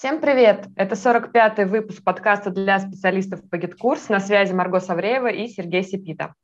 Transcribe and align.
Всем 0.00 0.18
привет! 0.22 0.66
Это 0.76 0.94
45-й 0.94 1.66
выпуск 1.66 2.02
подкаста 2.02 2.48
для 2.48 2.78
специалистов 2.78 3.46
по 3.50 3.56
GitKurs. 3.56 4.06
На 4.08 4.18
связи 4.18 4.50
Марго 4.54 4.80
Савреева 4.80 5.26
и 5.26 5.46
Сергей 5.46 5.82
Сипита. 5.82 6.34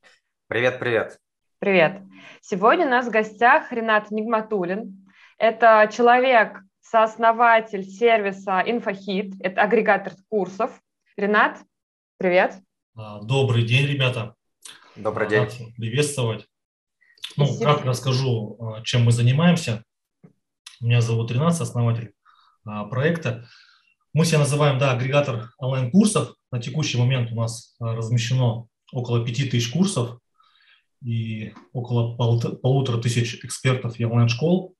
Привет, 0.47 0.77
привет. 0.77 1.17
Привет. 1.57 2.03
Сегодня 2.39 2.85
у 2.85 2.89
нас 2.89 3.07
в 3.07 3.09
гостях 3.09 3.71
Ренат 3.71 4.11
Нигматулин. 4.11 5.09
Это 5.39 5.89
человек, 5.91 6.59
сооснователь 6.81 7.83
сервиса 7.83 8.63
InfoHit, 8.63 9.33
это 9.39 9.63
агрегатор 9.63 10.13
курсов. 10.29 10.79
Ренат, 11.15 11.57
привет. 12.19 12.59
А, 12.95 13.23
добрый 13.23 13.63
день, 13.63 13.87
ребята. 13.87 14.35
Добрый 14.95 15.27
день. 15.27 15.39
Рад 15.39 15.53
приветствовать. 15.77 16.45
Ну, 17.37 17.47
кратко 17.57 17.87
расскажу, 17.87 18.55
а, 18.59 18.83
чем 18.83 19.05
мы 19.05 19.11
занимаемся. 19.11 19.83
Меня 20.79 21.01
зовут 21.01 21.31
Ренат, 21.31 21.59
основатель 21.59 22.11
а, 22.11 22.16
проекта. 22.89 23.47
Мы 24.13 24.25
себя 24.25 24.39
называем 24.39 24.79
да, 24.79 24.91
агрегатор 24.93 25.51
онлайн-курсов. 25.57 26.35
На 26.51 26.59
текущий 26.61 26.97
момент 26.97 27.31
у 27.31 27.35
нас 27.35 27.75
а, 27.79 27.95
размещено 27.95 28.67
около 28.91 29.25
5000 29.25 29.71
курсов 29.71 30.19
и 31.03 31.53
около 31.73 32.15
полутора 32.15 33.01
тысяч 33.01 33.43
экспертов 33.43 33.99
и 33.99 34.05
онлайн-школ. 34.05 34.75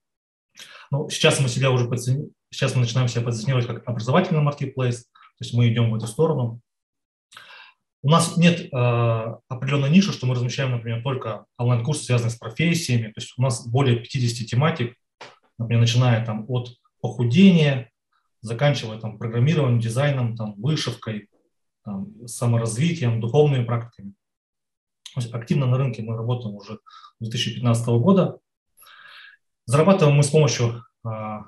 Ну, 0.89 1.09
сейчас 1.09 1.39
мы 1.39 1.49
себя 1.49 1.71
уже 1.71 1.87
подцени... 1.87 2.29
сейчас 2.49 2.73
мы 2.73 2.81
начинаем 2.81 3.07
себя 3.07 3.21
позиционировать 3.21 3.67
как 3.67 3.87
образовательный 3.87 4.41
маркетплейс, 4.41 5.03
то 5.03 5.43
есть 5.43 5.53
мы 5.53 5.71
идем 5.71 5.91
в 5.91 5.95
эту 5.95 6.07
сторону. 6.07 6.61
У 8.01 8.09
нас 8.09 8.37
нет 8.37 8.61
э, 8.61 9.35
определенной 9.49 9.89
ниши, 9.89 10.13
что 10.13 10.27
мы 10.27 10.35
размещаем, 10.35 10.71
например, 10.71 11.03
только 11.03 11.45
онлайн-курсы, 11.57 12.05
связанные 12.05 12.31
с 12.31 12.37
профессиями. 12.37 13.07
То 13.11 13.19
есть 13.19 13.33
у 13.37 13.41
нас 13.41 13.67
более 13.67 13.97
50 13.97 14.47
тематик, 14.47 14.95
например, 15.57 15.81
начиная 15.81 16.25
там 16.25 16.45
от 16.47 16.69
похудения, 17.01 17.91
заканчивая 18.41 18.99
там 18.99 19.17
программированием, 19.17 19.79
дизайном, 19.79 20.35
там, 20.35 20.53
вышивкой, 20.55 21.29
там, 21.83 22.27
саморазвитием, 22.27 23.19
духовными 23.21 23.65
практиками. 23.65 24.13
То 25.13 25.21
есть 25.21 25.33
активно 25.33 25.65
на 25.65 25.77
рынке 25.77 26.03
мы 26.03 26.15
работаем 26.15 26.55
уже 26.55 26.79
с 27.19 27.29
2015 27.29 27.87
года. 27.87 28.39
Зарабатываем 29.65 30.15
мы 30.15 30.23
с 30.23 30.29
помощью 30.29 30.83
а, 31.03 31.45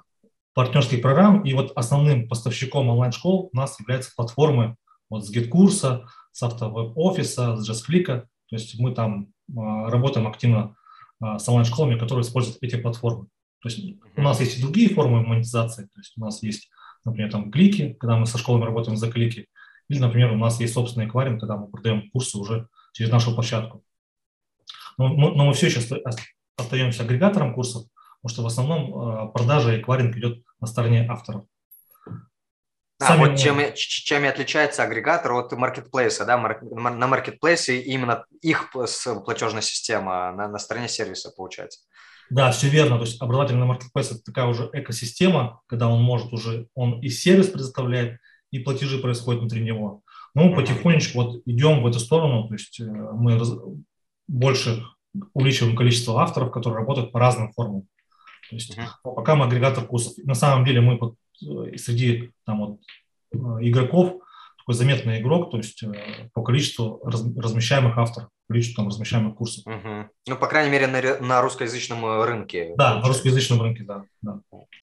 партнерских 0.54 1.02
программ, 1.02 1.44
и 1.44 1.54
вот 1.54 1.72
основным 1.76 2.28
поставщиком 2.28 2.90
онлайн-школ 2.90 3.50
у 3.54 3.56
нас 3.56 3.80
является 3.80 4.12
платформы 4.16 4.76
вот 5.10 5.26
с 5.26 5.34
GitKursa, 5.34 6.06
с 6.32 6.44
автовеб-офиса, 6.44 7.56
с 7.56 7.70
JustClick. 7.70 8.06
То 8.06 8.56
есть 8.56 8.80
мы 8.80 8.94
там 8.94 9.28
а, 9.56 9.90
работаем 9.90 10.28
активно 10.28 10.76
а, 11.22 11.40
с 11.40 11.48
онлайн-школами, 11.48 12.00
которые 12.00 12.24
используют 12.24 12.58
эти 12.62 12.76
платформы. 12.76 13.28
То 13.62 13.70
есть 13.70 13.80
у 14.16 14.22
нас 14.22 14.40
есть 14.40 14.58
и 14.58 14.62
другие 14.62 14.90
формы 14.90 15.22
монетизации. 15.22 15.84
То 15.84 16.00
есть 16.00 16.14
у 16.18 16.22
нас 16.22 16.42
есть, 16.44 16.70
например, 17.04 17.32
там 17.32 17.52
клики, 17.52 17.96
когда 18.00 18.16
мы 18.16 18.26
со 18.26 18.38
школами 18.38 18.66
работаем 18.66 18.98
за 18.98 19.12
клики. 19.12 19.48
Или, 19.90 20.00
например, 20.00 20.32
у 20.32 20.38
нас 20.38 20.60
есть 20.60 20.74
собственный 20.74 21.08
аквариум, 21.08 21.40
когда 21.40 21.58
мы 21.58 21.68
продаем 21.68 22.10
курсы 22.12 22.38
уже 22.38 22.68
через 22.94 23.12
нашу 23.12 23.34
площадку. 23.34 23.84
Но, 24.98 25.10
но 25.10 25.46
мы 25.46 25.54
все 25.54 25.68
еще 25.68 25.80
остаемся 26.58 27.04
агрегатором 27.04 27.54
курсов, 27.54 27.86
потому 28.22 28.34
что 28.34 28.44
в 28.44 28.46
основном 28.48 28.98
а, 28.98 29.28
продажа 29.28 29.76
и 29.76 29.80
акваринг 29.80 30.16
идет 30.18 30.44
на 30.60 30.68
стороне 30.68 31.08
авторов. 31.10 31.46
А 33.02 33.08
Сами 33.08 33.20
вот 33.20 33.38
чем, 33.38 33.60
чем 33.76 34.26
и 34.26 34.28
отличается 34.28 34.84
агрегатор 34.84 35.32
от 35.32 35.54
маркетплейса, 35.54 36.26
да, 36.26 36.38
на 36.38 37.08
маркетплейсе 37.08 37.80
именно 37.80 38.26
их 38.42 38.72
платежная 38.72 39.62
система, 39.62 40.34
на, 40.34 40.50
на 40.50 40.60
стороне 40.60 40.90
сервиса 40.90 41.32
получается. 41.32 41.80
Да, 42.30 42.52
все 42.52 42.70
верно. 42.70 42.98
То 42.98 43.06
есть 43.06 43.22
образовательный 43.22 43.66
маркетплейс– 43.66 44.12
это 44.12 44.22
такая 44.22 44.46
уже 44.46 44.70
экосистема, 44.74 45.62
когда 45.68 45.90
он 45.90 46.02
может 46.02 46.32
уже, 46.32 46.68
он 46.76 47.00
и 47.00 47.10
сервис 47.10 47.48
предоставляет, 47.48 48.20
и 48.52 48.60
платежи 48.60 49.00
происходят 49.00 49.42
внутри 49.42 49.64
него. 49.64 50.02
Но 50.36 50.44
мы 50.44 50.56
потихонечку 50.56 51.22
вот 51.22 51.42
идем 51.46 51.82
в 51.82 51.88
эту 51.88 52.00
сторону, 52.00 52.48
то 52.48 52.54
есть 52.54 52.80
э, 52.80 52.86
мы 52.86 53.38
раз, 53.38 53.52
больше 54.28 54.84
увеличиваем 55.34 55.76
количество 55.76 56.22
авторов, 56.22 56.52
которые 56.52 56.80
работают 56.80 57.12
по 57.12 57.20
разным 57.20 57.52
формам. 57.52 57.82
То 58.50 58.56
есть 58.56 58.78
uh-huh. 58.78 59.16
пока 59.16 59.36
мы 59.36 59.46
агрегатор 59.46 59.86
курсов. 59.86 60.14
На 60.24 60.36
самом 60.36 60.66
деле 60.66 60.82
мы 60.82 60.98
вот, 60.98 61.16
э, 61.44 61.78
среди 61.78 62.32
там, 62.46 62.60
вот, 62.60 62.80
э, 63.34 63.38
игроков 63.68 64.22
такой 64.70 64.76
заметный 64.76 65.20
игрок, 65.20 65.50
то 65.50 65.58
есть 65.58 65.84
по 66.34 66.44
количеству 66.44 67.02
раз, 67.04 67.26
размещаемых 67.36 67.98
авторов 67.98 68.30
количеству 68.48 68.78
там 68.78 68.88
размещаемых 68.88 69.36
курсов. 69.36 69.64
Угу. 69.68 70.10
Ну, 70.28 70.36
по 70.36 70.48
крайней 70.48 70.72
мере, 70.72 70.88
на, 70.88 71.20
на 71.20 71.42
русскоязычном 71.44 72.04
э, 72.04 72.26
рынке. 72.26 72.74
Да, 72.78 72.96
на 72.96 73.08
русскоязычном 73.08 73.62
рынке, 73.62 73.84
да, 73.84 74.06
да. 74.24 74.40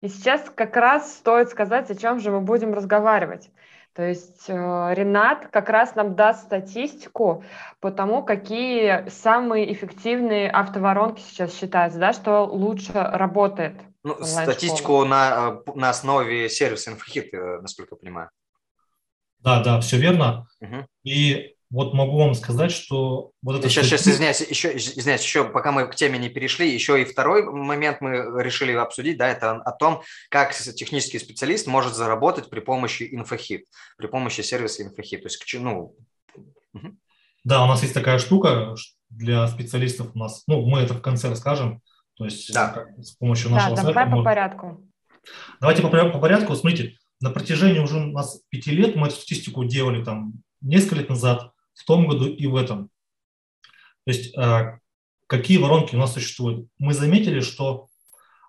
И 0.02 0.08
сейчас 0.08 0.52
как 0.56 0.76
раз 0.78 1.14
стоит 1.14 1.50
сказать, 1.50 1.92
о 1.92 1.96
чем 1.96 2.20
же 2.20 2.32
мы 2.32 2.42
будем 2.42 2.74
разговаривать. 2.74 3.52
То 3.94 4.02
есть 4.02 4.46
э, 4.48 4.54
Ренат 4.54 5.50
как 5.52 5.70
раз 5.70 5.94
нам 5.94 6.16
даст 6.16 6.46
статистику 6.46 7.44
по 7.80 7.92
тому, 7.92 8.24
какие 8.24 9.08
самые 9.10 9.72
эффективные 9.72 10.50
автоворонки 10.50 11.22
сейчас 11.22 11.56
считаются, 11.56 12.00
да, 12.00 12.14
что 12.14 12.46
лучше 12.46 12.94
работает. 12.94 13.76
Ну, 14.04 14.16
статистику 14.24 15.06
на, 15.06 15.62
э, 15.68 15.72
на 15.76 15.92
основе 15.92 16.50
сервиса 16.50 16.90
InfoHit, 16.90 17.62
насколько 17.62 17.94
я 17.94 18.00
понимаю. 18.00 18.30
Да, 19.42 19.64
да, 19.64 19.80
все 19.82 19.98
верно. 19.98 20.48
Угу. 20.62 20.86
И 21.04 21.56
вот 21.72 21.94
могу 21.94 22.18
вам 22.18 22.34
сказать, 22.34 22.72
что 22.72 23.32
вот 23.42 23.58
это... 23.58 23.70
Сейчас, 23.70 23.86
сейчас, 23.86 24.08
извиняюсь, 24.08 24.42
еще, 24.42 24.76
извиняюсь, 24.76 25.24
еще 25.24 25.46
пока 25.46 25.72
мы 25.72 25.88
к 25.88 25.96
теме 25.96 26.20
не 26.20 26.30
перешли, 26.30 26.70
еще 26.70 27.02
и 27.02 27.06
второй 27.06 27.44
момент 27.44 28.02
мы 28.02 28.44
решили 28.44 28.74
обсудить, 28.74 29.18
да, 29.18 29.30
это 29.30 29.52
о 29.54 29.72
том, 29.72 30.02
как 30.30 30.54
технический 30.54 31.18
специалист 31.18 31.68
может 31.68 31.96
заработать 31.96 32.50
при 32.50 32.60
помощи 32.60 33.04
InfoHit, 33.04 33.64
при 33.98 34.08
помощи 34.08 34.42
сервиса 34.42 34.84
InfoHit. 34.84 35.20
То 35.20 35.28
есть, 35.28 35.56
ну... 35.60 35.96
Да, 37.44 37.64
у 37.64 37.68
нас 37.68 37.82
есть 37.82 37.94
такая 37.94 38.20
штука 38.20 38.76
для 39.10 39.48
специалистов 39.48 40.12
у 40.14 40.20
нас, 40.20 40.44
ну, 40.48 40.66
мы 40.66 40.82
это 40.82 40.94
в 40.94 41.02
конце 41.02 41.30
расскажем, 41.30 41.82
то 42.16 42.26
есть 42.26 42.54
да. 42.54 42.86
с 43.02 43.12
помощью 43.12 43.50
нашего 43.50 43.76
да, 43.76 43.82
сайта. 43.82 43.94
давай 43.94 44.12
по 44.12 44.24
порядку. 44.24 44.88
Давайте 45.60 45.82
по, 45.82 45.90
по 45.90 46.20
порядку. 46.20 46.56
Смотрите, 46.56 46.98
на 47.22 47.30
протяжении 47.30 47.80
уже 47.80 47.98
у 47.98 48.12
нас 48.12 48.42
пяти 48.50 48.72
лет 48.72 48.96
мы 48.96 49.08
эту 49.08 49.16
статистику 49.16 49.64
делали 49.64 50.04
там 50.04 50.34
несколько 50.60 50.96
лет 50.96 51.10
назад, 51.10 51.52
в 51.74 51.86
том 51.86 52.08
году 52.08 52.28
и 52.28 52.48
в 52.48 52.56
этом. 52.56 52.90
То 54.06 54.12
есть 54.12 54.36
а, 54.38 54.80
какие 55.28 55.58
воронки 55.58 55.96
у 55.96 56.00
нас 56.00 56.14
существуют? 56.14 56.68
Мы 56.80 56.94
заметили, 56.94 57.40
что 57.40 57.88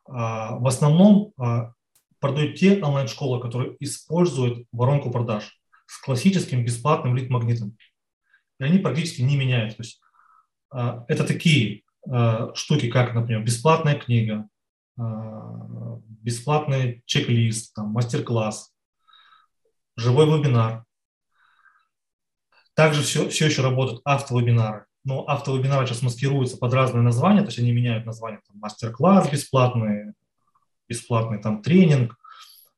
а, 0.07 0.57
в 0.57 0.67
основном 0.67 1.33
а, 1.39 1.73
продают 2.19 2.57
те 2.57 2.83
онлайн-школы, 2.83 3.41
которые 3.41 3.77
используют 3.81 4.67
воронку 4.73 5.11
продаж 5.11 5.59
с 5.87 5.99
классическим 6.01 6.65
бесплатным 6.65 7.15
лид-магнитом. 7.15 7.77
И 8.59 8.65
они 8.65 8.79
практически 8.79 9.23
не 9.23 9.37
меняют. 9.37 9.77
То 9.77 9.83
есть 9.83 10.01
это 10.71 11.25
такие 11.25 11.83
штуки, 12.55 12.89
как, 12.89 13.13
например, 13.13 13.45
бесплатная 13.45 13.99
книга, 13.99 14.49
бесплатный 14.97 17.03
чек-лист, 17.07 17.77
мастер-класс, 17.77 18.73
живой 19.97 20.27
вебинар. 20.27 20.85
Также 22.75 23.03
все, 23.03 23.29
все 23.29 23.47
еще 23.47 23.63
работают 23.63 24.01
автовебинары. 24.05 24.87
Но 25.05 25.25
автовебинары 25.27 25.87
сейчас 25.87 26.03
маскируются 26.03 26.57
под 26.57 26.73
разные 26.73 27.03
названия, 27.03 27.41
то 27.41 27.49
есть 27.49 27.59
они 27.59 27.73
меняют 27.73 28.07
название. 28.07 28.41
Там, 28.47 28.59
мастер-класс 28.61 29.31
бесплатный, 29.31 30.13
бесплатный 30.89 31.41
там, 31.41 31.63
тренинг. 31.63 32.17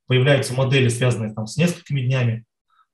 Появляются 0.07 0.55
модели, 0.55 0.89
связанные 0.89 1.33
там, 1.33 1.47
с 1.47 1.57
несколькими 1.57 2.01
днями. 2.01 2.45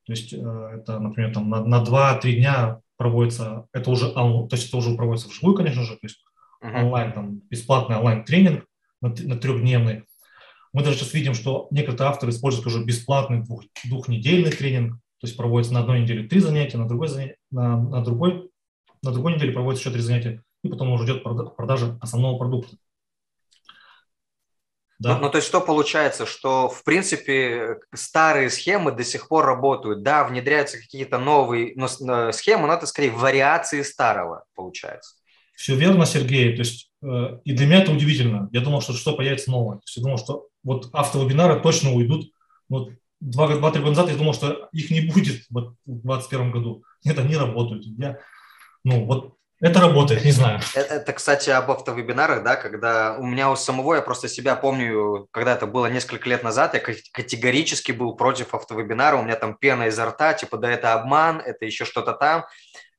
То 0.05 0.13
есть 0.13 0.33
э, 0.33 0.37
это, 0.37 0.99
например, 0.99 1.33
там, 1.33 1.49
на, 1.49 1.63
на 1.63 1.83
2-3 1.83 2.33
дня 2.33 2.79
проводится, 2.97 3.67
это 3.73 3.89
уже, 3.89 4.11
то 4.11 4.47
есть 4.51 4.67
это 4.67 4.77
уже 4.77 4.95
проводится 4.95 5.27
вживую, 5.27 5.57
конечно 5.57 5.83
же, 5.83 5.93
то 5.93 6.03
есть 6.03 6.23
онлайн, 6.61 7.13
там, 7.13 7.39
бесплатный 7.49 7.97
онлайн-тренинг 7.97 8.65
на, 9.01 9.37
трехдневный. 9.37 10.03
Мы 10.73 10.83
даже 10.83 10.97
сейчас 10.97 11.13
видим, 11.13 11.33
что 11.33 11.67
некоторые 11.71 12.11
авторы 12.11 12.31
используют 12.31 12.67
уже 12.67 12.83
бесплатный 12.83 13.43
двух, 13.43 13.63
двухнедельный 13.83 14.51
тренинг, 14.51 14.95
то 15.19 15.27
есть 15.27 15.35
проводится 15.35 15.73
на 15.73 15.81
одной 15.81 16.01
неделе 16.01 16.27
три 16.27 16.39
занятия, 16.39 16.77
на 16.77 16.87
другой, 16.87 17.35
на, 17.51 17.77
на 17.77 18.03
другой, 18.03 18.49
на 19.03 19.11
другой 19.11 19.35
неделе 19.35 19.51
проводится 19.51 19.89
еще 19.89 19.93
три 19.93 20.01
занятия, 20.01 20.43
и 20.63 20.69
потом 20.69 20.91
уже 20.91 21.05
идет 21.05 21.23
продажа 21.23 21.97
основного 22.01 22.37
продукта. 22.37 22.77
Да. 25.01 25.15
Ну, 25.15 25.21
ну, 25.21 25.29
то 25.31 25.37
есть 25.37 25.47
что 25.47 25.61
получается, 25.61 26.27
что 26.27 26.69
в 26.69 26.83
принципе 26.83 27.79
старые 27.91 28.51
схемы 28.51 28.91
до 28.91 29.03
сих 29.03 29.29
пор 29.29 29.45
работают, 29.45 30.03
да, 30.03 30.23
внедряются 30.23 30.77
какие-то 30.77 31.17
новые 31.17 31.73
но, 31.75 31.87
э, 31.87 32.31
схемы, 32.31 32.67
но 32.67 32.73
это 32.73 32.85
скорее 32.85 33.09
вариации 33.09 33.81
старого 33.81 34.45
получается. 34.53 35.15
Все 35.55 35.75
верно, 35.75 36.05
Сергей. 36.05 36.53
То 36.55 36.59
есть 36.59 36.90
и 37.01 37.53
для 37.53 37.65
меня 37.65 37.81
это 37.81 37.91
удивительно. 37.91 38.49
Я 38.51 38.61
думал, 38.61 38.81
что 38.81 38.93
что 38.93 39.13
появится 39.13 39.49
новое. 39.49 39.77
То 39.77 39.83
есть 39.85 39.97
я 39.97 40.03
думал, 40.03 40.17
что 40.17 40.47
вот 40.63 40.89
автовебинары 40.93 41.59
точно 41.59 41.91
уйдут. 41.93 42.31
Вот 42.69 42.91
два-три 43.19 43.81
года 43.81 43.89
назад 43.89 44.09
я 44.09 44.17
думал, 44.17 44.33
что 44.33 44.69
их 44.71 44.91
не 44.91 45.01
будет 45.01 45.45
вот, 45.49 45.75
в 45.85 46.01
2021 46.01 46.51
году. 46.51 46.83
Нет, 47.03 47.17
они 47.17 47.35
работают. 47.35 47.85
Я, 47.97 48.19
ну, 48.83 49.05
вот 49.05 49.35
Это 49.61 49.79
работает, 49.79 50.25
не 50.25 50.31
знаю. 50.31 50.59
Это, 50.73 50.95
это, 50.95 51.13
кстати, 51.13 51.51
об 51.51 51.69
автовебинарах, 51.69 52.43
да, 52.43 52.55
когда 52.55 53.15
у 53.19 53.25
меня 53.25 53.51
у 53.51 53.55
самого, 53.55 53.93
я 53.93 54.01
просто 54.01 54.27
себя 54.27 54.55
помню, 54.55 55.27
когда 55.29 55.53
это 55.53 55.67
было 55.67 55.85
несколько 55.85 56.27
лет 56.27 56.43
назад, 56.43 56.73
я 56.73 56.79
категорически 56.79 57.91
был 57.91 58.15
против 58.15 58.55
автовебинара, 58.55 59.17
у 59.17 59.23
меня 59.23 59.35
там 59.35 59.55
пена 59.55 59.83
изо 59.83 60.07
рта, 60.07 60.33
типа, 60.33 60.57
да 60.57 60.71
это 60.71 60.93
обман, 60.93 61.39
это 61.45 61.65
еще 61.65 61.85
что-то 61.85 62.13
там. 62.13 62.45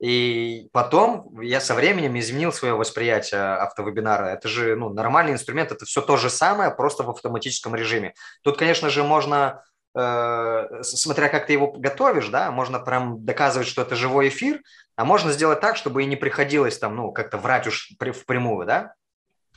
И 0.01 0.69
потом 0.73 1.41
я 1.41 1.61
со 1.61 1.75
временем 1.75 2.19
изменил 2.19 2.53
свое 2.53 2.75
восприятие 2.75 3.41
автовебинара. 3.41 4.27
Это 4.27 4.49
же 4.49 4.77
ну, 4.77 4.89
нормальный 4.89 5.33
инструмент, 5.33 5.73
это 5.73 5.85
все 5.85 6.01
то 6.01 6.17
же 6.17 6.31
самое, 6.31 6.71
просто 6.71 7.03
в 7.03 7.11
автоматическом 7.11 7.75
режиме. 7.75 8.15
Тут, 8.43 8.57
конечно 8.57 8.89
же, 8.89 9.03
можно 9.03 9.63
Э, 9.95 10.83
смотря 10.83 11.29
как 11.29 11.47
ты 11.47 11.53
его 11.53 11.73
готовишь, 11.73 12.29
да, 12.29 12.51
можно 12.51 12.79
прям 12.79 13.25
доказывать, 13.25 13.69
что 13.69 13.83
это 13.83 13.95
живой 13.95 14.29
эфир, 14.29 14.63
а 14.97 15.05
можно 15.05 15.33
сделать 15.33 15.61
так, 15.61 15.77
чтобы 15.77 16.03
и 16.03 16.07
не 16.07 16.17
приходилось 16.17 16.79
там, 16.79 16.97
ну, 16.97 17.13
как-то 17.13 17.39
врать 17.39 17.67
уж 17.67 17.93
впрямую, 17.99 18.67
да. 18.67 18.95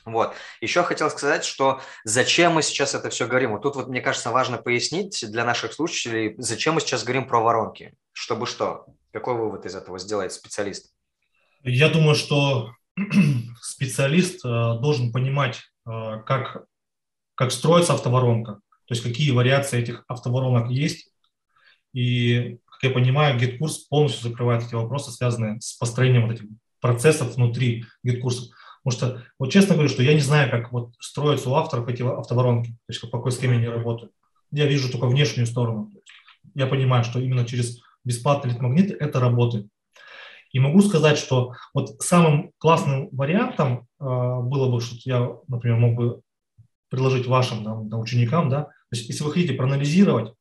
Вот. 0.04 0.34
Еще 0.60 0.84
хотел 0.84 1.10
сказать, 1.10 1.44
что 1.44 1.80
зачем 2.04 2.52
мы 2.52 2.62
сейчас 2.62 2.94
это 2.94 3.10
все 3.10 3.26
говорим. 3.26 3.52
Вот 3.52 3.62
тут 3.62 3.74
вот, 3.74 3.88
мне 3.88 4.00
кажется, 4.00 4.30
важно 4.30 4.56
пояснить 4.56 5.24
для 5.28 5.44
наших 5.44 5.72
слушателей, 5.72 6.36
зачем 6.38 6.74
мы 6.74 6.80
сейчас 6.80 7.02
говорим 7.02 7.26
про 7.26 7.40
воронки. 7.40 7.94
Чтобы 8.12 8.46
что? 8.46 8.86
Какой 9.12 9.34
вывод 9.34 9.66
из 9.66 9.74
этого 9.74 9.98
сделает 9.98 10.32
специалист? 10.32 10.92
Я 11.62 11.88
думаю, 11.88 12.14
что 12.14 12.70
специалист 13.60 14.44
э, 14.44 14.48
должен 14.48 15.10
понимать, 15.10 15.62
э, 15.88 16.20
как, 16.24 16.66
как 17.34 17.50
строится 17.50 17.94
автоворонка, 17.94 18.60
то 18.86 18.94
есть 18.94 19.02
какие 19.02 19.30
вариации 19.32 19.80
этих 19.80 20.04
автоворонок 20.08 20.70
есть. 20.70 21.12
И, 21.92 22.58
как 22.66 22.82
я 22.82 22.90
понимаю, 22.90 23.38
GetCourse 23.38 23.78
полностью 23.88 24.30
закрывает 24.30 24.64
эти 24.64 24.74
вопросы, 24.74 25.10
связанные 25.10 25.60
с 25.60 25.74
построением 25.74 26.26
вот 26.26 26.32
этих 26.32 26.46
процессов 26.80 27.34
внутри 27.34 27.84
GetCourse 28.04 28.37
ов. 28.37 28.48
Потому 28.84 28.98
что, 28.98 29.22
вот 29.38 29.50
честно 29.50 29.74
говорю, 29.74 29.88
что 29.88 30.02
я 30.02 30.14
не 30.14 30.20
знаю, 30.20 30.50
как 30.50 30.72
вот 30.72 30.94
строятся 31.00 31.50
у 31.50 31.54
авторов 31.54 31.88
эти 31.88 32.02
автоворонки, 32.02 32.70
то 32.70 32.90
есть 32.90 33.00
по 33.00 33.08
какой 33.08 33.32
схеме 33.32 33.56
они 33.56 33.66
работают. 33.66 34.12
Я 34.52 34.66
вижу 34.66 34.90
только 34.90 35.06
внешнюю 35.06 35.46
сторону. 35.46 35.92
Я 36.54 36.68
понимаю, 36.68 37.02
что 37.02 37.18
именно 37.18 37.44
через 37.44 37.80
бесплатный 38.04 38.52
лид-магнит 38.52 38.92
это 38.92 39.18
работает. 39.18 39.66
И 40.52 40.60
могу 40.60 40.80
сказать, 40.80 41.18
что 41.18 41.54
вот 41.74 42.00
самым 42.00 42.52
классным 42.58 43.08
вариантом 43.10 43.88
э, 43.98 44.04
было 44.04 44.70
бы, 44.70 44.80
что 44.80 44.96
я, 45.04 45.36
например, 45.48 45.78
мог 45.78 45.96
бы 45.96 46.20
предложить 46.88 47.26
вашим 47.26 47.64
да, 47.88 47.96
ученикам, 47.96 48.48
да, 48.48 48.68
то 48.90 48.96
есть, 48.96 49.08
если 49.08 49.24
вы 49.24 49.32
хотите 49.32 49.54
проанализировать 49.54 50.32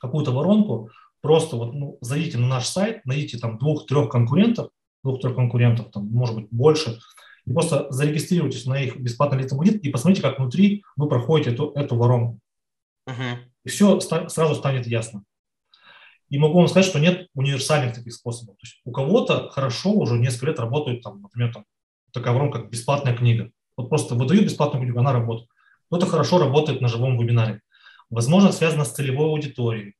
какую-то 0.00 0.32
воронку, 0.32 0.90
просто 1.20 1.56
вот, 1.56 1.74
ну, 1.74 1.98
зайдите 2.00 2.38
на 2.38 2.46
наш 2.46 2.66
сайт, 2.66 3.04
найдите 3.04 3.38
там 3.38 3.58
двух-трех 3.58 4.08
конкурентов, 4.08 4.70
двух-трех 5.04 5.34
конкурентов, 5.34 5.90
там, 5.92 6.06
может 6.06 6.36
быть, 6.36 6.48
больше, 6.50 6.98
и 7.46 7.52
просто 7.52 7.86
зарегистрируйтесь 7.90 8.66
на 8.66 8.80
их 8.80 8.96
бесплатный 8.96 9.46
аудит 9.46 9.84
и 9.84 9.90
посмотрите, 9.90 10.22
как 10.22 10.38
внутри 10.38 10.84
вы 10.96 11.08
проходите 11.08 11.50
эту, 11.52 11.72
эту 11.72 11.96
воронку. 11.96 12.38
Uh-huh. 13.08 13.38
И 13.64 13.68
все 13.68 13.98
ста- 14.00 14.28
сразу 14.28 14.54
станет 14.54 14.86
ясно. 14.86 15.24
И 16.28 16.38
могу 16.38 16.58
вам 16.58 16.68
сказать, 16.68 16.88
что 16.88 17.00
нет 17.00 17.28
универсальных 17.34 17.94
таких 17.94 18.14
способов. 18.14 18.56
То 18.56 18.66
есть 18.66 18.80
у 18.84 18.92
кого-то 18.92 19.50
хорошо 19.50 19.92
уже 19.92 20.18
несколько 20.18 20.46
лет 20.46 20.60
работает, 20.60 21.02
там, 21.02 21.22
например, 21.22 21.52
там, 21.52 21.64
такая 22.12 22.32
воронка, 22.34 22.60
как 22.60 22.70
бесплатная 22.70 23.16
книга. 23.16 23.50
Вот 23.76 23.88
просто 23.88 24.14
выдают 24.14 24.44
бесплатную 24.44 24.84
книгу, 24.84 25.00
она 25.00 25.12
работает 25.12 25.49
кто-то 25.90 26.06
хорошо 26.06 26.38
работает 26.38 26.80
на 26.80 26.86
живом 26.86 27.18
вебинаре. 27.18 27.62
Возможно, 28.10 28.52
связано 28.52 28.84
с 28.84 28.92
целевой 28.92 29.26
аудиторией. 29.26 29.96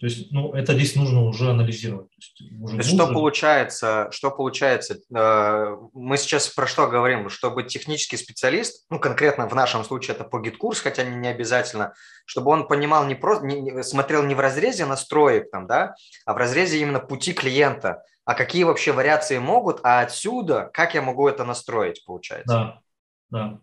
То 0.00 0.06
есть, 0.06 0.32
ну, 0.32 0.52
это 0.54 0.74
здесь 0.74 0.96
нужно 0.96 1.22
уже 1.22 1.50
анализировать. 1.50 2.08
То 2.08 2.16
есть, 2.16 2.62
уже 2.62 2.82
что 2.82 3.06
получается? 3.06 4.08
Что 4.10 4.30
получается? 4.30 4.98
Э, 5.14 5.76
мы 5.92 6.16
сейчас 6.16 6.48
про 6.48 6.66
что 6.66 6.88
говорим? 6.88 7.28
Чтобы 7.28 7.62
технический 7.62 8.16
специалист, 8.16 8.86
ну, 8.90 8.98
конкретно 8.98 9.46
в 9.48 9.54
нашем 9.54 9.84
случае 9.84 10.16
это 10.16 10.24
по 10.24 10.40
GetCourse, 10.40 10.80
хотя 10.80 11.04
не 11.04 11.28
обязательно, 11.28 11.94
чтобы 12.24 12.50
он 12.50 12.66
понимал 12.66 13.06
не 13.06 13.14
просто, 13.14 13.46
не, 13.46 13.82
смотрел 13.82 14.24
не 14.24 14.34
в 14.34 14.40
разрезе 14.40 14.84
настроек 14.84 15.50
там, 15.50 15.66
да, 15.66 15.94
а 16.24 16.32
в 16.32 16.38
разрезе 16.38 16.80
именно 16.80 17.00
пути 17.00 17.32
клиента. 17.34 18.02
А 18.24 18.34
какие 18.34 18.64
вообще 18.64 18.92
вариации 18.92 19.38
могут, 19.38 19.80
а 19.84 20.00
отсюда 20.00 20.70
как 20.72 20.94
я 20.94 21.02
могу 21.02 21.28
это 21.28 21.44
настроить, 21.44 22.02
получается? 22.04 22.82
Да, 23.30 23.38
да. 23.38 23.60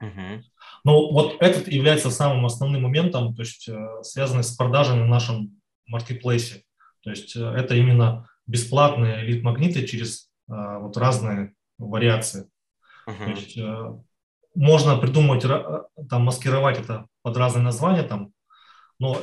Угу. 0.00 0.42
Но 0.84 1.10
вот 1.10 1.36
этот 1.40 1.68
является 1.68 2.10
самым 2.10 2.46
основным 2.46 2.82
моментом, 2.82 3.34
то 3.34 3.42
есть 3.42 3.68
э, 3.68 4.02
связанный 4.02 4.44
с 4.44 4.52
продажами 4.52 5.04
в 5.04 5.08
нашем 5.08 5.60
маркетплейсе. 5.86 6.64
То 7.02 7.10
есть 7.10 7.36
э, 7.36 7.40
это 7.40 7.74
именно 7.74 8.28
бесплатные 8.46 9.22
лид-магниты 9.22 9.86
через 9.86 10.30
э, 10.48 10.78
вот 10.80 10.96
разные 10.96 11.54
вариации. 11.78 12.48
Uh-huh. 13.06 13.24
То 13.24 13.30
есть 13.30 13.58
можно 14.54 14.96
придумать, 14.98 15.42
там, 15.42 16.24
маскировать 16.24 16.78
это 16.78 17.06
под 17.22 17.36
разные 17.36 17.62
названия, 17.62 18.02
там, 18.02 18.32
но 18.98 19.16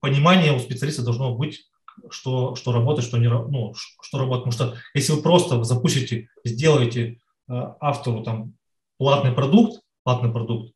понимание 0.00 0.52
у 0.52 0.58
специалиста 0.58 1.02
должно 1.02 1.36
быть, 1.36 1.68
что, 2.10 2.54
что 2.54 2.72
работает, 2.72 3.06
что 3.06 3.18
не 3.18 3.28
ну, 3.28 3.74
что 3.74 4.18
работает. 4.18 4.44
Потому 4.44 4.70
что 4.70 4.80
если 4.94 5.12
вы 5.12 5.22
просто 5.22 5.62
запустите, 5.64 6.28
сделаете 6.44 7.20
автору 7.46 8.22
там 8.22 8.54
платный 8.96 9.32
продукт, 9.32 9.82
платный 10.04 10.32
продукт, 10.32 10.72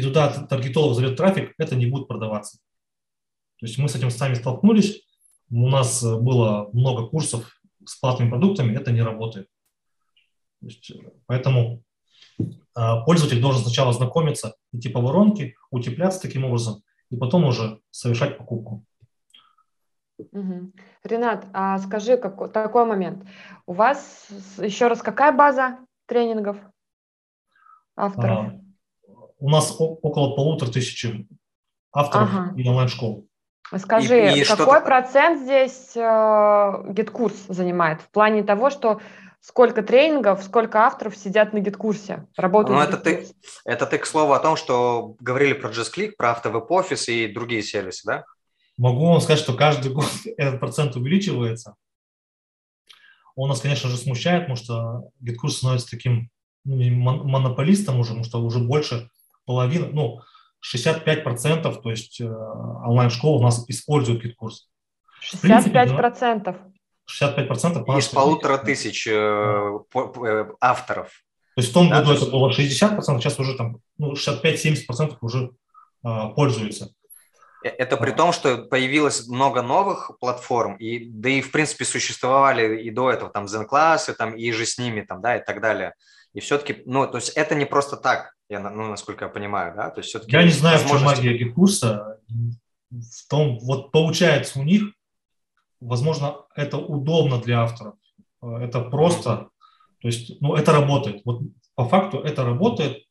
и 0.00 0.02
туда 0.02 0.46
таргетолог 0.46 0.94
зовет 0.94 1.16
трафик, 1.16 1.54
это 1.58 1.76
не 1.76 1.84
будет 1.84 2.08
продаваться. 2.08 2.58
То 3.58 3.66
есть 3.66 3.76
мы 3.78 3.88
с 3.88 3.94
этим 3.94 4.10
сами 4.10 4.34
столкнулись, 4.34 5.06
у 5.50 5.68
нас 5.68 6.02
э, 6.02 6.16
было 6.16 6.70
много 6.72 7.06
курсов 7.06 7.60
с 7.84 7.96
платными 8.00 8.30
продуктами, 8.30 8.74
это 8.74 8.92
не 8.92 9.02
работает. 9.02 9.48
Есть, 10.62 10.90
э, 10.90 10.94
поэтому 11.26 11.82
э, 12.38 12.44
пользователь 13.04 13.42
должен 13.42 13.62
сначала 13.62 13.92
знакомиться, 13.92 14.54
идти 14.72 14.88
по 14.88 15.02
воронке, 15.02 15.54
утепляться 15.70 16.22
таким 16.22 16.46
образом, 16.46 16.82
и 17.10 17.16
потом 17.16 17.44
уже 17.44 17.80
совершать 17.90 18.38
покупку. 18.38 18.82
Угу. 20.16 20.72
Ренат, 21.04 21.46
а 21.52 21.78
скажи 21.78 22.16
какой, 22.16 22.48
такой 22.48 22.86
момент. 22.86 23.26
У 23.66 23.74
вас 23.74 24.28
еще 24.58 24.86
раз 24.86 25.02
какая 25.02 25.32
база 25.32 25.78
тренингов 26.06 26.56
авторов? 27.96 28.46
А, 28.46 28.69
у 29.40 29.48
нас 29.48 29.74
около 29.78 30.36
полутора 30.36 30.70
тысяч 30.70 31.04
авторов 31.92 32.28
ага. 32.32 32.54
и 32.56 32.68
онлайн-школ. 32.68 33.26
Скажи, 33.78 34.32
и, 34.32 34.40
и 34.40 34.44
какой 34.44 34.80
процент 34.80 35.42
здесь 35.42 35.92
э, 35.94 36.92
GetCourse 36.92 37.36
занимает 37.48 38.00
в 38.00 38.10
плане 38.10 38.42
того, 38.42 38.68
что 38.68 39.00
сколько 39.40 39.82
тренингов, 39.82 40.42
сколько 40.42 40.80
авторов 40.80 41.16
сидят 41.16 41.52
на 41.52 41.60
GetCourse 41.60 42.14
е, 42.14 42.26
работают 42.36 42.78
Ну, 42.78 42.84
это 42.84 42.96
ты, 42.96 43.28
это 43.64 43.86
ты, 43.86 43.98
к 43.98 44.06
слову, 44.06 44.32
о 44.32 44.40
том, 44.40 44.56
что 44.56 45.14
говорили 45.20 45.52
про 45.52 45.70
JustClick, 45.70 46.12
про 46.16 46.32
АвтоВебОфис 46.32 47.08
и 47.08 47.28
другие 47.28 47.62
сервисы, 47.62 48.02
да? 48.04 48.24
Могу 48.76 49.06
вам 49.06 49.20
сказать, 49.20 49.38
что 49.38 49.54
каждый 49.54 49.92
год 49.92 50.10
этот 50.36 50.58
процент 50.58 50.96
увеличивается. 50.96 51.76
Он 53.36 53.48
нас, 53.48 53.60
конечно 53.60 53.88
же, 53.88 53.96
смущает, 53.96 54.42
потому 54.42 54.56
что 54.56 55.10
GetCourse 55.20 55.58
становится 55.58 55.88
таким 55.88 56.28
ну, 56.64 56.76
монополистом 56.76 58.00
уже, 58.00 58.10
потому 58.10 58.24
что 58.24 58.42
уже 58.42 58.58
больше 58.58 59.08
половина, 59.44 59.88
ну, 59.92 60.20
65%, 60.62 61.80
то 61.82 61.90
есть 61.90 62.20
э, 62.20 62.26
онлайн-школ 62.26 63.38
у 63.38 63.42
нас 63.42 63.64
используют 63.68 64.22
GetCourse. 64.22 64.68
65%? 65.32 66.56
65% 67.10 67.98
Из 67.98 68.08
полутора 68.08 68.58
тысяч 68.58 69.06
э, 69.06 69.12
э, 69.12 70.44
авторов. 70.60 71.08
То 71.56 71.62
есть 71.62 71.70
в 71.70 71.74
том 71.74 71.88
да, 71.88 72.00
году 72.00 72.12
это 72.12 72.26
было 72.26 72.50
60%, 72.50 73.00
сейчас 73.18 73.38
уже 73.38 73.56
там 73.56 73.80
ну, 73.98 74.12
65-70% 74.12 75.16
уже 75.20 75.50
э, 76.04 76.28
пользуются. 76.36 76.94
Это 77.62 77.96
при 77.96 78.12
том, 78.12 78.32
что 78.32 78.58
появилось 78.58 79.28
много 79.28 79.62
новых 79.62 80.12
платформ, 80.18 80.76
и, 80.76 81.04
да 81.10 81.28
и, 81.28 81.42
в 81.42 81.50
принципе, 81.50 81.84
существовали 81.84 82.82
и 82.82 82.90
до 82.90 83.10
этого 83.10 83.30
там 83.30 83.46
Zen-классы, 83.46 84.14
там, 84.14 84.34
и 84.34 84.50
же 84.52 84.64
с 84.64 84.78
ними, 84.78 85.02
там, 85.02 85.20
да, 85.20 85.36
и 85.36 85.44
так 85.44 85.60
далее. 85.60 85.94
И 86.32 86.40
все-таки, 86.40 86.82
ну, 86.86 87.06
то 87.06 87.18
есть 87.18 87.30
это 87.30 87.54
не 87.54 87.66
просто 87.66 87.96
так, 87.96 88.34
я, 88.48 88.60
ну, 88.60 88.88
насколько 88.88 89.26
я 89.26 89.30
понимаю, 89.30 89.74
да? 89.76 89.90
То 89.90 90.00
есть 90.00 90.08
все-таки 90.08 90.32
я 90.32 90.42
не 90.42 90.50
знаю, 90.50 90.78
возможность... 90.78 91.18
в 91.18 91.22
чем 91.22 91.32
магия 91.32 91.52
курса. 91.52 92.18
В 92.90 93.28
том, 93.28 93.58
вот 93.58 93.92
получается 93.92 94.58
у 94.58 94.62
них, 94.62 94.82
возможно, 95.80 96.46
это 96.56 96.78
удобно 96.78 97.40
для 97.40 97.62
авторов. 97.62 97.94
Это 98.42 98.80
просто, 98.80 99.50
то 100.00 100.08
есть, 100.08 100.40
ну, 100.40 100.54
это 100.54 100.72
работает. 100.72 101.22
Вот 101.24 101.42
по 101.74 101.88
факту 101.88 102.18
это 102.18 102.44
работает. 102.44 103.04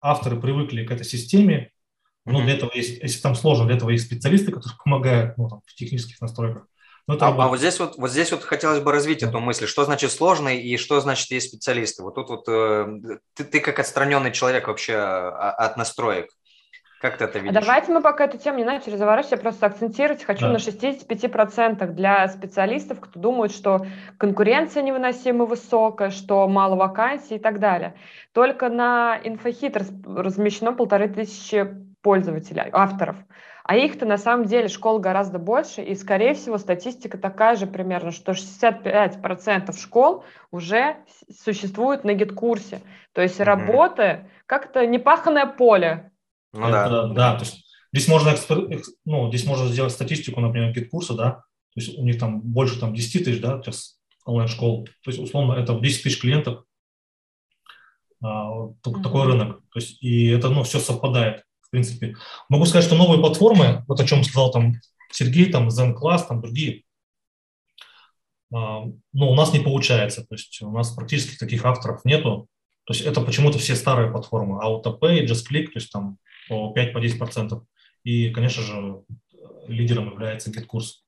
Авторы 0.00 0.40
привыкли 0.40 0.84
к 0.84 0.90
этой 0.90 1.04
системе. 1.04 1.70
Ну, 2.32 2.42
для 2.42 2.54
этого 2.54 2.70
есть, 2.74 3.02
если 3.02 3.20
там 3.20 3.34
сложно, 3.34 3.66
для 3.66 3.76
этого 3.76 3.90
есть 3.90 4.06
специалисты, 4.06 4.52
которые 4.52 4.76
помогают 4.84 5.36
ну, 5.38 5.48
там, 5.48 5.60
в 5.66 5.74
технических 5.74 6.20
настройках. 6.20 6.66
Ну, 7.06 7.16
а, 7.18 7.28
а 7.28 7.48
вот 7.48 7.58
здесь 7.58 7.80
вот, 7.80 7.96
вот 7.96 8.10
здесь 8.10 8.30
вот 8.32 8.42
хотелось 8.42 8.80
бы 8.80 8.92
развить 8.92 9.22
эту 9.22 9.40
мысль, 9.40 9.66
что 9.66 9.82
значит 9.86 10.12
сложный 10.12 10.60
и 10.60 10.76
что 10.76 11.00
значит 11.00 11.30
есть 11.30 11.48
специалисты. 11.48 12.02
Вот 12.02 12.14
тут 12.16 12.28
вот 12.28 12.44
э, 12.48 12.86
ты, 13.34 13.44
ты 13.44 13.60
как 13.60 13.78
отстраненный 13.78 14.30
человек 14.30 14.68
вообще 14.68 14.94
а, 14.96 15.52
от 15.52 15.78
настроек. 15.78 16.28
Как 17.00 17.16
ты 17.16 17.24
это 17.24 17.38
А 17.38 17.42
видишь? 17.42 17.64
давайте 17.64 17.92
мы 17.92 18.02
пока 18.02 18.24
эту 18.24 18.36
тему 18.36 18.58
не 18.58 18.64
начали 18.64 18.96
заворачивать, 18.96 19.32
я 19.32 19.38
просто 19.38 19.66
акцентировать 19.66 20.24
хочу 20.24 20.42
Да. 20.42 20.52
на 20.52 20.56
65% 20.56 21.86
для 21.92 22.28
специалистов, 22.28 23.00
кто 23.00 23.18
думает, 23.18 23.52
что 23.52 23.86
конкуренция 24.18 24.82
невыносимо 24.82 25.46
высокая, 25.46 26.10
что 26.10 26.46
мало 26.46 26.74
вакансий 26.74 27.36
и 27.36 27.38
так 27.38 27.58
далее. 27.60 27.94
Только 28.32 28.68
на 28.68 29.18
Инфохит 29.24 29.76
раз- 29.78 29.92
размещено 30.04 30.74
полторы 30.74 31.08
тысячи 31.08 31.87
пользователей, 32.02 32.68
авторов. 32.72 33.16
А 33.64 33.76
их-то 33.76 34.06
на 34.06 34.16
самом 34.16 34.46
деле 34.46 34.68
школ 34.68 34.98
гораздо 34.98 35.38
больше, 35.38 35.82
и, 35.82 35.94
скорее 35.94 36.32
всего, 36.32 36.56
статистика 36.56 37.18
такая 37.18 37.54
же 37.54 37.66
примерно, 37.66 38.12
что 38.12 38.32
65% 38.32 39.78
школ 39.78 40.24
уже 40.50 40.96
существуют 41.30 42.02
на 42.04 42.14
GetCourse 42.14 42.68
е. 42.68 42.80
То 43.12 43.20
есть 43.20 43.38
Мгм. 43.38 43.46
работы 43.46 44.30
как-то 44.46 44.86
непаханное 44.86 45.44
поле. 45.44 46.10
Ну 46.54 46.70
да. 46.70 46.86
Это, 46.86 47.08
да, 47.08 47.34
то 47.34 47.44
есть 47.44 47.66
здесь 47.92 48.08
можно, 48.08 48.30
экспер- 48.30 48.82
ну, 49.04 49.28
здесь 49.28 49.44
можно 49.44 49.66
сделать 49.66 49.92
статистику, 49.92 50.40
например, 50.40 50.72
GetCourse 50.72 51.06
а, 51.06 51.14
да, 51.14 51.30
то 51.74 51.80
есть 51.80 51.98
у 51.98 52.02
них 52.02 52.18
там 52.18 52.40
больше 52.40 52.80
там 52.80 52.94
10 52.94 53.24
тысяч, 53.24 53.40
да, 53.40 53.60
сейчас 53.62 54.00
онлайн-школ, 54.24 54.86
то 54.86 55.10
есть 55.10 55.18
условно 55.18 55.52
это 55.54 55.78
10 55.78 56.02
тысяч 56.02 56.20
клиентов, 56.20 56.64
а, 58.22 58.68
такой 58.82 59.26
рынок, 59.26 59.60
то 59.70 59.78
есть 59.78 60.02
и 60.02 60.28
это, 60.28 60.48
ну, 60.48 60.62
все 60.62 60.78
совпадает, 60.78 61.44
в 61.68 61.70
принципе. 61.70 62.16
Могу 62.48 62.64
сказать, 62.66 62.84
что 62.84 62.96
новые 62.96 63.20
платформы, 63.20 63.84
вот 63.86 64.00
о 64.00 64.06
чем 64.06 64.24
сказал 64.24 64.50
там 64.50 64.74
Сергей, 65.12 65.50
там 65.50 65.68
Zen 65.68 65.94
Class, 65.94 66.26
там 66.26 66.40
другие, 66.40 66.82
а, 68.52 68.84
ну, 69.12 69.30
у 69.30 69.34
нас 69.34 69.52
не 69.52 69.60
получается, 69.60 70.22
то 70.22 70.34
есть 70.34 70.60
у 70.62 70.70
нас 70.70 70.90
практически 70.92 71.36
таких 71.36 71.64
авторов 71.64 72.04
нету, 72.04 72.48
то 72.84 72.94
есть 72.94 73.04
это 73.04 73.20
почему-то 73.20 73.58
все 73.58 73.74
старые 73.74 74.10
платформы, 74.10 74.64
AutoPay, 74.64 75.26
JustClick, 75.26 75.66
то 75.66 75.72
есть 75.74 75.92
там 75.92 76.16
по 76.48 76.72
5-10%. 76.74 77.62
И, 78.04 78.30
конечно 78.30 78.62
же, 78.62 79.02
лидером 79.66 80.10
является 80.10 80.50
GitKurs. 80.50 81.02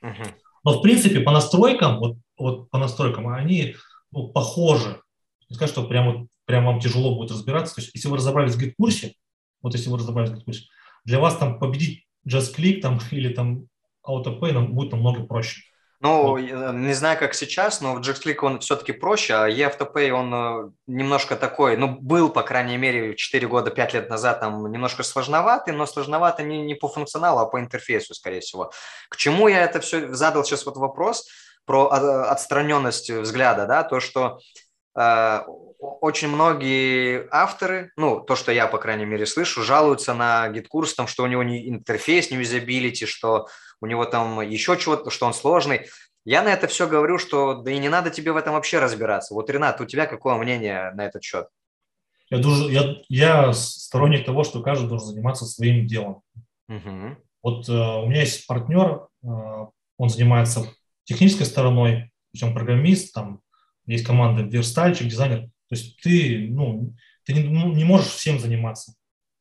Мгм. 0.00 0.26
Но, 0.62 0.78
в 0.78 0.82
принципе, 0.82 1.18
по 1.20 1.32
настройкам, 1.32 1.98
вот, 1.98 2.16
вот 2.38 2.70
по 2.70 2.78
настройкам, 2.78 3.26
они 3.26 3.74
ну, 4.12 4.28
похожи. 4.28 5.00
Не 5.48 5.56
сказать, 5.56 5.72
что 5.72 5.88
прям, 5.88 6.28
прям 6.44 6.64
вам 6.66 6.78
тяжело 6.78 7.16
будет 7.16 7.32
разбираться. 7.32 7.74
То 7.74 7.80
есть, 7.80 7.92
если 7.94 8.08
вы 8.08 8.18
разобрались 8.18 8.54
в 8.54 8.62
GitKurs, 8.62 9.12
вот 9.64 9.74
если 9.74 9.90
вы 9.90 9.98
разобрались 9.98 10.68
для 11.04 11.18
вас 11.18 11.36
там 11.36 11.58
победить 11.58 12.06
JustClick 12.28 12.80
там, 12.80 13.00
или 13.10 13.32
там 13.32 13.66
AutoPay 14.06 14.52
нам 14.52 14.74
будет 14.74 14.92
намного 14.92 15.24
проще. 15.24 15.62
Ну, 16.00 16.36
я 16.36 16.70
не 16.72 16.92
знаю, 16.92 17.18
как 17.18 17.32
сейчас, 17.32 17.80
но 17.80 17.94
в 17.94 18.00
JustClick 18.00 18.36
он 18.42 18.60
все-таки 18.60 18.92
проще, 18.92 19.34
а 19.34 19.48
eAutoPay, 19.48 20.10
он 20.10 20.34
э, 20.34 20.70
немножко 20.86 21.34
такой, 21.34 21.78
ну, 21.78 21.96
был, 21.98 22.28
по 22.28 22.42
крайней 22.42 22.76
мере, 22.76 23.14
4 23.16 23.48
года, 23.48 23.70
5 23.70 23.94
лет 23.94 24.10
назад 24.10 24.40
там 24.40 24.70
немножко 24.70 25.02
сложноватый, 25.02 25.72
но 25.72 25.86
сложновато 25.86 26.42
не, 26.42 26.60
не 26.60 26.74
по 26.74 26.88
функционалу, 26.88 27.38
а 27.38 27.46
по 27.46 27.58
интерфейсу, 27.58 28.12
скорее 28.12 28.40
всего. 28.40 28.70
К 29.08 29.16
чему 29.16 29.48
я 29.48 29.62
это 29.62 29.80
все 29.80 30.12
задал 30.12 30.44
сейчас 30.44 30.66
вот 30.66 30.76
вопрос 30.76 31.26
про 31.64 31.88
а, 31.90 32.30
отстраненность 32.30 33.10
взгляда, 33.10 33.66
да, 33.66 33.82
то, 33.82 34.00
что 34.00 34.38
э, 34.38 34.63
очень 34.94 36.28
многие 36.28 37.26
авторы, 37.30 37.90
ну, 37.96 38.20
то, 38.20 38.36
что 38.36 38.52
я, 38.52 38.66
по 38.66 38.78
крайней 38.78 39.04
мере, 39.04 39.26
слышу, 39.26 39.62
жалуются 39.62 40.14
на 40.14 40.48
GetCourse, 40.48 40.94
там, 40.94 41.06
что 41.06 41.24
у 41.24 41.26
него 41.26 41.42
не 41.42 41.68
интерфейс, 41.68 42.30
не 42.30 42.38
юзабилити, 42.38 43.06
что 43.06 43.48
у 43.80 43.86
него 43.86 44.04
там 44.04 44.40
еще 44.40 44.76
чего-то, 44.76 45.10
что 45.10 45.26
он 45.26 45.34
сложный. 45.34 45.86
Я 46.24 46.42
на 46.42 46.48
это 46.48 46.68
все 46.68 46.88
говорю, 46.88 47.18
что 47.18 47.54
да 47.54 47.70
и 47.70 47.78
не 47.78 47.88
надо 47.88 48.10
тебе 48.10 48.32
в 48.32 48.36
этом 48.36 48.54
вообще 48.54 48.78
разбираться. 48.78 49.34
Вот, 49.34 49.50
Ренат, 49.50 49.80
у 49.80 49.84
тебя 49.84 50.06
какое 50.06 50.36
мнение 50.36 50.90
на 50.94 51.04
этот 51.06 51.22
счет? 51.22 51.48
Я 52.30 52.38
тоже, 52.38 52.72
я, 52.72 52.96
я 53.08 53.52
сторонник 53.52 54.24
того, 54.24 54.44
что 54.44 54.62
каждый 54.62 54.88
должен 54.88 55.08
заниматься 55.08 55.44
своим 55.44 55.86
делом. 55.86 56.22
Угу. 56.68 57.16
Вот 57.42 57.68
э, 57.68 57.72
у 57.72 58.06
меня 58.06 58.20
есть 58.20 58.46
партнер, 58.46 59.06
э, 59.22 59.26
он 59.98 60.08
занимается 60.08 60.66
технической 61.04 61.44
стороной, 61.44 62.10
он 62.42 62.54
программист, 62.54 63.12
там 63.12 63.40
есть 63.86 64.04
команда 64.04 64.42
верстальщик, 64.42 65.08
дизайнер. 65.08 65.42
То 65.68 65.76
есть 65.76 66.00
ты, 66.02 66.48
ну, 66.50 66.94
ты 67.24 67.32
не, 67.34 67.40
ну, 67.40 67.72
не 67.72 67.84
можешь 67.84 68.08
всем 68.08 68.38
заниматься. 68.38 68.92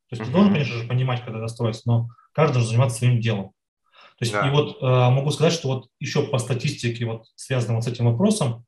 То 0.09 0.15
есть 0.15 0.23
ты 0.23 0.29
Мгм. 0.29 0.33
должен, 0.33 0.53
конечно 0.53 0.75
же, 0.75 0.87
понимать, 0.87 1.23
когда 1.23 1.39
достроиться, 1.39 1.83
но 1.85 2.09
каждый 2.33 2.55
должен 2.55 2.69
заниматься 2.69 2.97
своим 2.99 3.19
делом. 3.19 3.51
То 4.17 4.25
есть 4.25 4.33
Да. 4.33 4.47
и 4.47 4.51
вот 4.51 4.77
э, 4.81 4.85
могу 4.85 5.31
сказать, 5.31 5.53
что 5.53 5.69
вот 5.69 5.87
еще 5.99 6.23
по 6.27 6.37
статистике, 6.37 7.05
вот 7.05 7.25
связанным 7.35 7.77
вот 7.77 7.83
с 7.83 7.87
этим 7.87 8.05
вопросом, 8.05 8.65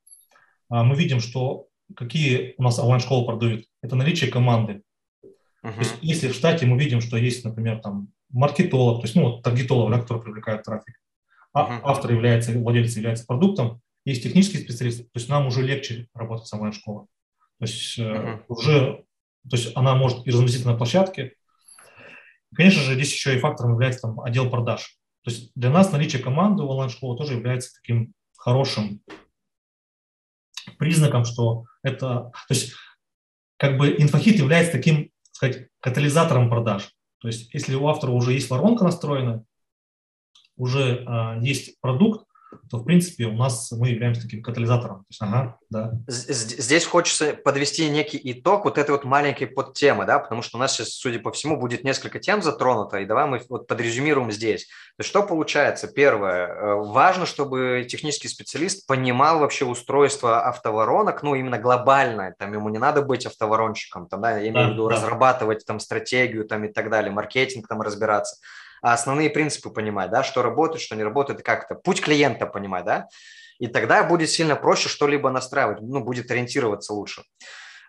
э, 0.72 0.82
мы 0.82 0.96
видим, 0.96 1.20
что 1.20 1.68
какие 1.96 2.56
у 2.58 2.64
нас 2.64 2.80
онлайн-школы 2.80 3.26
продают. 3.26 3.66
Это 3.82 3.96
наличие 3.96 4.32
команды. 4.32 4.82
То 5.62 5.80
есть, 5.80 5.96
если 6.02 6.28
в 6.30 6.36
штате 6.36 6.66
мы 6.66 6.80
видим, 6.80 7.02
что 7.02 7.18
есть, 7.18 7.44
например, 7.44 7.80
там 7.80 8.10
маркетолог, 8.30 9.02
то 9.02 9.06
есть, 9.06 9.16
ну, 9.16 9.24
вот 9.24 9.44
таргетолог, 9.44 9.92
да, 9.92 10.00
который 10.00 10.22
привлекает 10.22 10.64
трафик, 10.64 11.00
а 11.54 11.64
Мгм. 11.64 11.82
автор 11.84 12.12
является, 12.12 12.52
владелец 12.58 12.96
является 12.96 13.26
продуктом, 13.26 13.82
есть 14.06 14.24
технический 14.24 14.60
специалист, 14.60 15.00
то 15.00 15.20
есть 15.20 15.30
нам 15.30 15.48
уже 15.48 15.62
легче 15.62 16.08
работать 16.14 16.48
с 16.48 16.54
онлайн-школой. 16.54 17.08
То 17.60 17.66
есть 17.66 17.98
э, 17.98 18.04
Мгм. 18.04 18.46
уже, 18.48 19.06
то 19.50 19.56
есть 19.56 19.76
она 19.76 19.96
может 19.96 20.26
и 20.28 20.32
разместиться 20.32 20.68
на 20.68 20.78
площадке. 20.78 21.36
Конечно 22.54 22.82
же, 22.84 22.94
здесь 22.94 23.14
еще 23.14 23.36
и 23.36 23.40
фактором 23.40 23.74
является 23.74 24.02
там 24.02 24.22
отдел 24.22 24.50
продаж. 24.50 24.98
То 25.24 25.32
есть 25.32 25.52
для 25.56 25.72
нас 25.72 25.92
наличие 25.92 26.22
команды 26.22 26.64
в 26.64 26.70
онлайн-школе 26.70 27.18
тоже 27.18 27.34
является 27.34 27.74
таким 27.82 28.14
хорошим 28.38 29.02
признаком, 30.78 31.26
что 31.26 31.66
это, 31.84 32.32
то 32.48 32.54
есть 32.54 32.74
как 33.58 33.78
бы 33.78 33.96
инфохит 33.98 34.38
является 34.38 34.72
таким, 34.74 35.06
так 35.06 35.34
сказать, 35.34 35.70
катализатором 35.80 36.50
продаж. 36.50 36.92
То 37.20 37.28
есть 37.28 37.52
если 37.54 37.74
у 37.76 37.88
автора 37.88 38.12
уже 38.12 38.34
есть 38.34 38.50
воронка 38.50 38.84
настроена, 38.84 39.44
уже 40.58 41.04
а, 41.08 41.38
есть 41.40 41.80
продукт, 41.82 42.28
то, 42.70 42.78
в 42.78 42.84
принципе, 42.86 43.26
у 43.26 43.34
нас 43.34 43.72
мы 43.72 43.90
являемся 43.90 44.22
таким 44.22 44.42
катализатором. 44.42 45.00
То 45.00 45.06
есть, 45.10 45.22
ага, 45.22 45.58
да. 45.70 45.94
Здесь 46.08 46.86
хочется 46.86 47.34
подвести 47.34 47.90
некий 47.90 48.20
итог 48.24 48.66
вот 48.66 48.78
этой 48.78 48.92
вот 48.92 49.04
маленькой 49.04 49.48
подтемы, 49.48 50.06
да, 50.06 50.20
потому 50.20 50.42
что 50.42 50.58
у 50.58 50.60
нас 50.60 50.74
сейчас, 50.74 50.90
судя 50.90 51.20
по 51.20 51.32
всему, 51.32 51.58
будет 51.58 51.84
несколько 51.84 52.20
тем 52.20 52.42
затронуто, 52.42 52.98
и 52.98 53.06
давай 53.06 53.26
мы 53.26 53.42
вот 53.50 53.68
подрезюмируем 53.68 54.32
здесь. 54.32 54.66
То 54.66 55.02
есть 55.02 55.10
что 55.10 55.24
получается? 55.24 55.88
Первое, 55.88 56.48
э, 56.48 56.76
важно, 56.76 57.26
чтобы 57.26 57.86
технический 57.90 58.28
специалист 58.28 58.88
понимал 58.88 59.40
вообще 59.40 59.66
устройство 59.66 60.46
автоворонок, 60.48 61.24
ну, 61.24 61.36
именно 61.36 61.58
глобально, 61.58 62.34
там 62.38 62.54
ему 62.54 62.70
не 62.70 62.78
надо 62.78 63.02
быть 63.02 63.26
автоворонщиком, 63.26 64.08
там, 64.08 64.22
да, 64.22 64.38
я 64.38 64.50
имею 64.50 64.54
Да, 64.54 64.68
в 64.68 64.74
виду 64.74 64.90
да. 64.90 64.96
разрабатывать 64.96 65.66
там 65.66 65.80
стратегию 65.80 66.46
там 66.46 66.64
и 66.66 66.72
так 66.72 66.90
далее, 66.90 67.12
маркетинг 67.12 67.68
там 67.68 67.82
разбираться, 67.82 68.38
основные 68.94 69.30
принципы 69.30 69.70
понимать, 69.70 70.12
да, 70.12 70.24
что 70.24 70.42
работает, 70.42 70.82
что 70.82 70.96
не 70.96 71.04
работает, 71.04 71.40
и 71.40 71.44
как 71.44 71.66
это, 71.66 71.76
путь 71.76 72.02
клиента 72.02 72.46
понимать, 72.46 72.86
да, 72.86 73.08
и 73.60 73.68
тогда 73.68 74.04
будет 74.04 74.30
сильно 74.30 74.56
проще 74.56 74.90
что-либо 74.90 75.30
настраивать, 75.30 75.82
ну, 75.82 76.02
будет 76.02 76.30
ориентироваться 76.30 76.94
лучше. 76.94 77.24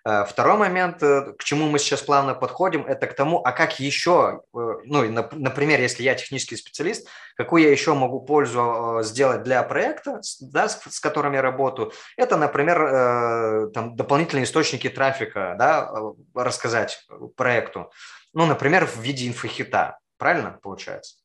Э, 0.06 0.24
Второй 0.24 0.56
момент, 0.56 1.02
э, 1.02 1.32
к 1.36 1.42
чему 1.42 1.68
мы 1.68 1.80
сейчас 1.80 2.00
плавно 2.00 2.34
подходим, 2.34 2.86
это 2.86 3.08
к 3.08 3.14
тому, 3.14 3.40
а 3.44 3.50
как 3.50 3.80
еще, 3.80 4.42
э, 4.54 4.58
ну, 4.84 5.28
например, 5.32 5.80
если 5.80 6.04
я 6.04 6.14
технический 6.14 6.56
специалист, 6.56 7.08
какую 7.36 7.64
я 7.64 7.72
еще 7.72 7.92
могу 7.94 8.20
пользу 8.20 9.00
сделать 9.02 9.42
для 9.42 9.62
проекта, 9.64 10.20
да, 10.40 10.68
с, 10.68 10.80
с 10.88 11.00
которым 11.00 11.32
я 11.32 11.42
работаю, 11.42 11.92
это, 12.16 12.36
например, 12.36 13.70
там, 13.72 13.96
дополнительные 13.96 14.44
источники 14.44 14.88
трафика, 14.88 15.56
да, 15.58 15.90
рассказать 16.34 17.04
проекту, 17.36 17.90
ну, 18.32 18.46
например, 18.46 18.86
в 18.86 19.00
виде 19.00 19.26
инфохита, 19.26 19.98
правильно 20.18 20.58
получается? 20.62 21.16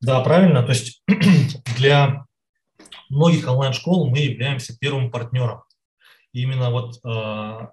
Да, 0.00 0.20
правильно. 0.20 0.62
То 0.62 0.70
есть 0.70 1.02
для 1.76 2.26
многих 3.08 3.48
онлайн-школ 3.48 4.10
мы 4.10 4.18
являемся 4.18 4.76
первым 4.78 5.10
партнером. 5.10 5.62
И 6.32 6.42
именно 6.42 6.70
вот 6.70 6.98
э, 7.04 7.68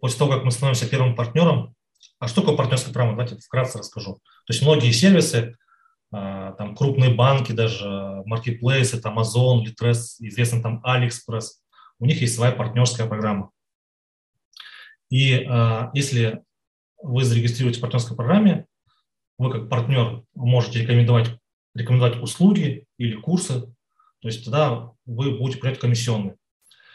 после 0.00 0.18
того, 0.18 0.32
как 0.32 0.44
мы 0.44 0.50
становимся 0.50 0.88
первым 0.88 1.16
партнером, 1.16 1.74
а 2.18 2.28
что 2.28 2.40
такое 2.40 2.56
партнерская 2.56 2.92
программа? 2.92 3.16
Давайте 3.16 3.42
вкратце 3.42 3.78
расскажу. 3.78 4.14
То 4.14 4.52
есть 4.52 4.62
многие 4.62 4.92
сервисы, 4.92 5.56
э, 6.12 6.54
там 6.56 6.76
крупные 6.76 7.14
банки, 7.14 7.52
даже 7.52 8.22
маркетплейсы, 8.26 9.00
там 9.00 9.18
Amazon, 9.18 9.64
Litres, 9.64 10.16
известный 10.20 10.62
там 10.62 10.82
AliExpress, 10.84 11.46
у 11.98 12.06
них 12.06 12.20
есть 12.20 12.34
своя 12.34 12.52
партнерская 12.52 13.06
программа. 13.06 13.50
И 15.08 15.34
э, 15.34 15.90
если 15.94 16.42
вы 17.02 17.24
зарегистрируете 17.24 17.78
в 17.78 17.82
партнерской 17.82 18.16
программе, 18.16 18.66
вы 19.38 19.50
как 19.50 19.68
партнер 19.68 20.22
можете 20.34 20.80
рекомендовать, 20.80 21.30
рекомендовать 21.74 22.22
услуги 22.22 22.86
или 22.98 23.16
курсы, 23.16 23.62
то 24.20 24.28
есть 24.28 24.44
тогда 24.44 24.92
вы 25.04 25.38
будете 25.38 25.60
принять 25.60 25.78
комиссионные. 25.78 26.36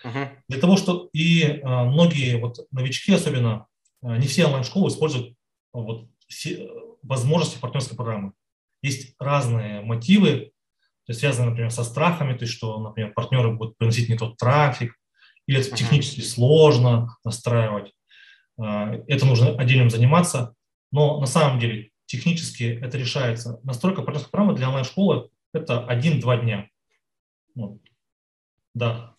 Мгм. 0.04 0.30
Для 0.48 0.60
того, 0.60 0.78
что 0.78 1.10
и 1.14 1.44
э, 1.44 1.84
многие 1.84 2.40
вот 2.40 2.66
новички 2.72 3.14
особенно, 3.14 3.68
э, 4.02 4.18
не 4.18 4.28
все 4.28 4.46
онлайн-школы 4.46 4.90
используют 4.90 5.30
э, 5.30 5.34
вот 5.74 6.08
все 6.28 6.70
возможности 7.04 7.60
партнерской 7.60 7.96
программы. 7.96 8.34
Есть 8.82 9.16
разные 9.20 9.82
мотивы, 9.82 10.52
то 11.06 11.12
есть 11.12 11.20
связанные, 11.20 11.52
например, 11.52 11.72
со 11.72 11.84
страхами, 11.84 12.34
то 12.36 12.44
есть 12.44 12.54
что, 12.54 12.80
например, 12.80 13.14
партнеры 13.14 13.52
будут 13.54 13.78
приносить 13.78 14.10
не 14.10 14.18
тот 14.18 14.38
трафик, 14.38 14.96
или 15.46 15.60
это 15.60 15.70
Мгм. 15.70 15.78
технически 15.78 16.22
сложно 16.22 17.16
настраивать. 17.24 17.94
Э, 18.60 19.04
Это 19.08 19.26
нужно 19.28 19.52
отдельно 19.56 19.90
заниматься. 19.90 20.56
Но 20.92 21.20
на 21.20 21.28
самом 21.28 21.60
деле 21.60 21.91
технически 22.12 22.80
это 22.82 22.98
решается. 22.98 23.60
Настройка 23.64 24.02
партнерской 24.02 24.32
программы 24.32 24.56
для 24.56 24.68
онлайн-школы– 24.68 25.30
это 25.54 25.86
один-два 25.86 26.38
дня. 26.38 26.70
Вот. 27.56 27.80
Да. 28.74 29.16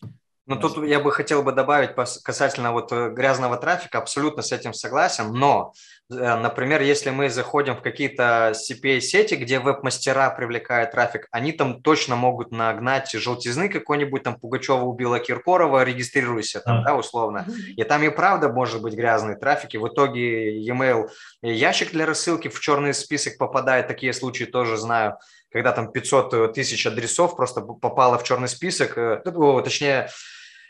Ну, 0.47 0.57
тут 0.57 0.85
я 0.85 0.99
бы 0.99 1.13
хотел 1.13 1.45
бы 1.45 1.53
добавить 1.53 1.91
касательно 1.95 2.73
вот 2.73 2.91
э, 2.91 3.11
грязного 3.11 3.57
трафика, 3.57 3.99
абсолютно 3.99 4.43
с 4.43 4.51
этим 4.51 4.75
согласен, 4.75 5.33
но, 5.33 5.73
э, 6.11 6.15
например, 6.15 6.83
если 6.83 7.11
мы 7.11 7.31
заходим 7.31 7.77
в 7.77 7.81
какие-то 7.81 8.53
CPA-сети, 8.53 9.37
где 9.37 9.61
веб-мастера 9.61 10.31
привлекают 10.31 10.91
трафик, 10.91 11.29
они 11.31 11.53
там 11.53 11.81
точно 11.81 12.17
могут 12.17 12.51
нагнать 12.51 13.13
желтизны 13.13 13.69
какой-нибудь, 13.69 14.25
там 14.25 14.35
Пугачева 14.35 14.83
убила 14.83 15.21
Киркорова, 15.21 15.85
регистрируйся 15.85 16.59
там, 16.59 16.79
а. 16.81 16.83
да, 16.83 16.97
условно. 16.97 17.47
И 17.77 17.85
там 17.85 18.03
и 18.03 18.09
правда 18.09 18.49
может 18.49 18.83
быть 18.83 18.95
грязный 18.95 19.37
трафик, 19.37 19.75
и 19.75 19.79
в 19.79 19.87
итоге 19.87 20.61
e-mail 20.61 21.09
ящик 21.43 21.93
для 21.93 22.05
рассылки 22.05 22.49
в 22.49 22.59
черный 22.59 22.95
список 22.95 23.39
попадает, 23.39 23.87
такие 23.87 24.13
случаи 24.13 24.45
тоже 24.45 24.77
знаю 24.77 25.19
когда 25.53 25.73
там 25.73 25.93
500 25.93 26.55
тысяч 26.55 26.87
адресов 26.87 27.37
просто 27.37 27.61
попало 27.61 28.19
в 28.19 28.25
черный 28.25 28.49
список, 28.49 28.97
э, 28.97 29.21
точнее, 29.65 30.09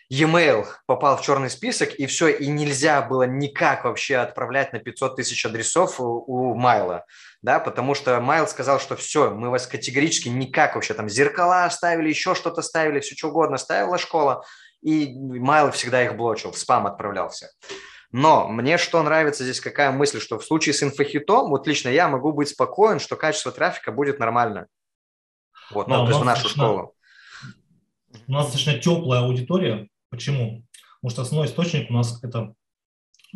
e-mail 0.08 0.66
попал 0.86 1.16
в 1.16 1.22
черный 1.22 1.48
список, 1.48 1.94
и 1.94 2.06
все, 2.06 2.28
и 2.28 2.46
нельзя 2.48 3.00
было 3.00 3.22
никак 3.22 3.84
вообще 3.84 4.16
отправлять 4.16 4.72
на 4.72 4.78
500 4.78 5.16
тысяч 5.16 5.46
адресов 5.46 5.96
у 5.98 6.54
Майла, 6.54 7.06
да, 7.40 7.60
потому 7.60 7.94
что 7.94 8.20
Майл 8.20 8.46
сказал, 8.46 8.78
что 8.78 8.96
все, 8.96 9.30
мы 9.30 9.50
вас 9.50 9.66
категорически 9.66 10.28
никак 10.28 10.74
вообще 10.74 10.94
там 10.94 11.08
зеркала 11.08 11.64
оставили, 11.64 12.08
еще 12.08 12.34
что-то 12.34 12.60
ставили, 12.60 13.00
все 13.00 13.16
что 13.16 13.28
угодно 13.28 13.56
ставила 13.56 13.96
школа, 13.96 14.44
и 14.82 15.14
Майл 15.16 15.70
всегда 15.70 16.04
их 16.04 16.16
блочил, 16.16 16.52
в 16.52 16.58
спам 16.58 16.86
отправлялся. 16.86 17.50
Но 18.12 18.46
мне 18.46 18.76
что 18.76 19.02
нравится 19.02 19.42
здесь, 19.42 19.60
какая 19.60 19.90
мысль, 19.90 20.20
что 20.20 20.38
в 20.38 20.44
случае 20.44 20.74
с 20.74 20.82
инфохитом, 20.82 21.48
вот 21.48 21.66
лично 21.66 21.88
я 21.88 22.08
могу 22.08 22.32
быть 22.32 22.50
спокоен, 22.50 23.00
что 23.00 23.16
качество 23.16 23.50
трафика 23.50 23.90
будет 23.90 24.18
нормально. 24.18 24.66
Вот, 25.70 25.88
ну, 25.88 25.94
да, 25.94 26.00
то 26.02 26.08
есть 26.08 26.20
в 26.20 26.24
нашу 26.24 26.48
школу. 26.50 26.94
У 28.26 28.32
нас 28.32 28.46
достаточно 28.46 28.78
теплая 28.78 29.22
аудитория. 29.22 29.88
Почему? 30.10 30.64
Потому 31.00 31.10
что 31.10 31.22
основной 31.22 31.46
источник 31.46 31.90
у 31.90 31.94
нас 31.94 32.22
это 32.22 32.54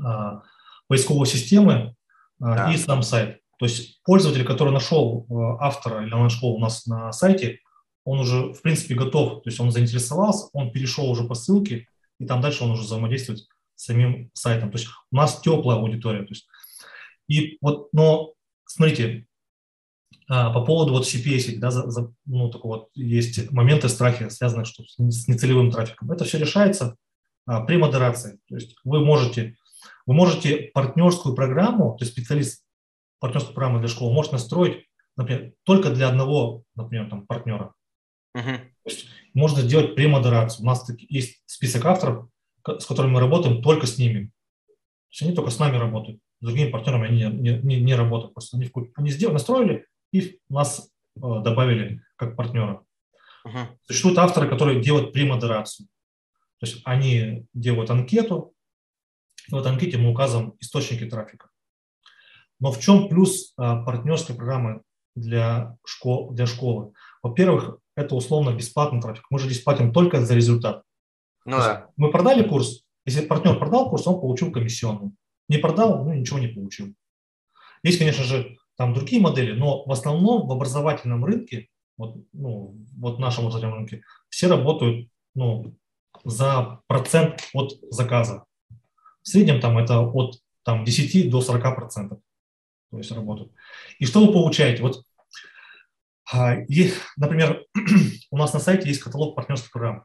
а, 0.03 0.43
поисковые 0.89 1.27
системы 1.27 1.95
а, 2.41 2.55
да. 2.55 2.73
и 2.73 2.77
сам 2.77 3.03
сайт. 3.03 3.41
То 3.59 3.65
есть 3.65 4.03
пользователь, 4.03 4.45
который 4.45 4.75
нашел 4.75 5.27
а, 5.31 5.67
автора 5.67 6.03
или 6.03 6.11
нашел 6.11 6.51
у 6.51 6.61
нас 6.61 6.85
на 6.85 7.13
сайте, 7.13 7.61
он 8.05 8.21
уже, 8.21 8.53
в 8.53 8.61
принципе, 8.61 8.95
готов, 8.95 9.43
то 9.43 9.49
есть 9.49 9.59
он 9.59 9.73
заинтересовался, 9.73 10.49
он 10.53 10.71
перешел 10.71 11.11
уже 11.11 11.25
по 11.25 11.35
ссылке, 11.35 11.89
и 12.21 12.27
там 12.27 12.41
дальше 12.43 12.63
он 12.63 12.73
уже 12.73 12.83
взаимодействует 12.83 13.41
самим 13.77 14.31
сайтом. 14.35 14.71
То 14.71 14.79
есть 14.79 14.89
у 15.11 15.17
нас 15.17 15.41
теплая 15.41 15.79
аудитория. 15.79 16.23
То 16.25 16.31
есть, 16.31 16.49
и 17.29 17.59
вот, 17.61 17.89
но 17.93 18.33
смотрите, 18.65 19.27
а, 20.29 20.53
по 20.53 20.65
поводу 20.65 20.93
вот 20.93 21.07
CPS, 21.07 21.59
да, 21.59 21.71
за, 21.71 21.89
за, 21.89 22.13
ну, 22.25 22.51
такого 22.51 22.79
вот 22.79 22.91
есть 22.95 23.51
моменты 23.53 23.89
страхи, 23.89 24.29
связанные 24.29 24.65
что, 24.65 24.83
с 24.85 25.29
нецелевым 25.29 25.71
трафиком. 25.71 26.11
Это 26.11 26.25
все 26.25 26.39
решается 26.39 26.97
а, 27.47 27.63
при 27.63 27.77
модерации. 27.77 28.41
То 28.49 28.57
есть 28.57 28.77
вы 28.83 29.05
можете, 29.05 29.57
вы 30.05 30.15
можете 30.15 30.71
партнерскую 30.75 31.35
программу, 31.35 31.97
то 31.97 32.05
есть 32.05 32.13
специалист 32.13 32.65
партнерской 33.21 33.55
программы 33.55 33.79
для 33.79 33.89
школы 33.89 34.13
может 34.13 34.33
настроить, 34.33 34.87
например, 35.17 35.53
только 35.63 35.91
для 35.91 36.09
одного, 36.09 36.65
например, 36.75 37.09
там, 37.09 37.27
партнера. 37.27 37.73
Uh-huh. 38.37 38.59
То 38.59 38.91
есть 38.91 39.07
можно 39.33 39.63
сделать 39.63 39.95
премодерацию. 39.95 40.65
У 40.65 40.67
нас 40.67 40.89
есть 41.09 41.43
список 41.47 41.85
авторов, 41.87 42.29
с 42.67 42.87
которыми 42.87 43.13
мы 43.13 43.21
работаем, 43.21 43.63
только 43.63 43.87
с 43.87 43.99
ними. 43.99 44.27
То 44.67 44.73
есть 45.11 45.23
они 45.23 45.33
только 45.35 45.51
с 45.51 45.59
нами 45.59 45.77
работают. 45.77 46.21
С 46.41 46.45
другими 46.45 46.71
партнерами 46.71 47.09
они 47.09 47.41
не, 47.41 47.59
не, 47.59 47.81
не 47.81 47.95
работают. 47.95 48.35
Просто 48.35 48.57
они, 48.57 48.71
они 48.95 49.11
сделали, 49.11 49.35
настроили 49.35 49.87
и 50.13 50.41
нас 50.49 50.91
э, 51.17 51.21
добавили 51.21 52.03
как 52.17 52.37
партнера. 52.37 52.85
Uh-huh. 53.47 53.67
Существуют 53.87 54.19
авторы, 54.19 54.49
которые 54.49 54.81
делают 54.81 55.13
премодерацию. 55.13 55.89
То 56.59 56.67
есть 56.67 56.83
они 56.85 57.47
делают 57.53 57.91
анкету, 57.91 58.55
и 59.49 59.55
в 59.55 59.59
этой 59.59 59.73
анкете 59.73 59.99
мы 59.99 60.11
указываем 60.11 60.55
источники 60.61 61.05
трафика. 61.05 61.51
Но 62.59 62.73
в 62.73 62.81
чем 62.81 63.09
плюс 63.09 63.53
а, 63.57 63.83
партнерской 63.83 64.35
программы 64.35 64.83
для, 65.15 65.77
школ, 65.85 66.33
для 66.33 66.47
школы? 66.47 66.93
Во-первых, 67.23 67.79
это 67.95 68.15
условно 68.15 68.55
бесплатный 68.55 69.01
трафик. 69.01 69.25
Мы 69.31 69.39
же 69.39 69.47
здесь 69.47 69.63
платим 69.63 69.93
только 69.93 70.25
за 70.25 70.35
результат. 70.35 70.83
Ну, 71.47 71.59
да. 71.59 71.89
Мы 71.97 72.11
продали 72.11 72.47
курс, 72.47 72.85
если 73.05 73.25
партнер 73.25 73.59
продал 73.59 73.89
курс, 73.89 74.07
он 74.07 74.21
получил 74.21 74.51
комиссионную. 74.51 75.13
Не 75.49 75.59
продал, 75.59 76.05
ну 76.05 76.13
ничего 76.13 76.39
не 76.39 76.49
получил. 76.49 76.93
Есть, 77.83 77.99
конечно 77.99 78.25
же, 78.25 78.57
там 78.77 78.93
другие 78.93 79.23
модели, 79.23 79.53
но 79.53 79.85
в 79.85 79.93
основном 79.93 80.47
в 80.47 80.53
образовательном 80.53 81.25
рынке, 81.25 81.69
вот, 81.97 82.17
ну, 82.33 82.77
вот 82.99 83.17
в 83.17 83.21
нашем 83.21 83.45
образовательном 83.45 83.79
рынке, 83.79 84.03
все 84.29 84.49
работают 84.49 85.09
ну, 85.35 85.77
за 86.25 86.81
процент 86.89 87.49
от 87.53 87.79
заказа. 87.91 88.45
В 89.23 89.29
среднем 89.29 89.61
там 89.61 89.79
это 89.79 90.01
от 90.01 90.41
там, 90.65 90.85
10 90.85 91.31
до 91.31 91.41
40 91.41 91.77
процентов. 91.77 92.19
То 92.91 92.99
есть 92.99 93.13
работают. 93.13 93.53
И 93.99 94.07
что 94.07 94.25
вы 94.25 94.33
получаете? 94.33 94.83
Вот, 94.83 95.05
а, 96.33 96.55
и, 96.55 96.93
например, 97.17 97.65
у 98.31 98.37
нас 98.37 98.53
на 98.53 98.59
сайте 98.59 98.89
есть 98.89 99.01
каталог 99.01 99.37
партнерских 99.37 99.71
программ. 99.71 100.05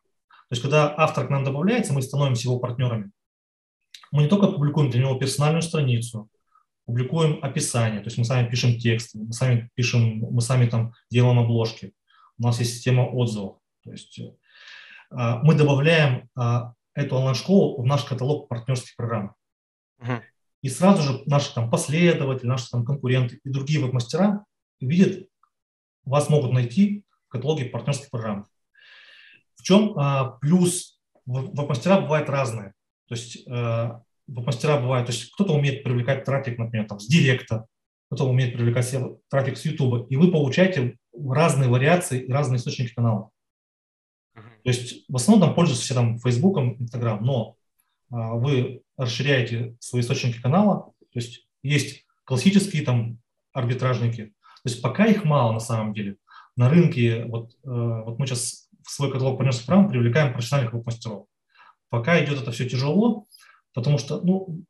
То 0.51 0.55
есть, 0.55 0.63
когда 0.63 0.93
автор 0.97 1.27
к 1.27 1.29
нам 1.29 1.45
добавляется, 1.45 1.93
мы 1.93 2.01
становимся 2.01 2.49
его 2.49 2.59
партнерами. 2.59 3.11
Мы 4.11 4.23
не 4.23 4.27
только 4.27 4.47
публикуем 4.47 4.89
для 4.89 4.99
него 4.99 5.15
персональную 5.15 5.61
страницу, 5.61 6.27
публикуем 6.85 7.39
описание, 7.41 8.01
то 8.01 8.07
есть 8.07 8.17
мы 8.17 8.25
сами 8.25 8.49
пишем 8.49 8.77
тексты, 8.77 9.19
мы 9.19 9.31
сами 9.31 9.69
пишем, 9.75 10.19
мы 10.19 10.41
сами 10.41 10.65
там 10.65 10.93
делаем 11.09 11.39
обложки. 11.39 11.93
У 12.37 12.43
нас 12.43 12.59
есть 12.59 12.73
система 12.73 13.03
отзывов. 13.03 13.59
То 13.85 13.91
есть 13.91 14.19
э, 14.19 14.25
мы 15.09 15.55
добавляем 15.55 16.27
а, 16.35 16.73
эту 16.95 17.15
онлайн-школу 17.15 17.81
в 17.81 17.85
наш 17.85 18.03
каталог 18.03 18.49
партнерских 18.49 18.97
программ. 18.97 19.35
Uh-huh. 20.01 20.19
И 20.63 20.67
сразу 20.67 21.01
же 21.01 21.23
наши 21.27 21.53
там 21.53 21.69
последователи, 21.69 22.47
наши 22.47 22.69
там 22.69 22.83
конкуренты 22.83 23.39
и 23.41 23.49
другие 23.49 23.79
веб-мастера 23.79 24.43
видят, 24.81 25.29
вас 26.03 26.27
могут 26.27 26.51
найти 26.51 27.05
в 27.29 27.31
каталоге 27.31 27.67
партнерских 27.67 28.09
программ. 28.09 28.47
В 29.61 29.63
чем 29.63 29.93
а, 29.95 30.37
плюс? 30.41 30.99
Веб-мастера 31.25 32.01
бывают 32.01 32.29
разные. 32.29 32.73
То 33.07 33.15
есть 33.15 33.47
а, 33.47 34.01
веб-мастера 34.27 34.79
бывают, 34.79 35.05
то 35.05 35.13
есть 35.13 35.31
кто-то 35.33 35.53
умеет 35.53 35.83
привлекать 35.83 36.25
трафик, 36.25 36.57
например, 36.57 36.87
там, 36.87 36.99
с 36.99 37.05
директа, 37.05 37.67
кто-то 38.07 38.25
умеет 38.25 38.53
привлекать 38.53 38.93
трафик 39.29 39.57
с 39.57 39.65
YouTube, 39.65 40.07
и 40.09 40.15
вы 40.15 40.31
получаете 40.31 40.97
разные 41.13 41.69
вариации 41.69 42.21
и 42.21 42.31
разные 42.31 42.57
источники 42.57 42.93
каналов. 42.93 43.29
То 44.33 44.69
есть 44.69 45.05
в 45.07 45.15
основном 45.15 45.47
там 45.47 45.55
пользуются 45.55 45.85
все 45.85 45.93
там 45.93 46.17
Фейсбуком, 46.19 46.77
Инстаграм, 46.79 47.23
но 47.23 47.55
а, 48.09 48.33
вы 48.33 48.81
расширяете 48.97 49.75
свои 49.79 50.01
источники 50.01 50.41
канала, 50.41 50.91
то 50.99 51.19
есть 51.19 51.47
есть 51.61 52.05
классические 52.23 52.83
там 52.83 53.19
арбитражники, 53.53 54.25
то 54.25 54.69
есть 54.69 54.81
пока 54.81 55.05
их 55.05 55.23
мало 55.23 55.51
на 55.51 55.59
самом 55.59 55.93
деле. 55.93 56.17
На 56.57 56.69
рынке, 56.69 57.25
вот, 57.25 57.51
э, 57.63 57.69
вот 57.69 58.19
мы 58.19 58.27
сейчас 58.27 58.60
свой 58.91 59.11
каталог 59.11 59.37
партнерских 59.37 59.65
программ 59.65 59.89
привлекаем 59.89 60.33
профессиональных 60.33 60.73
веб-мастеров. 60.73 61.27
Пока 61.89 62.23
идет 62.23 62.41
это 62.41 62.51
все 62.51 62.67
тяжело, 62.69 63.27
потому 63.73 63.97
что 63.97 64.21
ну, 64.21 64.63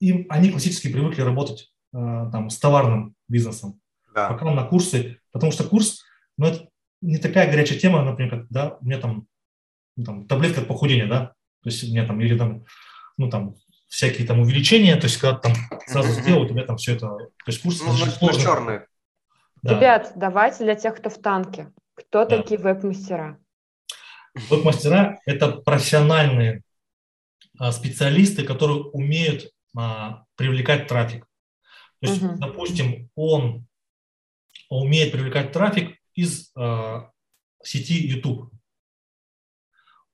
им, 0.00 0.26
они 0.28 0.50
классически 0.50 0.92
привыкли 0.92 1.22
работать 1.22 1.72
э, 1.92 1.96
там, 2.32 2.50
с 2.50 2.58
товарным 2.58 3.14
бизнесом. 3.28 3.80
Да. 4.14 4.28
Пока 4.28 4.50
на 4.50 4.64
курсы, 4.64 5.20
потому 5.32 5.52
что 5.52 5.64
курс, 5.64 6.02
ну, 6.36 6.46
это 6.46 6.68
не 7.00 7.18
такая 7.18 7.50
горячая 7.50 7.78
тема, 7.78 8.04
например, 8.04 8.30
как, 8.30 8.48
да, 8.50 8.76
у 8.80 8.84
меня 8.84 8.98
там, 8.98 9.26
ну, 9.96 10.04
там 10.04 10.26
таблетка 10.26 10.60
от 10.62 10.68
похудения, 10.68 11.06
да, 11.06 11.34
то 11.62 11.70
есть 11.70 11.84
у 11.84 11.88
меня 11.88 12.06
там, 12.06 12.20
или 12.20 12.36
там, 12.36 12.64
ну, 13.16 13.30
там, 13.30 13.54
всякие 13.88 14.26
там 14.26 14.40
увеличения, 14.40 14.96
то 14.96 15.06
есть 15.06 15.18
когда 15.18 15.38
там 15.38 15.52
сразу 15.86 16.08
сделают, 16.20 16.50
у 16.50 16.54
меня 16.54 16.64
там 16.64 16.76
все 16.76 16.94
это, 16.94 17.08
то 17.08 17.28
есть 17.46 17.62
курс 17.62 17.80
ну, 17.84 17.92
сложный. 17.92 18.42
черный. 18.42 18.80
Да. 19.62 19.76
Ребят, 19.76 20.12
давайте 20.16 20.64
для 20.64 20.74
тех, 20.74 20.96
кто 20.96 21.10
в 21.10 21.18
танке, 21.18 21.72
кто 22.00 22.24
да. 22.24 22.38
такие 22.38 22.58
веб-мастера? 22.58 23.38
Веб-мастера– 24.34 25.20
это 25.26 25.52
профессиональные 25.52 26.62
а, 27.58 27.72
специалисты, 27.72 28.44
которые 28.44 28.84
умеют 28.84 29.52
а, 29.76 30.24
привлекать 30.36 30.86
трафик. 30.86 31.26
То 32.00 32.08
есть, 32.08 32.22
uh 32.22 32.36
допустим, 32.36 33.10
он 33.14 33.66
умеет 34.70 35.12
привлекать 35.12 35.52
трафик 35.52 35.98
из 36.14 36.50
а, 36.56 37.10
сети 37.62 38.06
YouTube. 38.06 38.50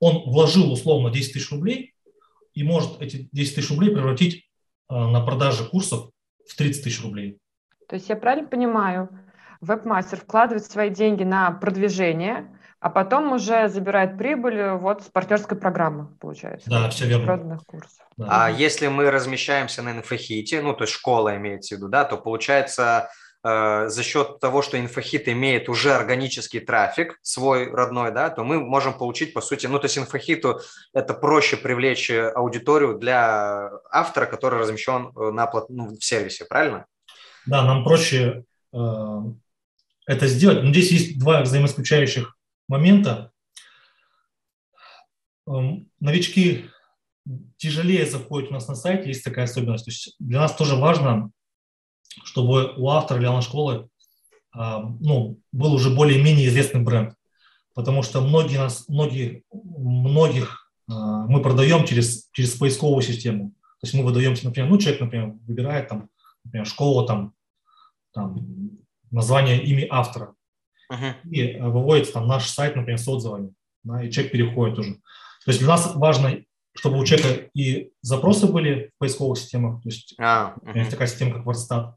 Он 0.00 0.30
вложил 0.30 0.72
условно 0.72 1.10
10 1.10 1.32
тысяч 1.34 1.50
рублей 1.52 1.94
и 2.52 2.64
может 2.64 3.00
эти 3.00 3.28
10 3.32 3.54
тысяч 3.54 3.70
рублей 3.70 3.90
превратить 3.90 4.48
на 4.88 5.24
продажи 5.24 5.64
курсов 5.68 6.10
в 6.46 6.54
30 6.54 6.84
тысяч 6.84 7.02
рублей. 7.02 7.38
То 7.88 7.96
есть 7.96 8.08
я 8.08 8.16
правильно 8.16 8.48
понимаю, 8.48 9.08
веб-мастер 9.60 10.18
вкладывает 10.20 10.64
свои 10.64 10.90
деньги 10.90 11.24
на 11.24 11.50
продвижение, 11.50 12.50
а 12.80 12.90
потом 12.90 13.32
уже 13.32 13.68
забирает 13.68 14.18
прибыль 14.18 14.70
вот 14.72 15.02
с 15.02 15.06
партнерской 15.06 15.56
программы, 15.56 16.08
получается. 16.20 16.68
Да, 16.70 16.88
все 16.90 17.06
верно. 17.06 17.26
Проданных 17.26 17.64
курсов. 17.64 18.06
Да. 18.16 18.46
А 18.46 18.50
если 18.50 18.86
мы 18.88 19.10
размещаемся 19.10 19.82
на 19.82 19.90
инфохите, 19.90 20.62
ну, 20.62 20.72
то 20.74 20.84
есть 20.84 20.92
школа 20.92 21.36
имеется 21.36 21.74
в 21.74 21.78
виду, 21.78 21.88
да, 21.88 22.04
то 22.04 22.16
получается 22.16 23.08
э, 23.42 23.88
за 23.88 24.02
счет 24.02 24.40
того, 24.40 24.62
что 24.62 24.78
инфохит 24.78 25.26
имеет 25.28 25.68
уже 25.68 25.94
органический 25.94 26.60
трафик 26.60 27.18
свой 27.22 27.70
родной, 27.70 28.12
да, 28.12 28.30
то 28.30 28.44
мы 28.44 28.60
можем 28.60 28.94
получить, 28.94 29.34
по 29.34 29.40
сути, 29.40 29.66
ну, 29.66 29.78
то 29.78 29.86
есть 29.86 29.98
инфохиту 29.98 30.60
это 30.94 31.14
проще 31.14 31.56
привлечь 31.56 32.10
аудиторию 32.10 32.98
для 32.98 33.70
автора, 33.90 34.26
который 34.26 34.60
размещен 34.60 35.12
э, 35.16 35.30
на, 35.30 35.50
ну, 35.70 35.88
в 35.88 36.04
сервисе, 36.04 36.44
правильно? 36.44 36.86
Да, 37.46 37.62
нам 37.62 37.84
проще 37.84 38.44
э, 38.72 38.78
это 40.06 40.26
сделать. 40.26 40.62
Но 40.62 40.70
здесь 40.70 40.90
есть 40.90 41.18
два 41.18 41.42
взаимоисключающих 41.42 42.36
момента. 42.68 43.32
Эм, 45.46 45.90
новички 46.00 46.66
тяжелее 47.56 48.06
заходят 48.06 48.50
у 48.50 48.54
нас 48.54 48.68
на 48.68 48.74
сайт, 48.74 49.06
есть 49.06 49.24
такая 49.24 49.44
особенность. 49.44 49.84
То 49.84 49.90
есть 49.90 50.14
для 50.18 50.40
нас 50.40 50.54
тоже 50.54 50.76
важно, 50.76 51.30
чтобы 52.24 52.74
у 52.76 52.88
автора 52.88 53.20
или 53.20 53.40
школы 53.40 53.88
ну, 54.54 55.38
был 55.52 55.74
уже 55.74 55.90
более-менее 55.90 56.48
известный 56.48 56.80
бренд. 56.80 57.14
Потому 57.74 58.02
что 58.02 58.22
многие 58.22 58.56
нас, 58.56 58.88
многие, 58.88 59.44
многих 59.52 60.72
а, 60.88 61.26
мы 61.26 61.42
продаем 61.42 61.84
через, 61.84 62.30
через 62.32 62.54
поисковую 62.54 63.02
систему. 63.02 63.50
То 63.80 63.86
есть 63.86 63.94
мы 63.94 64.02
выдаемся, 64.02 64.46
например, 64.46 64.70
ну, 64.70 64.78
человек, 64.78 65.02
например, 65.02 65.34
выбирает 65.46 65.88
там, 65.88 66.08
например, 66.44 66.66
школа, 66.66 67.06
там, 67.06 67.34
там 68.14 68.78
название, 69.10 69.62
имя 69.62 69.86
автора 69.90 70.34
uh-huh. 70.92 71.14
и 71.30 71.42
э, 71.42 71.68
выводится 71.68 72.14
там 72.14 72.26
наш 72.26 72.48
сайт, 72.48 72.76
например, 72.76 72.98
с 72.98 73.08
отзывами, 73.08 73.52
да, 73.84 74.02
и 74.02 74.10
человек 74.10 74.32
переходит 74.32 74.78
уже. 74.78 74.94
То 74.94 75.50
есть 75.50 75.60
для 75.60 75.68
нас 75.68 75.94
важно, 75.94 76.42
чтобы 76.76 76.98
у 76.98 77.04
человека 77.04 77.48
и 77.54 77.90
запросы 78.02 78.46
были 78.46 78.90
в 78.94 78.98
поисковых 78.98 79.38
системах, 79.38 79.82
то 79.82 79.88
есть 79.88 80.14
uh-huh. 80.20 80.78
есть 80.78 80.90
такая 80.90 81.08
система, 81.08 81.34
как 81.34 81.46
WordStat. 81.46 81.94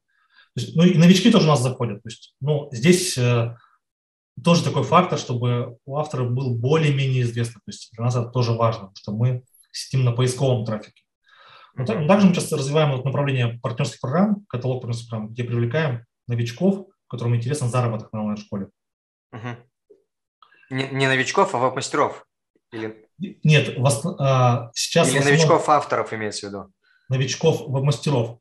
есть, 0.55 0.75
ну 0.75 0.83
и 0.83 0.97
новички 0.97 1.31
тоже 1.31 1.45
у 1.45 1.49
нас 1.49 1.61
заходят. 1.61 2.01
То 2.03 2.09
есть, 2.09 2.35
ну, 2.41 2.69
здесь 2.71 3.17
э, 3.17 3.55
тоже 4.43 4.63
такой 4.63 4.83
фактор, 4.83 5.17
чтобы 5.19 5.77
у 5.85 5.97
автора 5.97 6.23
был 6.23 6.55
более-менее 6.55 7.23
известный. 7.23 7.59
То 7.59 7.67
есть 7.67 7.89
для 7.93 8.03
нас 8.03 8.15
это 8.15 8.29
тоже 8.29 8.53
важно, 8.53 8.91
что 8.95 9.11
мы 9.11 9.43
сидим 9.71 10.05
на 10.05 10.11
поисковом 10.11 10.65
трафике. 10.65 11.03
Но 11.75 11.85
также 11.85 12.27
мы 12.27 12.33
сейчас 12.33 12.51
развиваем 12.51 12.91
вот 12.91 13.05
направление 13.05 13.59
партнерских 13.61 14.01
программ, 14.01 14.43
каталог 14.49 14.81
партнерских 14.81 15.09
программ, 15.09 15.29
где 15.29 15.43
привлекаем 15.43 16.05
новичков, 16.27 16.87
которым 17.09 17.35
интересен 17.35 17.67
заработок 17.67 18.13
на 18.13 18.21
онлайн-школе. 18.21 18.69
Угу. 19.31 19.57
Не, 20.71 20.87
не 20.89 21.07
новичков, 21.07 21.55
а 21.55 21.57
веб-мастеров? 21.57 22.25
Или... 22.71 23.09
Нет, 23.17 23.77
вас, 23.77 24.05
а, 24.05 24.71
сейчас... 24.73 25.09
Или 25.09 25.19
новичков-авторов 25.23 26.13
имеется 26.13 26.47
в 26.47 26.49
виду? 26.49 26.73
Новичков, 27.09 27.67
веб-мастеров. 27.67 28.39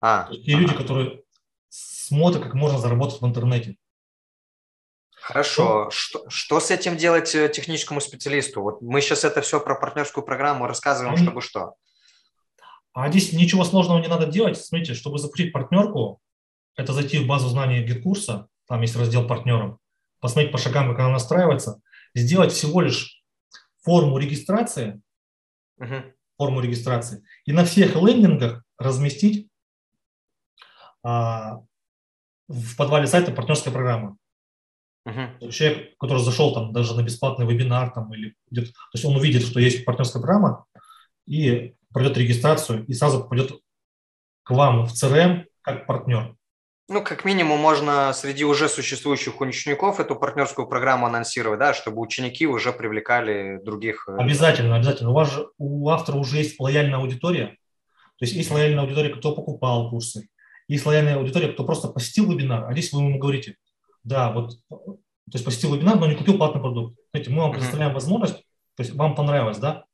А, 0.00 0.28
те 0.30 0.52
ага. 0.52 0.60
люди, 0.60 0.74
которые 0.74 1.22
смотрят, 1.68 2.42
как 2.42 2.54
можно 2.54 2.78
заработать 2.78 3.20
в 3.20 3.26
интернете. 3.26 3.76
Хорошо. 5.20 5.90
Что, 5.90 6.24
что 6.28 6.58
с 6.58 6.70
этим 6.70 6.96
делать 6.96 7.34
э, 7.34 7.48
техническому 7.48 8.00
специалисту? 8.00 8.62
Вот 8.62 8.80
мы 8.80 9.00
сейчас 9.00 9.24
это 9.24 9.42
все 9.42 9.60
про 9.60 9.74
партнерскую 9.74 10.24
программу 10.24 10.66
рассказываем, 10.66 11.16
чтобы 11.16 11.42
что. 11.42 11.74
А 12.94 13.10
здесь 13.10 13.32
ничего 13.32 13.64
сложного 13.64 13.98
не 13.98 14.08
надо 14.08 14.26
делать. 14.26 14.56
Смотрите, 14.58 14.94
чтобы 14.94 15.18
запустить 15.18 15.52
партнерку, 15.52 16.20
это 16.78 16.92
зайти 16.92 17.18
в 17.18 17.26
базу 17.26 17.48
знаний 17.48 17.82
GetCourse 17.82 18.36
а, 18.36 18.48
там 18.68 18.80
есть 18.82 18.96
раздел 18.96 19.26
партнерам, 19.26 19.80
посмотреть 20.20 20.52
по 20.52 20.58
шагам, 20.58 20.88
как 20.88 21.00
она 21.00 21.10
настраивается, 21.10 21.82
сделать 22.14 22.52
всего 22.52 22.80
лишь 22.80 23.20
форму 23.82 24.16
регистрации, 24.16 25.02
uh-huh. 25.80 26.12
форму 26.36 26.60
регистрации, 26.60 27.24
и 27.44 27.52
на 27.52 27.64
всех 27.64 27.96
лендингах 27.96 28.62
разместить 28.78 29.48
а, 31.02 31.62
в 32.46 32.76
подвале 32.76 33.08
сайта 33.08 33.32
партнерская 33.32 33.72
программа. 33.72 34.16
Uh-huh. 35.06 35.50
Человек, 35.50 35.98
который 35.98 36.22
зашел 36.22 36.54
там 36.54 36.72
даже 36.72 36.94
на 36.94 37.02
бесплатный 37.02 37.46
вебинар 37.46 37.90
там, 37.90 38.14
или 38.14 38.36
где-то, 38.50 38.70
то 38.70 38.94
есть 38.94 39.04
он 39.04 39.16
увидит, 39.16 39.42
что 39.42 39.58
есть 39.58 39.84
партнерская 39.84 40.22
программа, 40.22 40.66
и 41.26 41.74
пройдет 41.92 42.18
регистрацию, 42.18 42.86
и 42.86 42.92
сразу 42.92 43.22
попадет 43.22 43.60
к 44.44 44.50
вам 44.52 44.86
в 44.86 44.92
CRM 44.92 45.46
как 45.62 45.86
партнер. 45.86 46.37
Ну, 46.90 47.04
как 47.04 47.26
минимум, 47.26 47.60
можно 47.60 48.14
среди 48.14 48.44
уже 48.44 48.66
существующих 48.66 49.42
учеников 49.42 50.00
эту 50.00 50.16
партнерскую 50.16 50.66
программу 50.66 51.06
анонсировать, 51.06 51.58
да, 51.58 51.74
чтобы 51.74 52.00
ученики 52.00 52.46
уже 52.46 52.72
привлекали 52.72 53.60
других. 53.62 54.08
Э, 54.08 54.16
обязательно, 54.16 54.76
обязательно. 54.76 55.10
У 55.10 55.12
вас 55.12 55.30
же, 55.30 55.48
у 55.58 55.90
автора 55.90 56.16
уже 56.16 56.38
есть 56.38 56.58
лояльная 56.58 56.98
аудитория. 56.98 57.58
То 58.18 58.24
есть 58.24 58.32
есть 58.32 58.50
лояльная 58.50 58.84
аудитория, 58.84 59.10
кто 59.10 59.34
покупал 59.34 59.90
курсы. 59.90 60.28
Есть 60.66 60.86
лояльная 60.86 61.16
аудитория, 61.16 61.48
кто 61.48 61.64
просто 61.64 61.88
посетил 61.88 62.32
вебинар. 62.32 62.66
А 62.66 62.72
здесь 62.72 62.90
вы 62.92 63.02
ему 63.02 63.18
говорите, 63.18 63.56
да, 64.02 64.32
вот, 64.32 64.52
то 64.70 64.96
есть 65.34 65.44
посетил 65.44 65.74
вебинар, 65.74 65.96
но 65.98 66.06
не 66.06 66.16
купил 66.16 66.38
платный 66.38 66.62
продукт. 66.62 66.98
Знаете, 67.12 67.30
мы 67.30 67.42
вам 67.42 67.52
предоставляем 67.52 67.92
возможность, 67.92 68.36
то 68.76 68.82
есть 68.82 68.94
вам 68.94 69.14
понравилось, 69.14 69.58
да, 69.58 69.84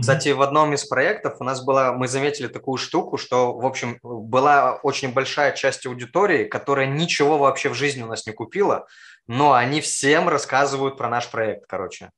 кстати, 0.00 0.28
в 0.30 0.42
одном 0.42 0.74
из 0.74 0.84
проектов 0.84 1.36
у 1.40 1.44
нас 1.44 1.64
была, 1.64 1.92
мы 1.92 2.08
заметили 2.08 2.46
такую 2.46 2.78
штуку, 2.78 3.16
что, 3.16 3.52
в 3.52 3.66
общем, 3.66 3.98
была 4.02 4.74
очень 4.82 5.12
большая 5.12 5.52
часть 5.52 5.86
аудитории, 5.86 6.44
которая 6.44 6.86
ничего 6.86 7.38
вообще 7.38 7.68
в 7.68 7.74
жизни 7.74 8.02
у 8.02 8.06
нас 8.06 8.26
не 8.26 8.32
купила, 8.32 8.86
но 9.26 9.52
они 9.52 9.80
всем 9.80 10.28
рассказывают 10.28 10.96
про 10.96 11.08
наш 11.08 11.30
проект, 11.30 11.66
короче. 11.66 12.10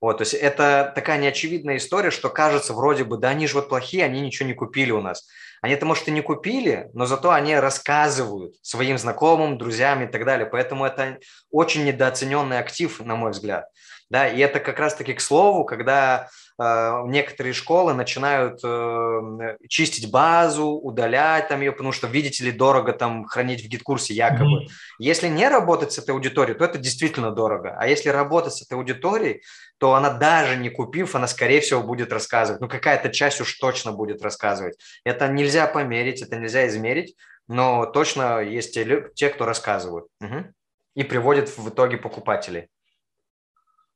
Вот, 0.00 0.18
то 0.18 0.22
есть 0.22 0.34
это 0.34 0.92
такая 0.96 1.16
неочевидная 1.18 1.76
история, 1.76 2.10
что 2.10 2.28
кажется 2.28 2.74
вроде 2.74 3.04
бы, 3.04 3.18
да 3.18 3.28
они 3.28 3.46
же 3.46 3.54
вот 3.54 3.68
плохие, 3.68 4.04
они 4.04 4.20
ничего 4.20 4.48
не 4.48 4.54
купили 4.54 4.90
у 4.90 5.00
нас. 5.00 5.28
Они 5.62 5.74
это, 5.74 5.86
может, 5.86 6.08
и 6.08 6.10
не 6.10 6.22
купили, 6.22 6.90
но 6.92 7.06
зато 7.06 7.30
они 7.30 7.54
рассказывают 7.54 8.56
своим 8.62 8.98
знакомым, 8.98 9.58
друзьям 9.58 10.02
и 10.02 10.08
так 10.08 10.24
далее. 10.24 10.44
Поэтому 10.44 10.84
это 10.84 11.18
очень 11.52 11.84
недооцененный 11.84 12.58
актив, 12.58 12.98
на 12.98 13.14
мой 13.14 13.30
взгляд. 13.30 13.68
Да, 14.12 14.28
и 14.28 14.38
это 14.40 14.60
как 14.60 14.78
раз-таки 14.78 15.14
к 15.14 15.22
слову, 15.22 15.64
когда 15.64 16.28
э, 16.58 17.02
некоторые 17.06 17.54
школы 17.54 17.94
начинают 17.94 18.60
э, 18.62 19.56
чистить 19.70 20.10
базу, 20.10 20.66
удалять 20.66 21.48
там 21.48 21.62
ее, 21.62 21.72
потому 21.72 21.92
что, 21.92 22.08
видите 22.08 22.44
ли, 22.44 22.52
дорого 22.52 22.92
там 22.92 23.24
хранить 23.24 23.64
в 23.64 23.68
гид-курсе 23.68 24.12
якобы. 24.12 24.64
Mm-hmm. 24.64 24.70
Если 24.98 25.28
не 25.28 25.48
работать 25.48 25.92
с 25.92 25.98
этой 25.98 26.10
аудиторией, 26.10 26.58
то 26.58 26.66
это 26.66 26.76
действительно 26.76 27.30
дорого. 27.30 27.74
А 27.78 27.86
если 27.86 28.10
работать 28.10 28.52
с 28.52 28.60
этой 28.60 28.74
аудиторией, 28.74 29.40
то 29.78 29.94
она 29.94 30.10
даже 30.10 30.56
не 30.56 30.68
купив, 30.68 31.14
она, 31.14 31.26
скорее 31.26 31.62
всего, 31.62 31.82
будет 31.82 32.12
рассказывать. 32.12 32.60
Ну, 32.60 32.68
какая-то 32.68 33.08
часть 33.08 33.40
уж 33.40 33.54
точно 33.54 33.92
будет 33.92 34.20
рассказывать. 34.20 34.78
Это 35.04 35.26
нельзя 35.28 35.66
померить, 35.66 36.20
это 36.20 36.36
нельзя 36.36 36.66
измерить, 36.66 37.16
но 37.48 37.86
точно 37.86 38.40
есть 38.42 38.74
те, 38.74 39.08
те 39.14 39.30
кто 39.30 39.46
рассказывают. 39.46 40.08
Угу. 40.20 40.52
И 40.96 41.02
приводят 41.02 41.48
в 41.56 41.70
итоге 41.70 41.96
покупателей. 41.96 42.68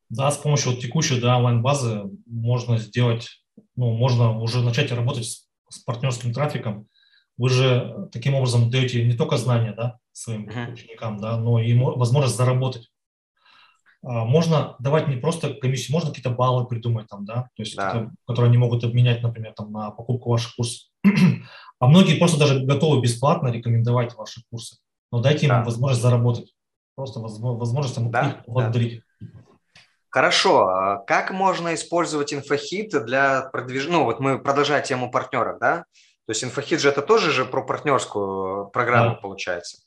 Да, 0.08 0.30
с 0.30 0.36
помощью 0.36 0.72
вот 0.72 0.80
текущей 0.80 1.20
да, 1.20 1.36
онлайн-базы 1.36 2.04
можно 2.26 2.78
сделать, 2.78 3.42
ну, 3.74 3.92
можно 3.92 4.38
уже 4.38 4.62
начать 4.62 4.92
работать 4.92 5.26
с, 5.26 5.48
с 5.68 5.78
партнерским 5.80 6.32
трафиком. 6.32 6.86
Вы 7.36 7.50
же 7.50 8.08
таким 8.12 8.34
образом 8.34 8.70
даете 8.70 9.04
не 9.04 9.14
только 9.14 9.36
знания 9.36 9.72
да, 9.72 9.98
своим 10.12 10.48
uh-huh. 10.48 10.72
ученикам, 10.72 11.18
да, 11.18 11.36
но 11.36 11.60
и 11.60 11.76
возможность 11.78 12.36
заработать. 12.36 12.88
А, 14.02 14.24
можно 14.24 14.76
давать 14.78 15.08
не 15.08 15.16
просто 15.16 15.54
комиссию, 15.54 15.94
можно 15.94 16.10
какие-то 16.10 16.30
баллы 16.30 16.66
придумать 16.66 17.08
там, 17.08 17.24
да, 17.24 17.48
то 17.56 17.62
есть, 17.62 17.76
да. 17.76 18.10
которые 18.26 18.50
они 18.50 18.58
могут 18.58 18.84
обменять, 18.84 19.22
например, 19.22 19.52
там, 19.54 19.72
на 19.72 19.90
покупку 19.90 20.30
ваших 20.30 20.54
курсов. 20.54 20.88
а 21.80 21.86
многие 21.88 22.18
просто 22.18 22.38
даже 22.38 22.64
готовы 22.64 23.02
бесплатно 23.02 23.48
рекомендовать 23.48 24.14
ваши 24.14 24.42
курсы. 24.50 24.76
Но 25.10 25.20
дайте 25.20 25.48
да. 25.48 25.58
им 25.58 25.64
возможность 25.64 26.02
заработать, 26.02 26.54
просто 26.94 27.20
возможность 27.20 27.94
там, 27.94 28.10
да, 28.10 28.30
их 28.30 28.44
поблагодарить. 28.44 29.00
Да. 29.00 29.05
Хорошо. 30.16 30.68
А 30.68 30.96
как 30.96 31.30
можно 31.30 31.74
использовать 31.74 32.32
инфохит 32.32 32.88
для 33.04 33.50
продвижения? 33.52 33.98
Ну, 33.98 34.04
вот 34.04 34.18
мы 34.18 34.38
продолжаем 34.38 34.82
тему 34.82 35.10
партнеров, 35.10 35.58
да? 35.60 35.84
То 36.24 36.30
есть 36.30 36.42
инфохит 36.42 36.80
же 36.80 36.88
это 36.88 37.02
тоже 37.02 37.32
же 37.32 37.44
про 37.44 37.62
партнерскую 37.62 38.68
программу 38.70 39.10
да. 39.10 39.16
получается. 39.16 39.82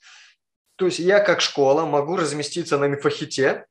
То 0.75 0.85
есть 0.85 0.99
я 0.99 1.19
как 1.19 1.41
школа 1.41 1.87
могу 1.87 2.15
разместиться 2.15 2.77
на 2.77 2.85
инфохите, 2.85 3.65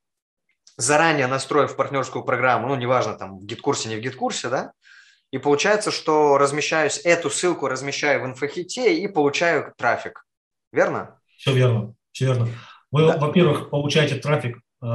заранее 0.76 1.28
настроив 1.28 1.76
партнерскую 1.76 2.24
программу, 2.24 2.66
ну, 2.66 2.74
неважно, 2.74 3.14
там, 3.14 3.38
в 3.38 3.44
GetCourse, 3.44 3.88
не 3.88 3.94
в 3.94 4.00
GetCourse, 4.00 4.48
да, 4.48 4.72
и 5.30 5.38
получается, 5.38 5.92
что 5.92 6.38
размещаюсь, 6.38 7.00
эту 7.04 7.30
ссылку 7.30 7.68
размещаю 7.68 8.24
в 8.24 8.26
инфохите 8.26 8.98
и 8.98 9.06
получаю 9.06 9.74
трафик. 9.76 10.26
Верно? 10.72 11.20
Все 11.36 11.54
верно, 11.54 11.94
все 12.10 12.24
верно. 12.24 12.48
Вы, 12.90 13.06
да. 13.06 13.16
во-первых, 13.16 13.70
получаете 13.70 14.16
трафик 14.16 14.58
э, 14.82 14.86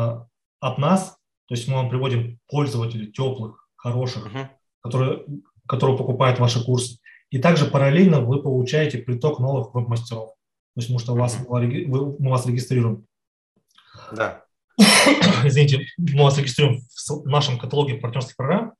от 0.59 0.77
нас, 0.77 1.17
то 1.53 1.57
есть 1.57 1.67
мы 1.67 1.75
вам 1.75 1.89
приводим 1.91 2.39
пользователей 2.47 3.11
теплых, 3.11 3.69
хороших, 3.75 4.25
uh-huh. 4.25 4.47
которые, 4.81 5.23
которые 5.67 5.95
покупают 5.95 6.39
ваши 6.39 6.65
курсы. 6.65 6.97
И 7.29 7.37
также 7.37 7.65
параллельно 7.65 8.21
вы 8.21 8.41
получаете 8.41 8.97
приток 8.97 9.39
новых 9.39 9.71
веб-мастеров. 9.75 10.29
То 10.29 10.81
есть, 10.81 10.87
потому 10.87 10.97
что 10.97 11.13
uh-huh. 11.13 11.19
вас, 11.19 11.37
вы, 11.47 12.17
мы 12.17 12.31
вас 12.31 12.47
регистрируем. 12.47 13.05
Да. 14.11 14.43
извините, 15.43 15.85
мы 15.99 16.23
вас 16.23 16.39
регистрируем 16.39 16.79
в 17.07 17.27
нашем 17.27 17.59
каталоге 17.59 17.99
партнерских 17.99 18.35
программ. 18.35 18.73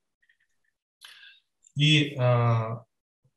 И 1.76 2.16
э, 2.18 2.76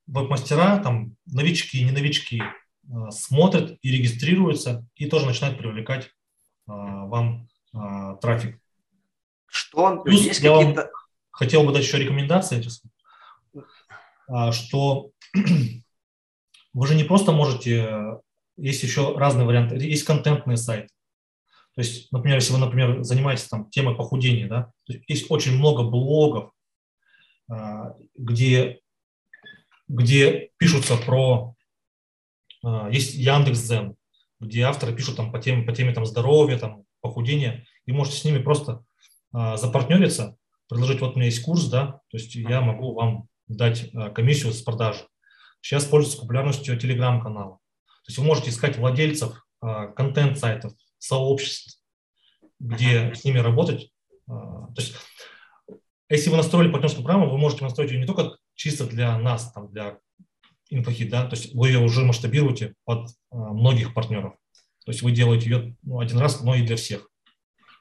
веб-мастера, 0.07 0.79
там, 0.79 1.15
новички, 1.27 1.83
не 1.83 1.91
новички, 1.91 2.41
э, 2.41 3.11
смотрят 3.11 3.77
и 3.83 3.91
регистрируются, 3.91 4.83
и 4.95 5.05
тоже 5.05 5.27
начинают 5.27 5.59
привлекать 5.59 6.05
э, 6.05 6.09
вам 6.65 7.47
э, 7.75 8.17
трафик. 8.19 8.59
Что 9.47 9.97
Плюс 10.03 10.21
есть 10.21 10.41
я 10.41 10.51
вам 10.51 10.75
хотел 11.31 11.63
бы 11.63 11.73
дать 11.73 11.83
еще 11.83 11.97
рекомендации, 11.97 12.61
что 14.51 15.11
вы 16.73 16.87
же 16.87 16.95
не 16.95 17.03
просто 17.03 17.31
можете, 17.31 18.19
есть 18.57 18.83
еще 18.83 19.15
разные 19.17 19.45
варианты, 19.45 19.75
есть 19.77 20.03
контентные 20.03 20.57
сайты. 20.57 20.89
То 21.77 21.81
есть, 21.81 22.11
например, 22.11 22.39
если 22.39 22.53
вы, 22.53 22.59
например, 22.59 23.03
занимаетесь 23.03 23.47
там 23.47 23.69
темой 23.69 23.95
похудения, 23.95 24.47
да, 24.47 24.71
есть 25.07 25.29
очень 25.29 25.55
много 25.57 25.83
блогов, 25.83 26.51
а, 27.47 27.93
где, 28.15 28.79
где 29.87 30.49
пишутся 30.57 30.97
про, 30.97 31.53
а, 32.63 32.89
есть 32.89 33.13
Яндекс.Зен, 33.13 33.95
где 34.39 34.63
авторы 34.63 34.95
пишут 34.95 35.17
там 35.17 35.31
по 35.31 35.37
теме, 35.37 35.63
по 35.63 35.71
теме 35.71 35.93
там, 35.93 36.07
здоровья, 36.07 36.57
там, 36.57 36.83
похудения, 36.99 37.67
и 37.85 37.91
можете 37.91 38.17
с 38.17 38.25
ними 38.25 38.39
просто 38.39 38.71
а, 38.73 38.83
запартнериться, 39.57 40.37
предложить, 40.69 41.01
вот 41.01 41.13
у 41.13 41.15
меня 41.15 41.25
есть 41.25 41.43
курс, 41.43 41.67
да, 41.69 42.01
то 42.09 42.17
есть 42.17 42.35
я 42.35 42.61
могу 42.61 42.93
вам 42.93 43.27
дать 43.47 43.91
комиссию 44.13 44.53
с 44.53 44.61
продажи. 44.61 45.07
Сейчас 45.61 45.85
пользуется 45.85 46.21
популярностью 46.21 46.77
телеграм-канала. 46.77 47.59
То 47.85 48.09
есть 48.09 48.17
вы 48.17 48.25
можете 48.25 48.49
искать 48.49 48.77
владельцев 48.77 49.45
контент-сайтов, 49.59 50.73
сообществ, 50.97 51.81
где 52.59 53.13
с 53.13 53.23
ними 53.23 53.39
работать. 53.39 53.91
А, 54.27 54.67
то 54.67 54.81
есть, 54.81 54.95
если 56.09 56.29
вы 56.29 56.37
настроили 56.37 56.71
партнерскую 56.71 57.03
программу, 57.03 57.29
вы 57.29 57.37
можете 57.37 57.63
настроить 57.63 57.91
ее 57.91 57.99
не 57.99 58.05
только 58.05 58.37
чисто 58.55 58.85
для 58.85 59.17
нас, 59.17 59.51
там, 59.51 59.71
для 59.71 59.99
инфохит, 60.69 61.09
да, 61.09 61.25
то 61.27 61.35
есть 61.35 61.53
вы 61.53 61.69
ее 61.69 61.79
уже 61.79 62.03
масштабируете 62.03 62.75
под 62.85 63.09
а, 63.31 63.35
многих 63.35 63.93
партнеров. 63.93 64.35
То 64.85 64.91
есть 64.91 65.01
вы 65.01 65.11
делаете 65.11 65.49
ее 65.49 65.75
ну, 65.83 65.99
один 65.99 66.17
раз, 66.17 66.41
но 66.41 66.55
и 66.55 66.65
для 66.65 66.77
всех. 66.77 67.09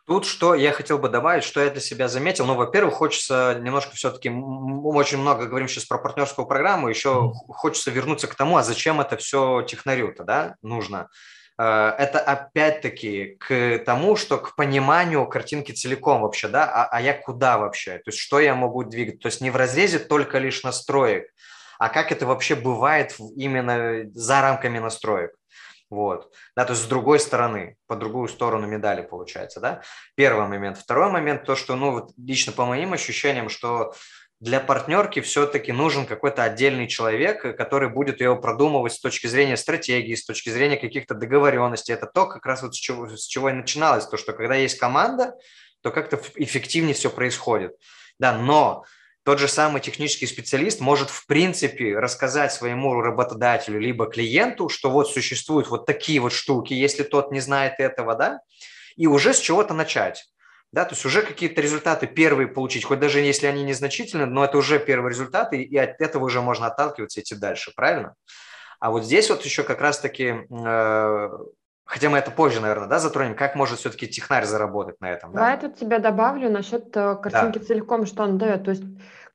Тут 0.07 0.25
что 0.25 0.55
я 0.55 0.71
хотел 0.71 0.99
бы 0.99 1.09
добавить, 1.09 1.43
что 1.43 1.61
я 1.61 1.71
для 1.71 1.81
себя 1.81 2.07
заметил. 2.07 2.47
Ну, 2.47 2.55
во-первых, 2.55 2.95
хочется 2.95 3.59
немножко 3.61 3.97
все-таки, 3.97 4.31
очень 4.31 5.19
много 5.19 5.47
говорим 5.47 5.67
сейчас 5.67 5.85
про 5.85 5.99
партнерскую 5.99 6.47
программу, 6.47 6.89
еще 6.89 7.33
хочется 7.49 7.91
вернуться 7.91 8.29
к 8.29 8.37
тому, 8.37 8.57
а 8.57 8.63
зачем 8.63 9.01
это 9.01 9.17
все 9.17 9.63
технарю-то, 9.63 10.23
да, 10.23 10.55
нужно. 10.63 11.09
Э, 11.59 11.93
это 11.99 12.21
опять-таки 12.21 13.37
к 13.41 13.79
тому, 13.85 14.15
что 14.15 14.39
к 14.39 14.55
пониманию 14.55 15.27
картинки 15.27 15.73
целиком 15.73 16.23
вообще, 16.23 16.47
да, 16.47 16.65
а, 16.65 16.89
а 16.89 17.01
я 17.01 17.13
куда 17.13 17.59
вообще, 17.59 17.99
то 17.99 18.11
есть 18.11 18.19
что 18.19 18.39
я 18.39 18.55
могу 18.55 18.85
двигать, 18.85 19.21
то 19.21 19.27
есть 19.27 19.41
не 19.41 19.51
в 19.51 19.57
разрезе 19.57 19.99
только 19.99 20.39
лишь 20.39 20.63
настроек, 20.63 21.27
а 21.79 21.89
как 21.89 22.13
это 22.13 22.27
вообще 22.27 22.55
бывает 22.55 23.17
именно 23.37 24.09
за 24.15 24.41
рамками 24.41 24.79
настроек. 24.79 25.33
Вот, 25.89 26.33
да, 26.57 26.65
то 26.65 26.73
есть 26.73 26.85
с 26.85 26.89
другой 26.89 27.21
стороны, 27.21 27.77
по 27.87 27.95
другую 27.95 28.29
сторону 28.29 28.67
медали 28.67 29.03
получается, 29.03 29.61
да. 29.61 29.83
Первый 30.17 30.49
момент. 30.49 30.79
Второй 30.79 31.11
момент, 31.11 31.45
то, 31.45 31.55
что, 31.55 31.77
ну, 31.77 31.93
вот 31.93 32.11
лично 32.17 32.53
по 32.53 32.67
моим 32.67 32.93
ощущениям, 32.93 33.49
что 33.49 33.95
для 34.41 34.61
партнерки 34.61 35.21
все-таки 35.21 35.73
нужен 35.73 36.05
какой-то 36.05 36.43
отдельный 36.43 36.89
человек, 36.89 37.57
который 37.57 37.89
будет 37.89 38.21
ее 38.21 38.37
продумывать 38.37 38.93
с 38.93 39.01
точки 39.01 39.29
зрения 39.29 39.57
стратегии, 39.57 40.15
с 40.15 40.27
точки 40.27 40.51
зрения 40.51 40.77
каких-то 40.77 41.15
договоренностей. 41.15 41.95
Это 41.95 42.07
то, 42.07 42.27
как 42.27 42.45
раз 42.45 42.63
вот 42.63 42.75
с 42.75 42.79
чего, 42.79 43.09
с 43.09 43.27
чего 43.27 43.49
и 43.49 43.55
начиналось, 43.55 44.07
то, 44.07 44.17
что 44.17 44.33
когда 44.33 44.55
есть 44.55 44.79
команда, 44.79 45.35
то 45.83 45.91
как-то 45.91 46.21
эффективнее 46.35 46.95
все 46.95 47.11
происходит. 47.11 47.77
Да, 48.19 48.37
но 48.37 48.85
тот 49.27 49.41
же 49.41 49.49
самый 49.49 49.81
технический 49.81 50.27
специалист 50.27 50.81
может, 50.81 51.11
в 51.11 51.27
принципе, 51.27 51.99
рассказать 51.99 52.53
своему 52.53 53.01
работодателю 53.01 53.81
либо 53.81 54.07
клиенту, 54.07 54.69
что 54.69 54.89
вот 54.89 55.11
существуют 55.11 55.69
вот 55.69 55.85
такие 55.85 56.21
вот 56.21 56.33
штуки, 56.33 56.73
если 56.73 57.03
тот 57.03 57.33
не 57.33 57.41
знает 57.41 57.75
этого, 57.79 58.15
да, 58.15 58.41
и 58.95 59.09
уже 59.09 59.35
с 59.35 59.41
чего-то 59.41 59.75
начать 59.75 60.25
да, 60.73 60.85
то 60.85 60.95
есть 60.95 61.07
уже 61.07 61.23
какие-то 61.23 61.61
результаты 61.61 62.07
первые 62.07 62.49
получить, 62.49 62.85
хоть 62.85 62.99
даже 62.99 63.21
если 63.21 63.47
они 63.47 63.63
незначительны, 63.63 64.27
но 64.27 64.45
это 64.45 64.59
уже 64.59 64.79
первые 64.79 65.11
результаты, 65.11 65.63
и 65.63 65.77
от 65.77 66.01
этого 66.01 66.25
уже 66.25 66.43
можно 66.43 66.67
отталкиваться 66.67 67.21
и 67.21 67.23
идти 67.23 67.35
дальше, 67.35 67.73
правильно? 67.75 68.15
А 68.79 68.91
вот 68.91 69.05
здесь 69.05 69.31
вот 69.31 69.43
еще 69.43 69.63
как 69.63 69.81
раз-таки, 69.81 70.35
э, 70.51 71.31
хотя 71.85 72.11
мы 72.11 72.19
это 72.19 72.31
позже, 72.31 72.61
наверное, 72.61 72.89
да, 72.89 72.99
затронем, 72.99 73.35
как 73.35 73.55
может 73.55 73.79
все-таки 73.79 74.07
технарь 74.07 74.45
заработать 74.45 75.01
на 75.01 75.11
этом? 75.11 75.33
Да? 75.33 75.53
Я 75.53 75.57
тут 75.57 75.77
тебя 75.77 75.99
добавлю 75.99 76.51
насчет 76.51 76.95
э, 76.95 77.17
картинки 77.17 77.59
да. 77.59 77.65
целиком, 77.65 78.05
что 78.05 78.25
он 78.25 78.37
дает. 78.37 78.65
То 78.65 78.73
есть 78.73 78.85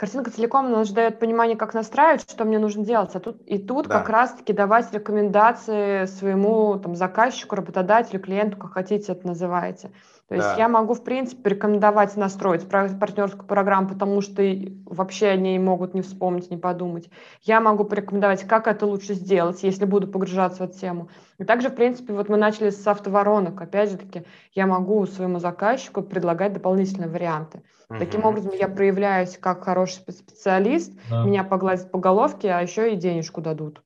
Картинка 0.01 0.31
целиком 0.31 0.65
она 0.65 0.83
же 0.83 0.95
дает 0.95 1.19
понимание, 1.19 1.55
как 1.55 1.75
настраивать, 1.75 2.27
что 2.27 2.43
мне 2.43 2.57
нужно 2.57 2.83
делать. 2.83 3.11
А 3.13 3.19
тут, 3.19 3.39
и 3.45 3.59
тут 3.59 3.87
да. 3.87 3.99
как 3.99 4.09
раз-таки 4.09 4.51
давать 4.51 4.91
рекомендации 4.91 6.05
своему 6.05 6.79
там, 6.79 6.95
заказчику, 6.95 7.55
работодателю, 7.55 8.19
клиенту, 8.19 8.57
как 8.57 8.73
хотите 8.73 9.11
это 9.11 9.27
называете. 9.27 9.91
То 10.31 10.35
есть 10.35 10.47
да. 10.47 10.55
я 10.59 10.69
могу, 10.69 10.93
в 10.93 11.03
принципе, 11.03 11.49
рекомендовать 11.49 12.15
настроить 12.15 12.65
партнерскую 12.65 13.45
программу, 13.45 13.89
потому 13.89 14.21
что 14.21 14.41
вообще 14.85 15.27
они 15.27 15.59
могут 15.59 15.93
не 15.93 16.01
вспомнить, 16.01 16.49
не 16.49 16.55
подумать. 16.55 17.09
Я 17.41 17.59
могу 17.59 17.83
порекомендовать, 17.83 18.47
как 18.47 18.67
это 18.67 18.85
лучше 18.85 19.13
сделать, 19.13 19.61
если 19.61 19.83
буду 19.83 20.07
погружаться 20.07 20.65
в 20.65 20.69
эту 20.69 20.79
тему. 20.79 21.09
И 21.37 21.43
также, 21.43 21.67
в 21.67 21.75
принципе, 21.75 22.13
вот 22.13 22.29
мы 22.29 22.37
начали 22.37 22.69
с 22.69 22.87
автоворонок. 22.87 23.59
Опять 23.59 23.91
же 23.91 23.97
таки, 23.97 24.23
я 24.53 24.67
могу 24.67 25.05
своему 25.05 25.39
заказчику 25.39 26.01
предлагать 26.01 26.53
дополнительные 26.53 27.09
варианты. 27.09 27.63
Угу. 27.89 27.99
Таким 27.99 28.23
образом, 28.23 28.53
я 28.57 28.69
проявляюсь 28.69 29.37
как 29.37 29.65
хороший 29.65 29.99
специалист, 30.13 30.93
да. 31.09 31.25
меня 31.25 31.43
погладят 31.43 31.91
по 31.91 31.99
головке, 31.99 32.51
а 32.51 32.61
еще 32.61 32.93
и 32.93 32.95
денежку 32.95 33.41
дадут. 33.41 33.83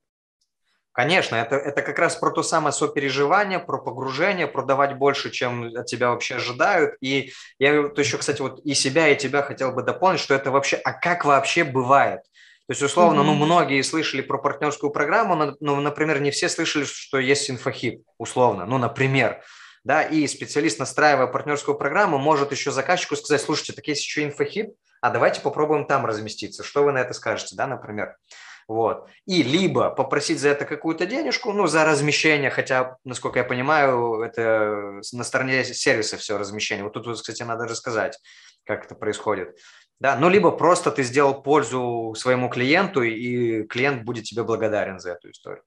Конечно, 0.96 1.36
это, 1.36 1.58
это 1.58 1.82
как 1.82 2.00
раз 2.00 2.16
про 2.16 2.32
то 2.32 2.42
самое 2.42 2.72
сопереживание, 2.72 3.60
про 3.60 3.80
погружение, 3.80 4.48
про 4.48 4.64
давать 4.64 4.98
больше, 4.98 5.30
чем 5.30 5.76
от 5.76 5.88
тебя 5.88 6.12
вообще 6.12 6.36
ожидают. 6.36 6.96
И 7.02 7.34
я 7.60 7.90
то 7.90 8.00
еще, 8.00 8.18
кстати, 8.18 8.42
вот 8.42 8.62
и 8.64 8.74
себя, 8.74 9.10
и 9.10 9.18
тебя 9.18 9.44
хотел 9.44 9.74
бы 9.74 9.84
дополнить, 9.84 10.22
что 10.22 10.34
это 10.34 10.52
вообще, 10.52 10.78
а 10.78 10.94
как 10.94 11.26
вообще 11.26 11.66
бывает? 11.66 12.22
То 12.68 12.72
есть, 12.72 12.82
условно, 12.82 13.20
mm-hmm. 13.20 13.24
ну, 13.26 13.34
многие 13.36 13.82
слышали 13.82 14.22
про 14.22 14.38
партнерскую 14.38 14.90
программу, 14.90 15.36
но, 15.36 15.56
ну, 15.60 15.82
например, 15.82 16.22
не 16.22 16.32
все 16.32 16.48
слышали, 16.48 16.86
что 16.86 17.20
есть 17.20 17.52
инфохит, 17.52 18.02
условно, 18.18 18.66
ну, 18.66 18.78
например 18.78 19.42
да, 19.86 20.02
и 20.02 20.26
специалист, 20.26 20.80
настраивая 20.80 21.28
партнерскую 21.28 21.78
программу, 21.78 22.18
может 22.18 22.52
еще 22.52 22.72
заказчику 22.72 23.16
сказать, 23.16 23.40
слушайте, 23.40 23.74
так 23.74 23.88
есть 23.88 24.04
еще 24.04 24.24
инфохит, 24.24 24.74
а 25.00 25.12
давайте 25.12 25.42
попробуем 25.42 25.86
там 25.86 26.08
разместиться. 26.08 26.64
Что 26.64 26.84
вы 26.84 26.92
на 26.92 26.98
это 26.98 27.14
скажете, 27.14 27.56
да, 27.56 27.68
например? 27.68 28.18
Вот. 28.68 29.08
И 29.26 29.44
либо 29.44 29.92
попросить 29.92 30.40
за 30.40 30.50
это 30.50 30.66
какую-то 30.66 31.06
денежку, 31.06 31.54
ну, 31.54 31.68
за 31.68 31.86
размещение, 31.86 32.50
хотя, 32.50 32.98
насколько 33.04 33.40
я 33.40 33.46
понимаю, 33.46 34.22
это 34.22 35.02
на 35.14 35.24
стороне 35.24 35.64
сервиса 35.64 36.18
все 36.18 36.38
размещение. 36.38 36.84
Вот 36.84 36.94
тут, 36.94 37.22
кстати, 37.22 37.44
надо 37.44 37.66
рассказать, 37.66 38.18
как 38.64 38.86
это 38.86 38.96
происходит. 38.96 39.58
Да, 40.00 40.18
ну, 40.18 40.30
либо 40.30 40.52
просто 40.52 40.92
ты 40.92 41.04
сделал 41.04 41.42
пользу 41.42 42.16
своему 42.18 42.50
клиенту, 42.50 43.04
и 43.04 43.64
клиент 43.68 44.04
будет 44.04 44.24
тебе 44.24 44.44
благодарен 44.44 45.00
за 45.00 45.12
эту 45.12 45.30
историю. 45.30 45.64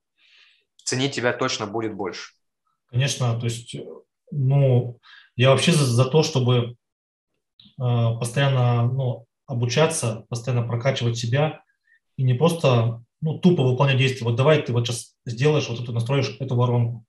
Ценить 0.85 1.15
тебя 1.15 1.33
точно 1.33 1.67
будет 1.67 1.95
больше. 1.95 2.33
Конечно, 2.91 3.39
то 3.39 3.45
есть 3.45 3.77
ну, 4.31 4.99
я 5.37 5.51
вообще 5.51 5.73
за, 5.73 5.85
за 5.85 6.05
то, 6.05 6.23
чтобы 6.23 6.57
э, 6.69 6.75
постоянно 7.79 8.83
ну, 8.87 9.27
обучаться, 9.47 10.27
постоянно 10.29 10.67
прокачивать 10.67 11.17
себя 11.17 11.63
и 12.19 12.23
не 12.23 12.35
просто 12.35 13.03
ну, 13.23 13.39
тупо 13.39 13.63
выполнять 13.63 13.97
действия. 13.97 14.27
Вот 14.27 14.37
давай 14.37 14.61
ты 14.61 14.75
вот 14.75 14.87
сейчас 14.87 15.15
сделаешь, 15.25 15.69
вот 15.71 15.81
эту 15.81 15.93
настроишь 15.93 16.37
эту 16.39 16.55
воронку. 16.55 17.07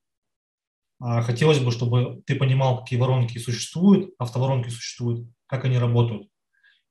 А 1.01 1.21
хотелось 1.21 1.59
бы, 1.59 1.71
чтобы 1.71 2.21
ты 2.25 2.35
понимал, 2.35 2.81
какие 2.81 2.97
воронки 2.97 3.37
существуют, 3.37 4.13
автоворонки 4.17 4.69
существуют, 4.69 5.27
как 5.47 5.65
они 5.65 5.77
работают. 5.77 6.29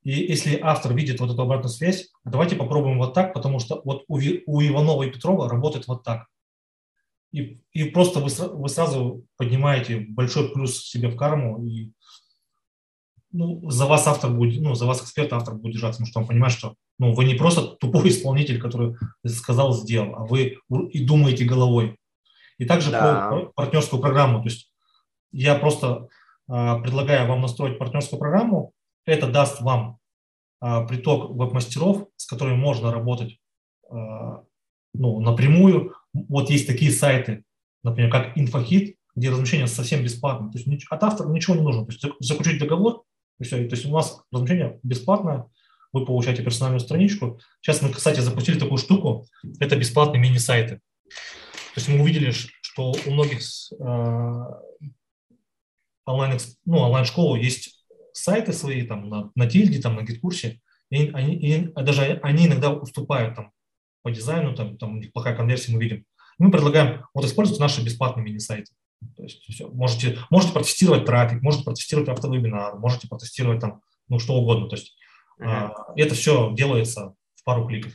И 0.03 0.11
если 0.11 0.59
автор 0.61 0.93
видит 0.93 1.19
вот 1.19 1.31
эту 1.31 1.41
обратную 1.41 1.71
связь, 1.71 2.09
давайте 2.23 2.55
попробуем 2.55 2.99
вот 2.99 3.15
так, 3.15 3.33
потому 3.33 3.57
что 3.57 3.81
вот 3.83 4.03
у, 4.07 4.17
у 4.17 4.61
Иванова 4.61 5.03
и 5.03 5.11
Петрова 5.11 5.49
работает 5.49 5.87
вот 5.87 6.03
так 6.03 6.27
и, 7.31 7.61
и 7.73 7.85
просто 7.85 8.19
вы, 8.19 8.29
вы 8.29 8.69
сразу 8.69 9.25
поднимаете 9.37 9.99
большой 9.99 10.51
плюс 10.51 10.83
себе 10.83 11.09
в 11.09 11.15
карму, 11.15 11.63
и 11.63 11.91
ну, 13.31 13.69
за 13.69 13.85
вас 13.85 14.07
автор 14.07 14.31
будет, 14.31 14.61
ну, 14.61 14.73
за 14.73 14.85
вас 14.85 15.03
эксперт 15.03 15.31
автор 15.33 15.55
будет 15.55 15.73
держаться, 15.73 15.99
потому 15.99 16.09
что 16.09 16.19
он 16.21 16.27
понимает, 16.27 16.53
что 16.53 16.75
ну, 16.99 17.13
вы 17.13 17.25
не 17.25 17.33
просто 17.33 17.63
тупой 17.63 18.09
исполнитель, 18.09 18.59
который 18.61 18.95
сказал, 19.25 19.73
сделал, 19.73 20.15
а 20.15 20.25
вы 20.25 20.59
и 20.91 21.03
думаете 21.03 21.45
головой. 21.45 21.97
И 22.57 22.65
также 22.65 22.91
да. 22.91 23.29
про 23.29 23.45
партнерскую 23.55 24.01
программу. 24.01 24.43
То 24.43 24.49
есть 24.49 24.71
я 25.31 25.55
просто 25.55 26.09
э, 26.49 26.81
предлагаю 26.81 27.27
вам 27.27 27.41
настроить 27.41 27.79
партнерскую 27.79 28.19
программу. 28.19 28.73
Это 29.05 29.31
даст 29.31 29.61
вам 29.61 29.97
э, 30.61 30.85
приток 30.87 31.31
веб-мастеров, 31.31 32.07
с 32.17 32.27
которыми 32.27 32.57
можно 32.57 32.91
работать 32.91 33.39
э, 33.89 33.95
ну, 34.93 35.19
напрямую, 35.21 35.95
вот 36.13 36.49
есть 36.49 36.67
такие 36.67 36.91
сайты, 36.91 37.43
например, 37.83 38.11
как 38.11 38.37
Инфохит, 38.37 38.97
где 39.15 39.29
размещение 39.29 39.67
совсем 39.67 40.03
бесплатно. 40.03 40.51
То 40.51 40.57
есть 40.57 40.85
от 40.89 41.03
автора 41.03 41.29
ничего 41.29 41.55
не 41.55 41.61
нужно. 41.61 41.85
То 41.85 41.91
есть 41.91 42.05
заключить 42.19 42.59
договор, 42.59 43.03
и 43.39 43.43
все. 43.43 43.57
То 43.67 43.75
есть 43.75 43.85
у 43.85 43.93
нас 43.93 44.21
размещение 44.31 44.79
бесплатное, 44.83 45.45
вы 45.91 46.05
получаете 46.05 46.43
персональную 46.43 46.79
страничку. 46.79 47.39
Сейчас 47.61 47.81
мы, 47.81 47.89
кстати, 47.89 48.19
запустили 48.19 48.59
такую 48.59 48.77
штуку, 48.77 49.25
это 49.59 49.75
бесплатные 49.75 50.21
мини-сайты. 50.21 50.79
То 51.09 51.77
есть 51.77 51.87
мы 51.87 52.01
увидели, 52.01 52.31
что 52.31 52.93
у 53.05 53.11
многих 53.11 53.39
э, 53.79 54.45
онлайн, 56.05 56.39
ну, 56.65 56.77
онлайн-школ 56.77 57.35
есть 57.35 57.85
сайты 58.13 58.53
свои 58.53 58.83
там 58.83 59.09
на, 59.09 59.31
на 59.35 59.47
Тильде, 59.47 59.81
там 59.81 59.95
на 59.95 60.03
Гиткурсе, 60.03 60.59
и, 60.91 61.09
они, 61.09 61.35
и 61.35 61.67
даже 61.75 62.19
они 62.23 62.47
иногда 62.47 62.71
уступают 62.73 63.35
там 63.35 63.51
по 64.01 64.11
дизайну, 64.11 64.55
там, 64.55 64.77
там 64.77 64.95
у 64.95 64.99
них 64.99 65.11
плохая 65.11 65.35
конверсия, 65.35 65.71
мы 65.71 65.81
видим. 65.81 66.05
Мы 66.37 66.51
предлагаем 66.51 67.05
вот 67.13 67.25
использовать 67.25 67.59
наши 67.59 67.83
бесплатные 67.83 68.23
мини-сайты. 68.23 68.71
То 69.15 69.23
есть 69.23 69.43
все, 69.43 69.67
можете, 69.69 70.19
можете 70.29 70.53
протестировать 70.53 71.05
трафик, 71.05 71.41
можете 71.41 71.63
протестировать 71.63 72.09
автовебинар, 72.09 72.77
можете 72.77 73.07
протестировать 73.07 73.59
там, 73.59 73.81
ну, 74.07 74.19
что 74.19 74.33
угодно. 74.33 74.67
То 74.67 74.75
есть 74.75 74.95
uh-huh. 75.41 75.71
это 75.95 76.15
все 76.15 76.51
делается 76.53 77.15
в 77.35 77.43
пару 77.43 77.67
кликов. 77.67 77.93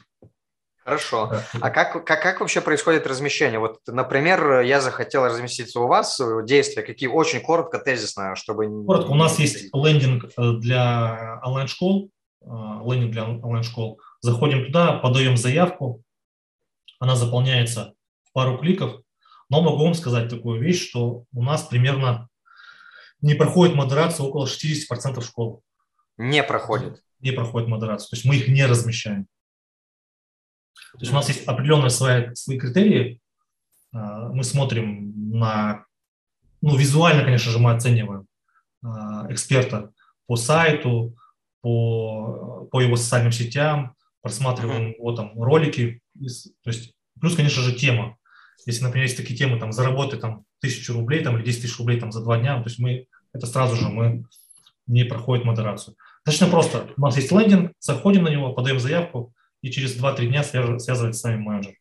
Хорошо. 0.85 1.33
А 1.61 1.71
как, 1.71 2.05
как, 2.05 2.23
как 2.23 2.41
вообще 2.41 2.61
происходит 2.61 3.07
размещение? 3.07 3.59
Вот, 3.59 3.79
например, 3.87 4.61
я 4.61 4.83
захотел 4.83 5.25
разместиться 5.25 5.81
у 5.81 5.87
вас, 5.87 6.21
действия 6.45 6.83
какие? 6.83 7.09
Очень 7.09 7.41
коротко, 7.41 7.79
тезисно, 7.79 8.37
чтобы... 8.37 8.67
Коротко, 8.85 9.11
у 9.11 9.15
нас 9.15 9.39
есть 9.39 9.75
лендинг 9.75 10.27
э, 10.37 10.53
для 10.59 11.41
онлайн-школ, 11.43 12.11
э, 12.43 12.47
лендинг 12.47 13.13
для 13.13 13.25
онлайн-школ. 13.25 13.99
Заходим 14.21 14.67
туда, 14.67 14.93
подаем 14.99 15.39
заявку, 15.39 16.03
она 16.99 17.17
заполняется 17.17 17.95
в 18.25 18.33
пару 18.33 18.59
кликов, 18.59 19.01
но 19.49 19.63
могу 19.63 19.85
вам 19.85 19.95
сказать 19.95 20.29
такую 20.29 20.61
вещь, 20.61 20.87
что 20.87 21.25
у 21.33 21.43
нас 21.43 21.63
примерно 21.63 22.29
не 23.23 23.33
проходит 23.35 23.75
модерацию 23.75 24.29
около 24.29 24.47
60% 24.47 25.23
школ. 25.23 25.63
Не 26.19 26.43
проходит? 26.43 27.03
Не 27.25 27.33
проходит 27.33 27.69
модерацию, 27.69 28.11
то 28.11 28.17
есть 28.17 28.25
мы 28.25 28.37
их 28.37 28.47
не 28.49 28.65
размещаем. 28.65 29.27
То 30.93 31.01
есть 31.01 31.11
у 31.11 31.15
нас 31.15 31.29
есть 31.29 31.45
определенные 31.47 31.91
свои, 31.91 32.33
свои 32.35 32.59
критерии. 32.59 33.21
А, 33.93 34.29
мы 34.29 34.45
смотрим 34.45 35.31
на, 35.37 35.85
ну, 36.61 36.77
визуально, 36.77 37.25
конечно 37.25 37.51
же, 37.51 37.59
мы 37.59 37.73
оцениваем 37.73 38.27
а, 38.85 39.27
эксперта 39.33 39.93
по 40.27 40.37
сайту, 40.37 41.17
по, 41.63 42.69
по 42.71 42.81
его 42.81 42.95
социальным 42.97 43.33
сетям, 43.33 43.97
просматриваем 44.21 44.93
его 44.93 45.13
там 45.17 45.33
ролики. 45.43 46.01
То 46.15 46.71
есть, 46.71 46.95
плюс, 47.21 47.35
конечно 47.35 47.63
же, 47.63 47.75
тема. 47.75 48.17
Если, 48.67 48.85
например, 48.85 49.07
есть 49.07 49.17
такие 49.17 49.37
темы, 49.37 49.59
там, 49.59 49.73
заработай 49.73 50.21
там 50.21 50.45
тысячу 50.61 50.93
рублей 50.93 51.25
там, 51.25 51.37
или 51.37 51.45
10 51.45 51.63
тысяч 51.63 51.79
рублей 51.79 51.99
там, 51.99 52.13
за 52.13 52.23
два 52.23 52.39
дня, 52.39 52.63
то 52.63 52.69
есть 52.69 52.79
мы 52.79 53.07
это 53.33 53.47
сразу 53.47 53.77
же 53.77 53.89
мы 53.89 54.25
не 54.87 55.05
проходит 55.05 55.45
модерацию. 55.45 55.97
Достаточно 56.27 56.51
просто. 56.51 56.91
У 56.97 57.01
нас 57.01 57.17
есть 57.17 57.31
лендинг, 57.33 57.73
заходим 57.81 58.25
на 58.25 58.29
него, 58.29 58.53
подаем 58.53 58.81
заявку, 58.81 59.35
и 59.63 59.71
через 59.71 59.99
2-3 60.01 60.27
дня 60.27 60.43
связывается 60.43 61.13
с 61.13 61.23
нами 61.23 61.37
менеджер. 61.37 61.75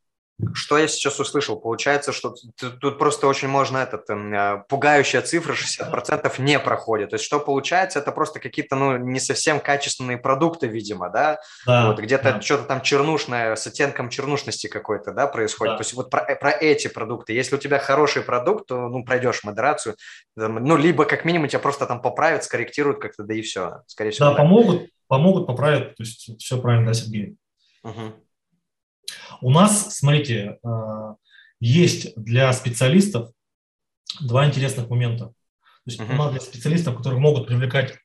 Что 0.54 0.78
я 0.80 0.88
сейчас 0.88 1.20
услышал? 1.20 1.60
Получается, 1.60 2.12
что 2.12 2.34
тут 2.58 2.98
просто 2.98 3.28
очень 3.28 3.48
можно 3.48 3.78
этот 3.78 4.10
э, 4.10 4.64
пугающая 4.68 5.22
цифра 5.22 5.54
60% 5.54 6.42
не 6.42 6.60
проходит. 6.60 7.12
То 7.12 7.16
есть 7.16 7.26
что 7.26 7.40
получается? 7.40 8.00
Это 8.00 8.12
просто 8.12 8.40
какие-то 8.40 8.76
ну 8.76 8.98
не 8.98 9.20
совсем 9.20 9.60
качественные 9.60 10.18
продукты, 10.18 10.68
видимо, 10.68 11.10
да? 11.10 11.40
да 11.68 11.88
вот 11.88 12.00
где-то 12.00 12.34
да. 12.34 12.42
что-то 12.42 12.64
там 12.64 12.82
чернушное 12.82 13.56
с 13.56 13.68
оттенком 13.68 14.10
чернушности 14.10 14.68
какой-то, 14.68 15.14
да, 15.14 15.28
происходит. 15.28 15.74
Да. 15.74 15.78
То 15.78 15.82
есть 15.82 15.94
вот 15.94 16.10
про, 16.10 16.36
про 16.36 16.52
эти 16.52 16.88
продукты. 16.88 17.34
Если 17.34 17.56
у 17.56 17.60
тебя 17.60 17.78
хороший 17.78 18.24
продукт, 18.24 18.68
то 18.68 18.90
ну 18.90 19.06
пройдешь 19.06 19.44
модерацию, 19.44 19.96
ну 20.36 20.78
либо 20.78 21.06
как 21.06 21.26
минимум 21.26 21.48
тебя 21.48 21.60
просто 21.60 21.86
там 21.86 22.02
поправят, 22.02 22.44
скорректируют 22.44 23.00
как-то, 23.00 23.24
да 23.24 23.36
и 23.36 23.42
все. 23.44 23.82
Скорее 23.86 24.10
всего. 24.10 24.32
Да, 24.32 24.36
помогут, 24.36 24.90
помогут, 25.08 25.46
поправят. 25.46 25.96
То 25.96 26.04
есть 26.04 26.40
все 26.40 26.60
правильно, 26.60 26.88
да, 26.88 26.94
Сергей. 26.94 27.38
Угу. 27.84 28.23
У 29.42 29.50
нас, 29.50 29.98
смотрите, 29.98 30.60
э, 30.64 31.16
есть 31.60 32.14
для 32.16 32.52
специалистов 32.54 33.32
два 34.22 34.46
интересных 34.46 34.90
момента. 34.90 35.28
То 35.28 35.34
есть 35.86 36.00
uh-huh. 36.00 36.14
у 36.14 36.18
нас 36.18 36.32
для 36.32 36.40
специалистов, 36.40 36.98
которые 36.98 37.20
могут 37.20 37.48
привлекать 37.48 37.98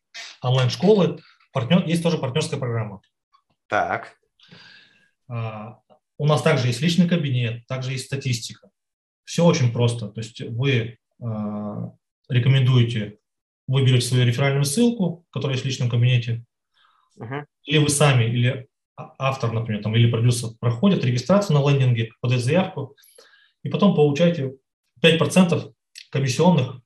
онлайн-школы, 0.43 1.21
партнер, 1.53 1.87
есть 1.87 2.03
тоже 2.03 2.19
партнерская 2.19 2.59
программа. 2.59 3.01
Так. 3.69 4.17
А, 5.29 5.81
у 6.17 6.27
нас 6.27 6.43
также 6.43 6.69
есть 6.69 6.81
личный 6.81 7.09
кабинет, 7.09 7.67
также 7.67 7.93
есть 7.93 8.07
статистика. 8.07 8.71
Все 9.25 9.45
очень 9.45 9.73
просто. 9.73 10.09
То 10.09 10.21
есть 10.21 10.41
вы 10.41 10.99
а, 11.23 11.93
рекомендуете, 12.29 13.19
вы 13.67 13.85
берете 13.85 14.07
свою 14.07 14.25
реферальную 14.25 14.65
ссылку, 14.65 15.27
которая 15.31 15.55
есть 15.55 15.65
в 15.65 15.69
личном 15.69 15.91
кабинете, 15.91 16.45
uh-huh. 17.19 17.45
или 17.65 17.79
вы 17.79 17.89
сами, 17.91 18.25
или 18.25 18.69
автор, 19.19 19.53
например, 19.53 19.83
там, 19.83 19.95
или 19.95 20.11
продюсер 20.11 20.51
проходит 20.59 21.05
регистрацию 21.05 21.59
на 21.59 21.69
лендинге, 21.69 22.13
подает 22.21 22.43
заявку, 22.43 22.97
и 23.63 23.69
потом 23.69 23.95
получаете 23.95 24.55
5% 25.03 25.73
комиссионных 26.11 26.81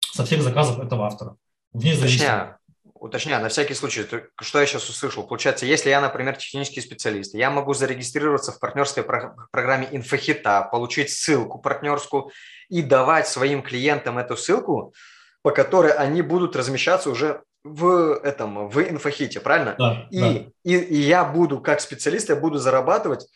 со 0.00 0.24
всех 0.24 0.42
заказов 0.42 0.80
этого 0.80 1.06
автора. 1.06 1.36
Вне 1.72 1.94
зависимости. 1.94 2.54
Уточняю, 2.94 3.40
на 3.40 3.48
всякий 3.48 3.74
случай, 3.74 4.04
что 4.40 4.60
я 4.60 4.66
сейчас 4.66 4.88
услышал. 4.88 5.22
Получается, 5.22 5.66
если 5.66 5.88
я, 5.88 6.00
например, 6.00 6.34
технический 6.36 6.80
специалист, 6.80 7.32
я 7.32 7.48
могу 7.48 7.72
зарегистрироваться 7.72 8.50
в 8.50 8.58
партнерской 8.58 9.04
программе 9.04 9.86
Инфохита, 9.92 10.68
получить 10.72 11.10
ссылку 11.10 11.60
партнерскую 11.60 12.30
и 12.68 12.82
давать 12.82 13.28
своим 13.28 13.62
клиентам 13.62 14.18
эту 14.18 14.36
ссылку, 14.36 14.94
по 15.42 15.52
которой 15.52 15.92
они 15.92 16.22
будут 16.22 16.56
размещаться 16.56 17.10
уже 17.10 17.44
в 17.74 18.20
этом, 18.22 18.68
в 18.68 18.80
инфохите, 18.80 19.40
правильно? 19.40 19.74
Да, 19.78 20.06
и, 20.10 20.20
да. 20.20 20.28
И, 20.64 20.76
и 20.76 20.96
я 20.96 21.24
буду, 21.24 21.60
как 21.60 21.80
специалист, 21.80 22.28
я 22.28 22.36
буду 22.36 22.58
зарабатывать 22.58 23.26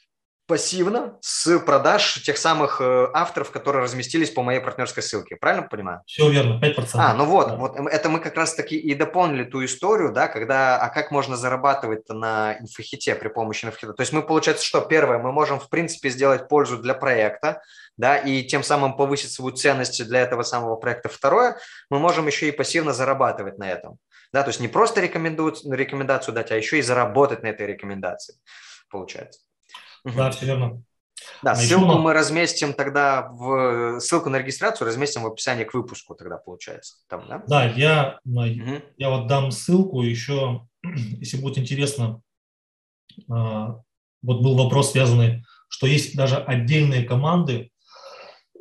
пассивно 0.47 1.19
с 1.21 1.59
продаж 1.61 2.23
тех 2.25 2.37
самых 2.37 2.81
э, 2.81 3.09
авторов, 3.15 3.53
которые 3.53 3.85
разместились 3.85 4.31
по 4.31 4.43
моей 4.43 4.61
партнерской 4.61 5.03
ссылке. 5.03 5.37
Правильно 5.37 5.67
понимаю? 5.67 6.03
Все 6.05 6.29
верно, 6.29 6.61
5%. 6.61 6.89
А, 6.95 7.15
ну 7.15 7.25
вот, 7.25 7.49
да. 7.49 7.57
вот 7.57 7.77
это 7.77 8.09
мы 8.09 8.19
как 8.19 8.37
раз-таки 8.37 8.77
и 8.77 8.95
дополнили 8.95 9.45
ту 9.45 9.65
историю, 9.65 10.13
да, 10.13 10.29
когда, 10.29 10.79
а 10.79 10.89
как 10.89 11.11
можно 11.11 11.37
зарабатывать 11.37 12.09
на 12.09 12.59
инфохите 12.59 13.15
при 13.15 13.29
помощи 13.29 13.65
инфохита? 13.65 13.95
То 13.95 14.03
есть 14.03 14.13
мы, 14.13 14.23
получается, 14.23 14.65
что 14.65 14.81
первое, 14.81 15.19
мы 15.19 15.33
можем, 15.33 15.61
в 15.61 15.71
принципе, 15.71 16.11
сделать 16.11 16.49
пользу 16.49 16.77
для 16.77 16.95
проекта, 16.95 17.63
да, 17.97 18.17
и 18.17 18.43
тем 18.43 18.63
самым 18.63 18.97
повысить 18.97 19.31
свою 19.31 19.55
ценность 19.55 20.05
для 20.07 20.21
этого 20.21 20.43
самого 20.43 20.77
проекта. 20.77 21.09
Второе, 21.09 21.57
мы 21.89 21.99
можем 21.99 22.27
еще 22.27 22.49
и 22.49 22.53
пассивно 22.53 22.93
зарабатывать 22.93 23.59
на 23.59 23.71
этом. 23.71 23.99
Да, 24.33 24.43
то 24.43 24.49
есть 24.49 24.61
не 24.61 24.69
просто 24.69 25.01
рекомендацию 25.01 26.35
дать, 26.35 26.51
а 26.51 26.57
еще 26.57 26.79
и 26.79 26.83
заработать 26.83 27.43
на 27.43 27.49
этой 27.49 27.67
рекомендации, 27.67 28.37
получается. 28.89 29.41
Да, 30.05 30.31
все 30.31 30.47
верно. 30.47 30.83
Да, 31.43 31.53
а 31.53 31.55
ссылку 31.57 31.93
еще... 31.93 31.99
мы 31.99 32.13
разместим 32.13 32.73
тогда 32.73 33.29
в 33.31 34.01
ссылку 34.01 34.31
на 34.31 34.39
регистрацию 34.39 34.87
разместим 34.87 35.23
в 35.23 35.27
описании 35.27 35.65
к 35.65 35.75
выпуску 35.75 36.15
тогда 36.15 36.37
получается. 36.37 36.97
Там, 37.09 37.27
да? 37.29 37.43
да, 37.47 37.65
я, 37.67 38.19
угу. 38.25 38.83
я 38.97 39.11
вот 39.11 39.27
дам 39.27 39.51
ссылку 39.51 40.03
еще, 40.03 40.67
если 40.83 41.37
будет 41.37 41.59
интересно. 41.59 42.23
А, 43.31 43.81
вот 44.23 44.41
был 44.41 44.57
вопрос 44.57 44.93
связанный, 44.93 45.45
что 45.69 45.87
есть 45.87 46.17
даже 46.17 46.37
отдельные 46.37 47.05
команды, 47.05 47.71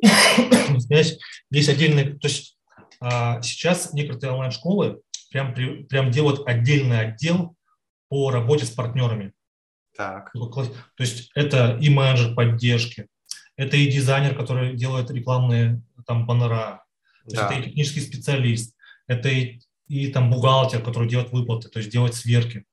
есть 0.00 1.68
отдельные, 1.68 2.18
то 2.18 2.28
есть 2.28 2.58
а, 3.00 3.40
сейчас 3.42 3.92
некоторые 3.92 4.34
онлайн-школы 4.34 5.00
прям, 5.32 5.54
прям 5.86 6.10
делают 6.10 6.46
отдельный 6.46 7.00
отдел 7.00 7.56
по 8.08 8.30
работе 8.30 8.66
с 8.66 8.70
партнерами. 8.70 9.32
Так. 9.96 10.32
То 10.32 10.74
есть 10.98 11.30
это 11.34 11.76
и 11.80 11.88
менеджер 11.88 12.34
поддержки, 12.34 13.08
это 13.56 13.76
и 13.76 13.90
дизайнер, 13.90 14.34
который 14.34 14.74
делает 14.74 15.10
рекламные 15.10 15.82
там 16.06 16.26
баннера, 16.26 16.84
да. 17.26 17.46
это 17.46 17.60
и 17.60 17.64
технический 17.64 18.00
специалист, 18.00 18.76
это 19.06 19.28
и, 19.28 19.60
и 19.88 20.08
там 20.08 20.30
бухгалтер, 20.30 20.82
который 20.82 21.08
делает 21.08 21.32
выплаты, 21.32 21.68
то 21.68 21.78
есть 21.78 21.90
делает 21.90 22.14
сверки. 22.14 22.64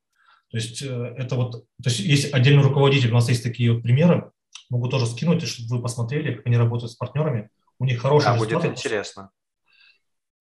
То 0.51 0.57
есть 0.57 0.81
э, 0.81 1.15
это 1.17 1.35
вот, 1.35 1.51
то 1.51 1.89
есть 1.89 1.99
есть 1.99 2.33
отдельный 2.33 2.63
руководитель, 2.63 3.11
у 3.11 3.15
нас 3.15 3.29
есть 3.29 3.43
такие 3.43 3.73
вот 3.73 3.83
примеры, 3.83 4.31
могу 4.69 4.87
тоже 4.87 5.05
скинуть, 5.05 5.43
чтобы 5.47 5.77
вы 5.77 5.81
посмотрели, 5.81 6.35
как 6.35 6.47
они 6.47 6.57
работают 6.57 6.91
с 6.91 6.95
партнерами. 6.95 7.49
У 7.77 7.85
них 7.85 8.01
хороший 8.01 8.25
да, 8.25 8.37
будет 8.37 8.65
интересно. 8.65 9.31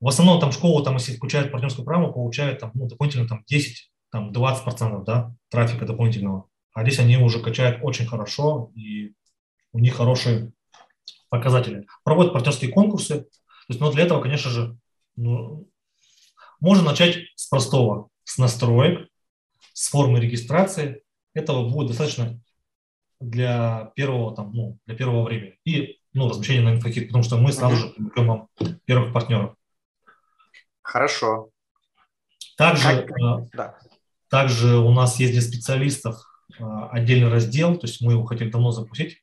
В 0.00 0.08
основном 0.08 0.40
там 0.40 0.52
школа, 0.52 0.84
там, 0.84 0.94
если 0.94 1.16
включают 1.16 1.50
партнерскую 1.50 1.84
программу, 1.84 2.12
получают 2.12 2.60
там, 2.60 2.70
ну, 2.74 2.86
дополнительно 2.86 3.26
там 3.26 3.42
10, 3.46 3.90
там 4.10 4.32
20 4.32 4.64
процентов, 4.64 5.04
да, 5.04 5.34
трафика 5.50 5.86
дополнительного. 5.86 6.48
А 6.72 6.82
здесь 6.82 6.98
они 7.00 7.16
уже 7.16 7.40
качают 7.40 7.80
очень 7.82 8.06
хорошо, 8.06 8.70
и 8.76 9.14
у 9.72 9.80
них 9.80 9.96
хорошие 9.96 10.52
показатели. 11.28 11.86
Проводят 12.04 12.32
партнерские 12.32 12.70
конкурсы. 12.70 13.22
То 13.22 13.70
есть, 13.70 13.80
но 13.80 13.90
для 13.90 14.04
этого, 14.04 14.20
конечно 14.22 14.50
же, 14.50 14.78
ну, 15.16 15.68
можно 16.60 16.84
начать 16.84 17.18
с 17.34 17.46
простого, 17.48 18.08
с 18.24 18.38
настроек, 18.38 19.08
с 19.72 19.88
формы 19.88 20.20
регистрации. 20.20 21.02
Этого 21.34 21.68
будет 21.68 21.88
достаточно 21.88 22.40
для 23.20 23.92
первого, 23.96 24.34
там, 24.34 24.52
ну, 24.52 24.78
для 24.86 24.96
первого 24.96 25.24
времени. 25.24 25.58
И 25.64 25.98
ну, 26.12 26.28
размещение 26.28 26.62
на 26.62 26.74
инфохит, 26.74 27.08
потому 27.08 27.24
что 27.24 27.36
мы 27.36 27.52
сразу 27.52 27.76
же 27.76 27.88
публикуем 27.88 28.28
вам 28.28 28.48
первых 28.84 29.12
партнеров. 29.12 29.54
Хорошо. 30.88 31.50
Также, 32.56 32.82
как... 32.82 33.10
Э, 33.10 33.48
да. 33.52 33.78
также 34.30 34.78
у 34.78 34.90
нас 34.90 35.20
есть 35.20 35.32
для 35.32 35.42
специалистов 35.42 36.16
э, 36.58 36.64
отдельный 36.90 37.28
раздел, 37.28 37.76
то 37.76 37.86
есть 37.86 38.00
мы 38.00 38.12
его 38.12 38.24
хотели 38.24 38.50
давно 38.50 38.72
запустить. 38.72 39.22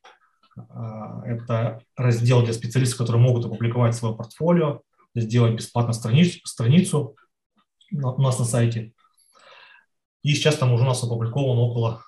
Э, 0.56 1.22
это 1.24 1.82
раздел 1.96 2.44
для 2.44 2.52
специалистов, 2.52 2.98
которые 2.98 3.20
могут 3.20 3.44
опубликовать 3.46 3.96
свое 3.96 4.14
портфолио, 4.14 4.82
сделать 5.16 5.56
бесплатно 5.56 5.92
страницу, 5.92 6.38
страницу 6.44 7.16
у 7.90 8.22
нас 8.22 8.38
на 8.38 8.44
сайте. 8.44 8.92
И 10.22 10.34
сейчас 10.34 10.56
там 10.56 10.72
уже 10.72 10.84
у 10.84 10.86
нас 10.86 11.02
опубликовано 11.02 11.62
около 11.62 12.02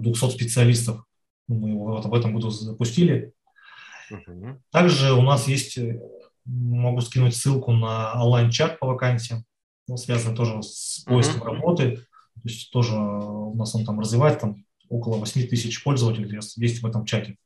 200 0.00 0.30
специалистов. 0.30 1.02
Мы 1.48 1.70
его 1.70 1.86
вот 1.86 2.04
об 2.04 2.14
этом 2.14 2.34
году 2.34 2.50
запустили. 2.50 3.32
Также 4.70 5.12
у 5.14 5.22
нас 5.22 5.48
есть, 5.48 5.78
могу 6.44 7.00
скинуть 7.00 7.36
ссылку 7.36 7.72
на 7.72 8.12
онлайн-чат 8.22 8.78
по 8.78 8.86
вакансиям, 8.86 9.44
ну, 9.88 9.96
связанный 9.96 10.36
тоже 10.36 10.62
с 10.62 11.04
поиском 11.06 11.42
uh-huh. 11.42 11.54
работы. 11.54 11.96
То 12.34 12.48
есть 12.48 12.70
тоже 12.70 12.94
у 12.94 13.54
нас 13.54 13.74
он 13.74 13.84
там 13.84 14.00
развивает, 14.00 14.40
там 14.40 14.64
около 14.88 15.18
8 15.18 15.48
тысяч 15.48 15.82
пользователей 15.82 16.40
есть 16.56 16.82
в 16.82 16.86
этом 16.86 17.04
чате. 17.04 17.36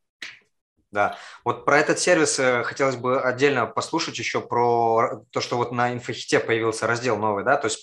Да, 0.92 1.16
вот 1.44 1.64
про 1.64 1.78
этот 1.78 1.98
сервис 1.98 2.38
э, 2.38 2.62
хотелось 2.62 2.94
бы 2.94 3.20
отдельно 3.20 3.66
послушать 3.66 4.18
еще 4.18 4.40
про 4.40 5.20
то, 5.30 5.40
что 5.40 5.56
вот 5.56 5.72
на 5.72 5.92
инфохите 5.92 6.38
появился 6.38 6.86
раздел 6.86 7.16
новый, 7.16 7.44
да, 7.44 7.56
то 7.56 7.66
есть 7.66 7.82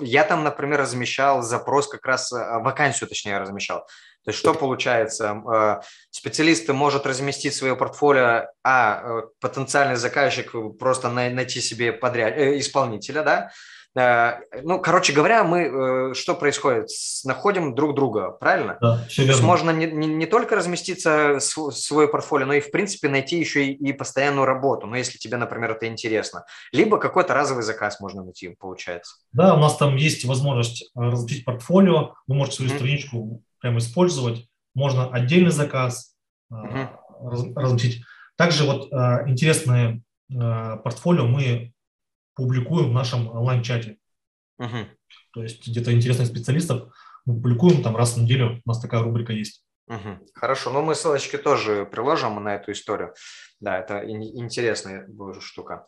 я 0.00 0.22
там, 0.22 0.44
например, 0.44 0.80
размещал 0.80 1.42
запрос 1.42 1.88
как 1.88 2.06
раз, 2.06 2.32
э, 2.32 2.36
вакансию 2.60 3.08
точнее 3.08 3.38
размещал. 3.38 3.80
То 4.24 4.30
есть 4.30 4.38
что 4.38 4.54
получается? 4.54 5.42
Э, 5.52 5.80
специалист 6.10 6.68
может 6.68 7.06
разместить 7.06 7.54
свое 7.54 7.74
портфолио, 7.74 8.46
а 8.62 9.22
потенциальный 9.40 9.96
заказчик 9.96 10.52
просто 10.78 11.10
найти 11.10 11.60
себе 11.60 11.92
подряд, 11.92 12.38
исполнителя, 12.38 13.22
да, 13.22 13.50
ну, 13.96 14.80
короче 14.80 15.12
говоря, 15.12 15.44
мы 15.44 16.10
э, 16.10 16.14
что 16.14 16.34
происходит? 16.34 16.88
Находим 17.24 17.76
друг 17.76 17.94
друга, 17.94 18.30
правильно? 18.30 18.76
Да, 18.80 19.04
все 19.08 19.22
верно. 19.22 19.32
То 19.32 19.38
есть 19.38 19.42
можно 19.42 19.70
не, 19.70 19.86
не, 19.86 20.08
не 20.08 20.26
только 20.26 20.56
разместиться 20.56 21.38
в 21.38 21.70
свой 21.70 22.08
портфолио, 22.08 22.46
но 22.46 22.54
и, 22.54 22.60
в 22.60 22.72
принципе, 22.72 23.08
найти 23.08 23.38
еще 23.38 23.66
и, 23.66 23.72
и 23.72 23.92
постоянную 23.92 24.46
работу, 24.46 24.88
ну, 24.88 24.96
если 24.96 25.16
тебе, 25.16 25.36
например, 25.36 25.72
это 25.72 25.86
интересно. 25.86 26.44
Либо 26.72 26.98
какой-то 26.98 27.34
разовый 27.34 27.62
заказ 27.62 28.00
можно 28.00 28.24
найти, 28.24 28.48
получается. 28.48 29.14
Да, 29.30 29.54
у 29.54 29.58
нас 29.58 29.76
там 29.76 29.94
есть 29.94 30.24
возможность 30.24 30.90
э, 30.96 31.00
разместить 31.00 31.44
портфолио, 31.44 32.14
вы 32.26 32.34
можете 32.34 32.56
свою 32.56 32.72
mm-hmm. 32.72 32.76
страничку 32.76 33.42
прямо 33.60 33.78
использовать, 33.78 34.48
можно 34.74 35.08
отдельный 35.08 35.52
заказ 35.52 36.16
mm-hmm. 36.52 37.54
разместить. 37.54 38.02
Также 38.36 38.64
вот 38.64 38.90
интересное 39.28 40.02
портфолио 40.28 41.26
мы 41.26 41.73
публикуем 42.34 42.90
в 42.90 42.92
нашем 42.92 43.28
онлайн-чате. 43.28 43.98
Угу. 44.58 44.78
То 45.32 45.42
есть 45.42 45.66
где-то 45.66 45.92
интересных 45.92 46.28
специалистов 46.28 46.92
мы 47.24 47.34
публикуем 47.34 47.82
там 47.82 47.96
раз 47.96 48.16
в 48.16 48.22
неделю, 48.22 48.60
у 48.64 48.68
нас 48.68 48.80
такая 48.80 49.02
рубрика 49.02 49.32
есть. 49.32 49.64
Угу. 49.88 50.26
Хорошо, 50.34 50.70
ну 50.70 50.82
мы 50.82 50.94
ссылочки 50.94 51.36
тоже 51.36 51.84
приложим 51.84 52.42
на 52.42 52.54
эту 52.54 52.72
историю. 52.72 53.14
Да, 53.60 53.78
это 53.78 54.04
интересная 54.08 55.08
штука. 55.40 55.86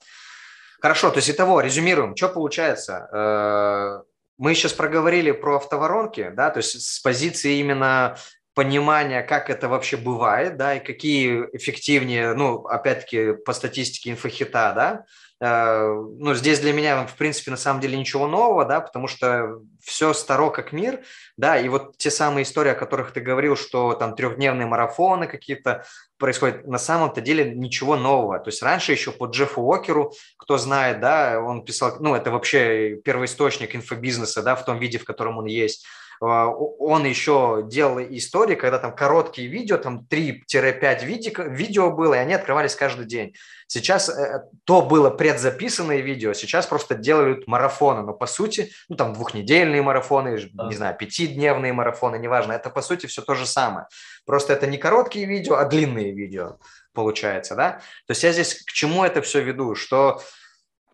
Хорошо, 0.80 1.10
то 1.10 1.16
есть 1.16 1.30
итого, 1.30 1.60
резюмируем, 1.60 2.14
что 2.14 2.28
получается? 2.28 3.08
Э, 3.12 4.02
мы 4.36 4.54
сейчас 4.54 4.74
проговорили 4.74 5.32
про 5.32 5.56
автоворонки, 5.56 6.30
да, 6.36 6.50
то 6.50 6.58
есть 6.58 6.80
с 6.80 7.00
позиции 7.00 7.58
именно 7.58 8.16
понимания, 8.56 9.22
как 9.22 9.50
это 9.50 9.68
вообще 9.68 9.96
бывает, 9.96 10.56
да, 10.56 10.74
и 10.74 10.84
какие 10.84 11.44
эффективнее, 11.52 12.34
ну, 12.34 12.64
опять-таки, 12.66 13.34
по 13.34 13.52
статистике 13.52 14.10
инфохита, 14.10 14.72
да, 14.74 15.04
Э, 15.38 15.88
ну, 16.18 16.34
здесь 16.34 16.60
для 16.60 16.72
меня, 16.72 17.06
в 17.06 17.14
принципе, 17.16 17.50
на 17.50 17.58
самом 17.58 17.80
деле 17.80 17.98
ничего 17.98 18.26
нового, 18.26 18.64
да, 18.64 18.80
потому 18.80 19.06
что 19.06 19.60
все 19.82 20.14
старо 20.14 20.50
как 20.50 20.72
мир, 20.72 21.00
да, 21.36 21.58
и 21.58 21.68
вот 21.68 21.98
те 21.98 22.10
самые 22.10 22.44
истории, 22.44 22.70
о 22.70 22.74
которых 22.74 23.12
ты 23.12 23.20
говорил, 23.20 23.54
что 23.54 23.92
там 23.92 24.16
трехдневные 24.16 24.66
марафоны 24.66 25.26
какие-то 25.26 25.84
происходят, 26.16 26.66
на 26.66 26.78
самом-то 26.78 27.20
деле 27.20 27.54
ничего 27.54 27.96
нового. 27.96 28.38
То 28.38 28.48
есть 28.48 28.62
раньше 28.62 28.92
еще 28.92 29.12
по 29.12 29.26
Джеффу 29.26 29.60
Уокеру, 29.60 30.14
кто 30.38 30.56
знает, 30.56 31.00
да, 31.00 31.38
он 31.38 31.64
писал, 31.64 31.96
ну, 32.00 32.14
это 32.14 32.30
вообще 32.30 32.96
первоисточник 32.96 33.76
инфобизнеса, 33.76 34.42
да, 34.42 34.56
в 34.56 34.64
том 34.64 34.78
виде, 34.78 34.98
в 34.98 35.04
котором 35.04 35.36
он 35.36 35.44
есть, 35.44 35.86
он 36.20 37.04
еще 37.04 37.62
делал 37.66 38.00
истории, 38.00 38.54
когда 38.54 38.78
там 38.78 38.94
короткие 38.94 39.48
видео, 39.48 39.76
там 39.76 40.06
3-5 40.10 41.04
видео, 41.04 41.90
было, 41.90 42.14
и 42.14 42.18
они 42.18 42.34
открывались 42.34 42.74
каждый 42.74 43.06
день. 43.06 43.34
Сейчас 43.68 44.08
э, 44.08 44.44
то 44.64 44.82
было 44.82 45.10
предзаписанное 45.10 45.98
видео, 45.98 46.32
сейчас 46.32 46.66
просто 46.66 46.94
делают 46.94 47.46
марафоны, 47.46 48.02
но 48.02 48.12
по 48.12 48.26
сути, 48.26 48.70
ну 48.88 48.96
там 48.96 49.12
двухнедельные 49.12 49.82
марафоны, 49.82 50.38
да. 50.52 50.68
не 50.68 50.74
знаю, 50.74 50.96
пятидневные 50.96 51.72
марафоны, 51.72 52.16
неважно, 52.16 52.52
это 52.52 52.70
по 52.70 52.82
сути 52.82 53.06
все 53.06 53.22
то 53.22 53.34
же 53.34 53.46
самое. 53.46 53.86
Просто 54.24 54.52
это 54.52 54.66
не 54.66 54.78
короткие 54.78 55.26
видео, 55.26 55.56
а 55.56 55.64
длинные 55.64 56.12
видео 56.12 56.58
получается, 56.92 57.54
да? 57.54 57.72
То 58.06 58.12
есть 58.12 58.22
я 58.22 58.32
здесь 58.32 58.54
к 58.64 58.72
чему 58.72 59.04
это 59.04 59.20
все 59.20 59.42
веду, 59.42 59.74
что 59.74 60.22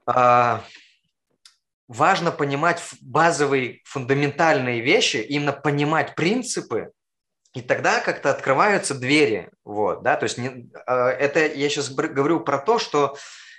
э, 0.07 0.59
важно 1.93 2.33
понимать 2.33 2.83
базовые 3.01 3.81
фундаментальные 3.85 4.81
вещи, 4.81 5.17
именно 5.19 5.53
понимать 5.53 6.15
принципы, 6.15 6.91
и 7.55 7.61
тогда 7.61 8.01
как-то 8.01 8.31
открываются 8.31 8.95
двери. 8.95 9.51
Вот, 9.65 10.03
да? 10.03 10.17
То 10.17 10.25
есть 10.25 10.39
не, 10.39 10.71
а, 10.87 11.11
это 11.11 11.47
я 11.47 11.69
сейчас 11.69 11.91
говорю 11.91 12.41
про 12.41 12.59
то, 12.59 12.79
что 12.79 13.17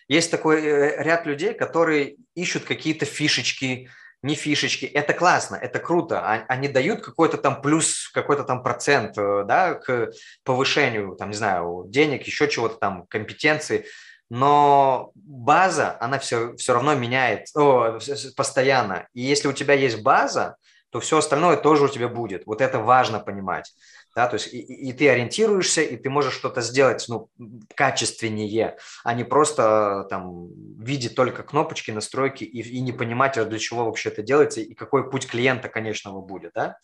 есть 0.07 0.31
такой 0.31 0.65
э, 0.65 1.03
ряд 1.03 1.25
людей, 1.25 1.53
которые 1.53 2.15
ищут 2.35 2.65
какие-то 2.65 3.05
фишечки, 3.05 3.89
не 4.23 4.35
фишечки. 4.35 4.85
Это 4.85 5.13
классно, 5.13 5.55
это 5.55 5.79
круто. 5.79 6.19
А, 6.19 6.43
они 6.47 6.67
дают 6.67 7.01
какой-то 7.01 7.37
там 7.37 7.61
плюс, 7.61 8.09
какой-то 8.13 8.43
там 8.43 8.63
процент 8.63 9.15
э, 9.15 9.43
да, 9.45 9.75
к 9.75 10.11
повышению, 10.43 11.15
там, 11.15 11.29
не 11.29 11.35
знаю, 11.35 11.85
денег, 11.87 12.25
еще 12.25 12.47
чего-то 12.47 12.77
там, 12.77 13.05
компетенции 13.07 13.85
но 14.29 15.11
база, 15.15 15.97
она 15.99 16.19
все, 16.19 16.55
все 16.55 16.73
равно 16.73 16.95
меняет 16.95 17.47
о, 17.55 17.99
постоянно. 18.35 19.07
И 19.13 19.21
если 19.21 19.47
у 19.47 19.53
тебя 19.53 19.73
есть 19.73 20.01
база, 20.01 20.57
то 20.93 20.99
все 20.99 21.17
остальное 21.17 21.57
тоже 21.57 21.85
у 21.85 21.87
тебя 21.87 22.07
будет. 22.07 22.45
Вот 22.45 22.61
это 22.61 22.79
важно 22.79 23.19
понимать. 23.19 23.73
Да, 24.15 24.27
то 24.27 24.35
есть 24.35 24.53
и, 24.53 24.59
и 24.59 24.93
ты 24.93 25.09
ориентируешься, 25.09 25.81
и 25.81 25.97
ты 25.97 26.09
можешь 26.11 26.35
что-то 26.35 26.61
сделать 26.61 27.05
ну, 27.09 27.29
качественнее, 27.75 28.77
а 29.03 29.15
не 29.15 29.23
просто 29.23 30.05
там 30.11 30.49
видеть 30.79 31.15
только 31.15 31.41
кнопочки, 31.41 31.89
настройки 31.89 32.43
и, 32.43 32.61
и 32.61 32.79
не 32.79 32.91
понимать, 32.91 33.39
а 33.39 33.45
для 33.45 33.57
чего 33.57 33.85
вообще 33.85 34.09
это 34.09 34.21
делается 34.21 34.61
и 34.61 34.75
какой 34.75 35.09
путь 35.09 35.25
клиента 35.25 35.67
конечного 35.67 36.21
будет. 36.21 36.51
Да? 36.53 36.77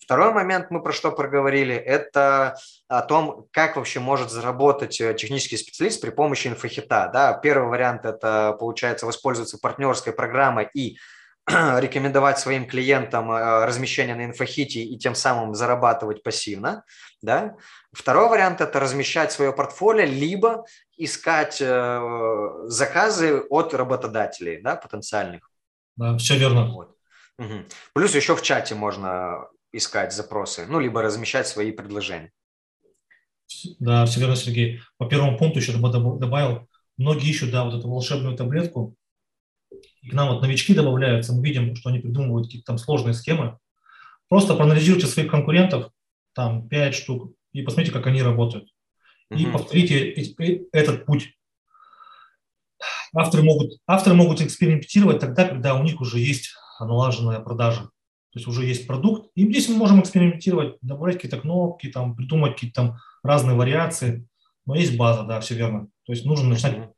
Второй 0.00 0.32
момент 0.32 0.70
мы 0.70 0.82
про 0.82 0.92
что 0.92 1.12
проговорили, 1.12 1.74
это 1.74 2.56
о 2.88 3.02
том, 3.02 3.46
как 3.52 3.76
вообще 3.76 4.00
может 4.00 4.30
заработать 4.30 5.00
э, 5.00 5.14
технический 5.14 5.56
специалист 5.56 6.00
при 6.00 6.10
помощи 6.10 6.48
инфохита. 6.48 7.10
Да? 7.12 7.34
Первый 7.34 7.68
вариант– 7.68 8.04
это, 8.04 8.56
получается, 8.58 9.06
воспользоваться 9.06 9.58
партнерской 9.58 10.12
программой 10.12 10.68
и 10.74 10.98
рекомендовать 11.46 12.38
своим 12.38 12.66
клиентам 12.66 13.30
э, 13.30 13.64
размещение 13.66 14.14
на 14.14 14.24
инфохите 14.24 14.82
и 14.82 14.98
тем 14.98 15.14
самым 15.14 15.54
зарабатывать 15.54 16.22
пассивно. 16.22 16.84
Да? 17.22 17.56
Второй 17.92 18.28
вариант– 18.28 18.60
это 18.62 18.80
размещать 18.80 19.32
свое 19.32 19.52
портфолио, 19.52 20.06
либо 20.06 20.64
искать 20.96 21.58
э, 21.60 22.50
заказы 22.64 23.42
от 23.50 23.74
работодателей 23.74 24.60
да, 24.62 24.76
потенциальных. 24.76 25.50
Да, 25.96 26.16
все 26.16 26.36
верно. 26.36 26.72
Вот. 26.72 26.96
Угу. 27.38 27.64
Плюс 27.94 28.14
еще 28.14 28.36
в 28.36 28.42
чате 28.42 28.74
можно 28.74 29.46
искать 29.72 30.12
запросы, 30.12 30.66
ну, 30.66 30.80
либо 30.80 31.02
размещать 31.02 31.46
свои 31.46 31.72
предложения. 31.72 32.32
Да, 33.78 34.06
все 34.06 34.20
верно, 34.20 34.36
Сергей. 34.36 34.80
По 34.96 35.06
первому 35.06 35.36
пункту 35.36 35.58
еще 35.58 35.72
добавил, 35.72 36.68
многие 36.96 37.30
ищут, 37.30 37.50
да, 37.50 37.64
вот 37.64 37.74
эту 37.74 37.88
волшебную 37.88 38.36
таблетку, 38.36 38.96
и 40.02 40.08
к 40.08 40.12
нам 40.12 40.28
вот 40.28 40.42
новички 40.42 40.74
добавляются, 40.74 41.32
мы 41.32 41.44
видим, 41.44 41.74
что 41.76 41.90
они 41.90 41.98
придумывают 41.98 42.46
какие-то 42.46 42.66
там 42.66 42.78
сложные 42.78 43.14
схемы. 43.14 43.58
Просто 44.28 44.54
проанализируйте 44.54 45.06
своих 45.06 45.30
конкурентов, 45.30 45.90
там 46.34 46.68
5 46.68 46.94
штук, 46.94 47.32
и 47.52 47.62
посмотрите, 47.62 47.92
как 47.92 48.06
они 48.06 48.22
работают. 48.22 48.68
И 49.30 49.44
угу. 49.44 49.58
повторите 49.58 50.10
этот 50.72 51.06
путь. 51.06 51.34
Авторы 53.14 53.42
могут, 53.42 53.78
авторы 53.86 54.16
могут 54.16 54.40
экспериментировать 54.40 55.20
тогда, 55.20 55.46
когда 55.46 55.74
у 55.74 55.82
них 55.82 56.00
уже 56.00 56.18
есть 56.18 56.54
налаженная 56.78 57.40
продажа. 57.40 57.90
То 58.32 58.38
есть 58.38 58.46
уже 58.46 58.64
есть 58.64 58.86
продукт, 58.86 59.30
и 59.34 59.44
здесь 59.44 59.68
мы 59.68 59.76
можем 59.76 60.00
экспериментировать, 60.00 60.76
добавлять 60.82 61.16
какие-то 61.16 61.40
кнопки, 61.40 61.88
там, 61.88 62.14
придумать 62.14 62.54
какие-то 62.54 62.82
там 62.82 62.96
разные 63.22 63.56
вариации, 63.56 64.26
но 64.66 64.76
есть 64.76 64.96
база, 64.96 65.24
да, 65.24 65.40
все 65.40 65.54
верно. 65.56 65.88
То 66.04 66.12
есть 66.12 66.24
нужно 66.24 66.48
начинать 66.48 66.90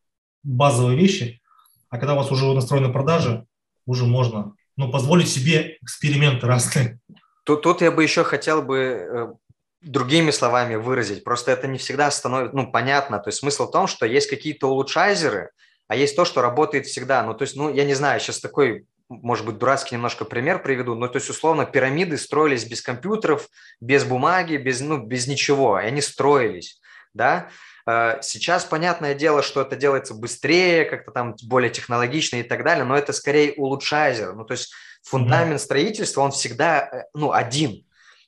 базовые 0.42 0.98
вещи, 0.98 1.40
а 1.88 1.98
когда 1.98 2.14
у 2.14 2.16
вас 2.16 2.30
уже 2.30 2.52
настроены 2.52 2.92
продажи, 2.92 3.46
уже 3.86 4.04
можно 4.04 4.54
ну, 4.76 4.90
позволить 4.90 5.28
себе 5.28 5.78
эксперименты 5.80 6.46
разные. 6.46 7.00
Тут, 7.44 7.62
тут 7.62 7.82
я 7.82 7.90
бы 7.90 8.02
еще 8.02 8.24
хотел 8.24 8.62
бы 8.62 8.76
э, 8.78 9.32
другими 9.80 10.30
словами 10.30 10.76
выразить. 10.76 11.24
Просто 11.24 11.50
это 11.50 11.66
не 11.66 11.78
всегда 11.78 12.10
становится, 12.10 12.56
ну, 12.56 12.70
понятно. 12.70 13.18
То 13.18 13.28
есть 13.28 13.40
смысл 13.40 13.68
в 13.68 13.72
том, 13.72 13.86
что 13.86 14.06
есть 14.06 14.30
какие-то 14.30 14.68
улучшайзеры, 14.68 15.50
а 15.88 15.96
есть 15.96 16.16
то, 16.16 16.24
что 16.24 16.40
работает 16.40 16.86
всегда. 16.86 17.22
Ну, 17.22 17.34
то 17.34 17.42
есть, 17.42 17.56
ну, 17.56 17.72
я 17.72 17.84
не 17.84 17.94
знаю, 17.94 18.20
сейчас 18.20 18.40
такой, 18.40 18.86
может 19.22 19.46
быть, 19.46 19.58
дурацкий 19.58 19.94
немножко 19.94 20.24
пример 20.24 20.62
приведу, 20.62 20.94
но 20.94 21.08
то 21.08 21.16
есть, 21.16 21.30
условно, 21.30 21.64
пирамиды 21.66 22.16
строились 22.16 22.64
без 22.64 22.80
компьютеров, 22.80 23.48
без 23.80 24.04
бумаги, 24.04 24.56
без, 24.56 24.80
ну, 24.80 24.98
без 24.98 25.26
ничего, 25.26 25.78
и 25.78 25.84
они 25.84 26.00
строились, 26.00 26.80
да. 27.14 27.48
Э, 27.86 28.18
сейчас 28.22 28.64
понятное 28.64 29.14
дело, 29.14 29.42
что 29.42 29.60
это 29.60 29.76
делается 29.76 30.14
быстрее, 30.14 30.84
как-то 30.84 31.10
там 31.10 31.34
более 31.44 31.70
технологично 31.70 32.36
и 32.36 32.42
так 32.42 32.64
далее, 32.64 32.84
но 32.84 32.96
это 32.96 33.12
скорее 33.12 33.52
улучшайзер. 33.54 34.34
Ну, 34.34 34.44
то 34.44 34.52
есть 34.52 34.72
фундамент 35.02 35.60
строительства, 35.60 36.22
он 36.22 36.30
всегда, 36.30 36.88
э, 36.90 37.04
ну, 37.14 37.32
один. 37.32 37.84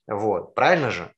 Вот, 0.06 0.54
правильно 0.54 0.90
же? 0.90 1.10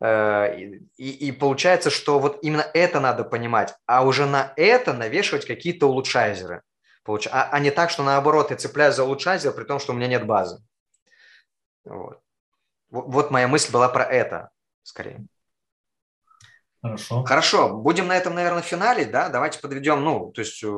Э, 0.00 0.56
и, 0.96 1.10
и 1.10 1.32
получается, 1.32 1.90
что 1.90 2.18
вот 2.18 2.38
именно 2.42 2.66
это 2.74 3.00
надо 3.00 3.24
понимать, 3.24 3.74
а 3.86 4.04
уже 4.04 4.26
на 4.26 4.52
это 4.56 4.92
навешивать 4.92 5.46
какие-то 5.46 5.86
улучшайзеры. 5.86 6.62
Получ... 7.10 7.26
А, 7.26 7.48
а 7.50 7.58
не 7.58 7.72
так, 7.72 7.90
что 7.90 8.04
наоборот, 8.04 8.52
я 8.52 8.56
цепляюсь 8.56 8.94
за 8.94 9.02
улучшайзер, 9.02 9.52
при 9.52 9.64
том, 9.64 9.80
что 9.80 9.92
у 9.92 9.96
меня 9.96 10.06
нет 10.06 10.26
базы. 10.26 10.62
Вот. 11.84 12.20
Вот 12.88 13.32
моя 13.32 13.48
мысль 13.48 13.72
была 13.72 13.88
про 13.88 14.04
это, 14.04 14.50
скорее. 14.84 15.26
Хорошо. 16.80 17.24
Хорошо, 17.24 17.76
будем 17.76 18.06
на 18.06 18.16
этом, 18.16 18.36
наверное, 18.36 18.62
финале, 18.62 19.06
да? 19.06 19.28
Давайте 19.28 19.58
подведем, 19.58 20.04
ну, 20.04 20.30
то 20.30 20.40
есть 20.40 20.62
э, 20.62 20.68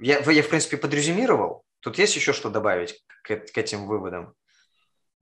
я, 0.00 0.20
я 0.20 0.42
в 0.42 0.48
принципе, 0.48 0.78
подрезюмировал. 0.78 1.64
Тут 1.80 1.98
есть 1.98 2.16
еще 2.16 2.32
что 2.32 2.48
добавить 2.48 3.04
к, 3.22 3.36
к 3.36 3.58
этим 3.58 3.86
выводам? 3.86 4.32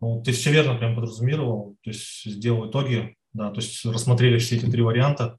Ну, 0.01 0.23
ты 0.23 0.31
все 0.31 0.53
верно 0.53 0.77
прям 0.77 0.95
подразумировал, 0.95 1.77
то 1.83 1.91
есть 1.91 2.23
сделал 2.25 2.71
итоги, 2.71 3.17
да, 3.33 3.51
то 3.51 3.57
есть 3.57 3.85
рассмотрели 3.85 4.39
все 4.39 4.59
эти 4.59 4.71
три 4.71 4.81
варианта. 4.81 5.39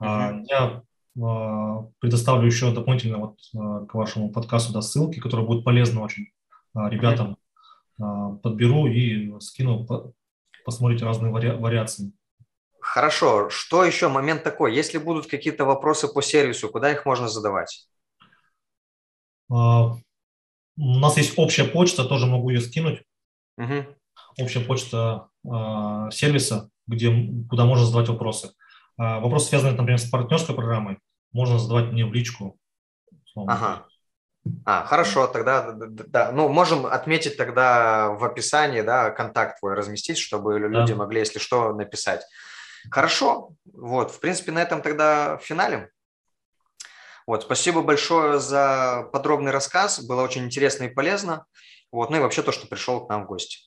Uh-huh. 0.00 0.44
Я 0.48 0.58
а, 0.58 0.82
предоставлю 1.16 2.46
еще 2.46 2.74
дополнительно 2.74 3.18
вот 3.18 3.38
а, 3.56 3.86
к 3.86 3.94
вашему 3.94 4.30
подкасту 4.30 4.72
да, 4.72 4.82
ссылки, 4.82 5.18
которые 5.18 5.46
будут 5.46 5.64
полезны 5.64 6.00
очень 6.00 6.28
а, 6.74 6.88
ребятам. 6.90 7.38
Подберу 7.98 8.86
и 8.86 9.40
скину, 9.40 9.86
посмотрите 10.66 11.06
разные 11.06 11.32
вари- 11.32 11.56
вариации. 11.56 12.12
Хорошо. 12.78 13.48
Что 13.48 13.84
еще 13.84 14.08
момент 14.08 14.42
такой? 14.42 14.74
Если 14.74 14.98
будут 14.98 15.28
какие-то 15.28 15.64
вопросы 15.64 16.06
по 16.06 16.20
сервису, 16.20 16.68
куда 16.68 16.92
их 16.92 17.06
можно 17.06 17.28
задавать? 17.28 17.88
У 19.48 19.94
нас 20.76 21.16
есть 21.16 21.38
общая 21.38 21.64
почта, 21.64 22.04
тоже 22.04 22.26
могу 22.26 22.50
ее 22.50 22.60
скинуть. 22.60 23.02
Угу. 23.56 23.86
Общая 24.40 24.60
почта 24.60 25.28
сервиса, 26.12 26.68
где, 26.86 27.32
куда 27.48 27.64
можно 27.64 27.86
задавать 27.86 28.10
вопросы. 28.10 28.50
Вопросы, 28.98 29.48
связанные, 29.48 29.72
например, 29.72 29.98
с 29.98 30.10
партнерской 30.10 30.54
программой, 30.54 30.98
можно 31.36 31.58
задавать 31.58 31.92
мне 31.92 32.06
в 32.06 32.14
личку. 32.14 32.58
Ага. 33.36 33.86
А, 34.64 34.84
хорошо, 34.84 35.26
тогда, 35.26 35.72
да, 35.72 36.32
ну, 36.32 36.48
можем 36.48 36.86
отметить 36.86 37.36
тогда 37.36 38.10
в 38.10 38.24
описании, 38.24 38.80
да, 38.80 39.10
контакт 39.10 39.60
твой 39.60 39.74
разместить, 39.74 40.18
чтобы 40.18 40.58
да. 40.58 40.66
люди 40.66 40.92
могли, 40.92 41.18
если 41.20 41.38
что, 41.38 41.74
написать. 41.74 42.24
Хорошо, 42.90 43.50
вот, 43.64 44.12
в 44.12 44.20
принципе, 44.20 44.52
на 44.52 44.62
этом 44.62 44.80
тогда 44.80 45.38
финалем. 45.42 45.88
Вот, 47.26 47.42
спасибо 47.42 47.82
большое 47.82 48.38
за 48.38 49.08
подробный 49.12 49.50
рассказ, 49.50 50.02
было 50.02 50.22
очень 50.22 50.44
интересно 50.44 50.84
и 50.84 50.94
полезно. 50.94 51.44
Вот, 51.92 52.10
ну 52.10 52.16
и 52.16 52.20
вообще 52.20 52.42
то, 52.42 52.52
что 52.52 52.66
пришел 52.66 53.04
к 53.04 53.10
нам 53.10 53.24
в 53.24 53.26
гости. 53.26 53.58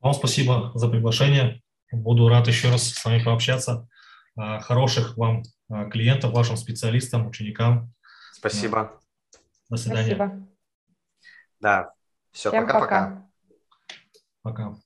Вам 0.00 0.12
спасибо 0.14 0.70
за 0.74 0.88
приглашение. 0.88 1.62
Буду 1.90 2.28
рад 2.28 2.46
еще 2.46 2.70
раз 2.70 2.84
с 2.84 3.04
вами 3.04 3.22
пообщаться. 3.24 3.88
А, 4.36 4.60
хороших 4.60 5.16
вам 5.16 5.42
а, 5.70 5.88
клиентов, 5.88 6.32
вашим 6.32 6.56
специалистам, 6.56 7.26
ученикам. 7.26 7.92
Спасибо. 8.32 9.00
До 9.68 9.76
свидания. 9.76 10.14
Спасибо. 10.16 10.48
Да, 11.60 11.94
все, 12.32 12.50
пока-пока. 12.50 13.30
Пока. 14.42 14.80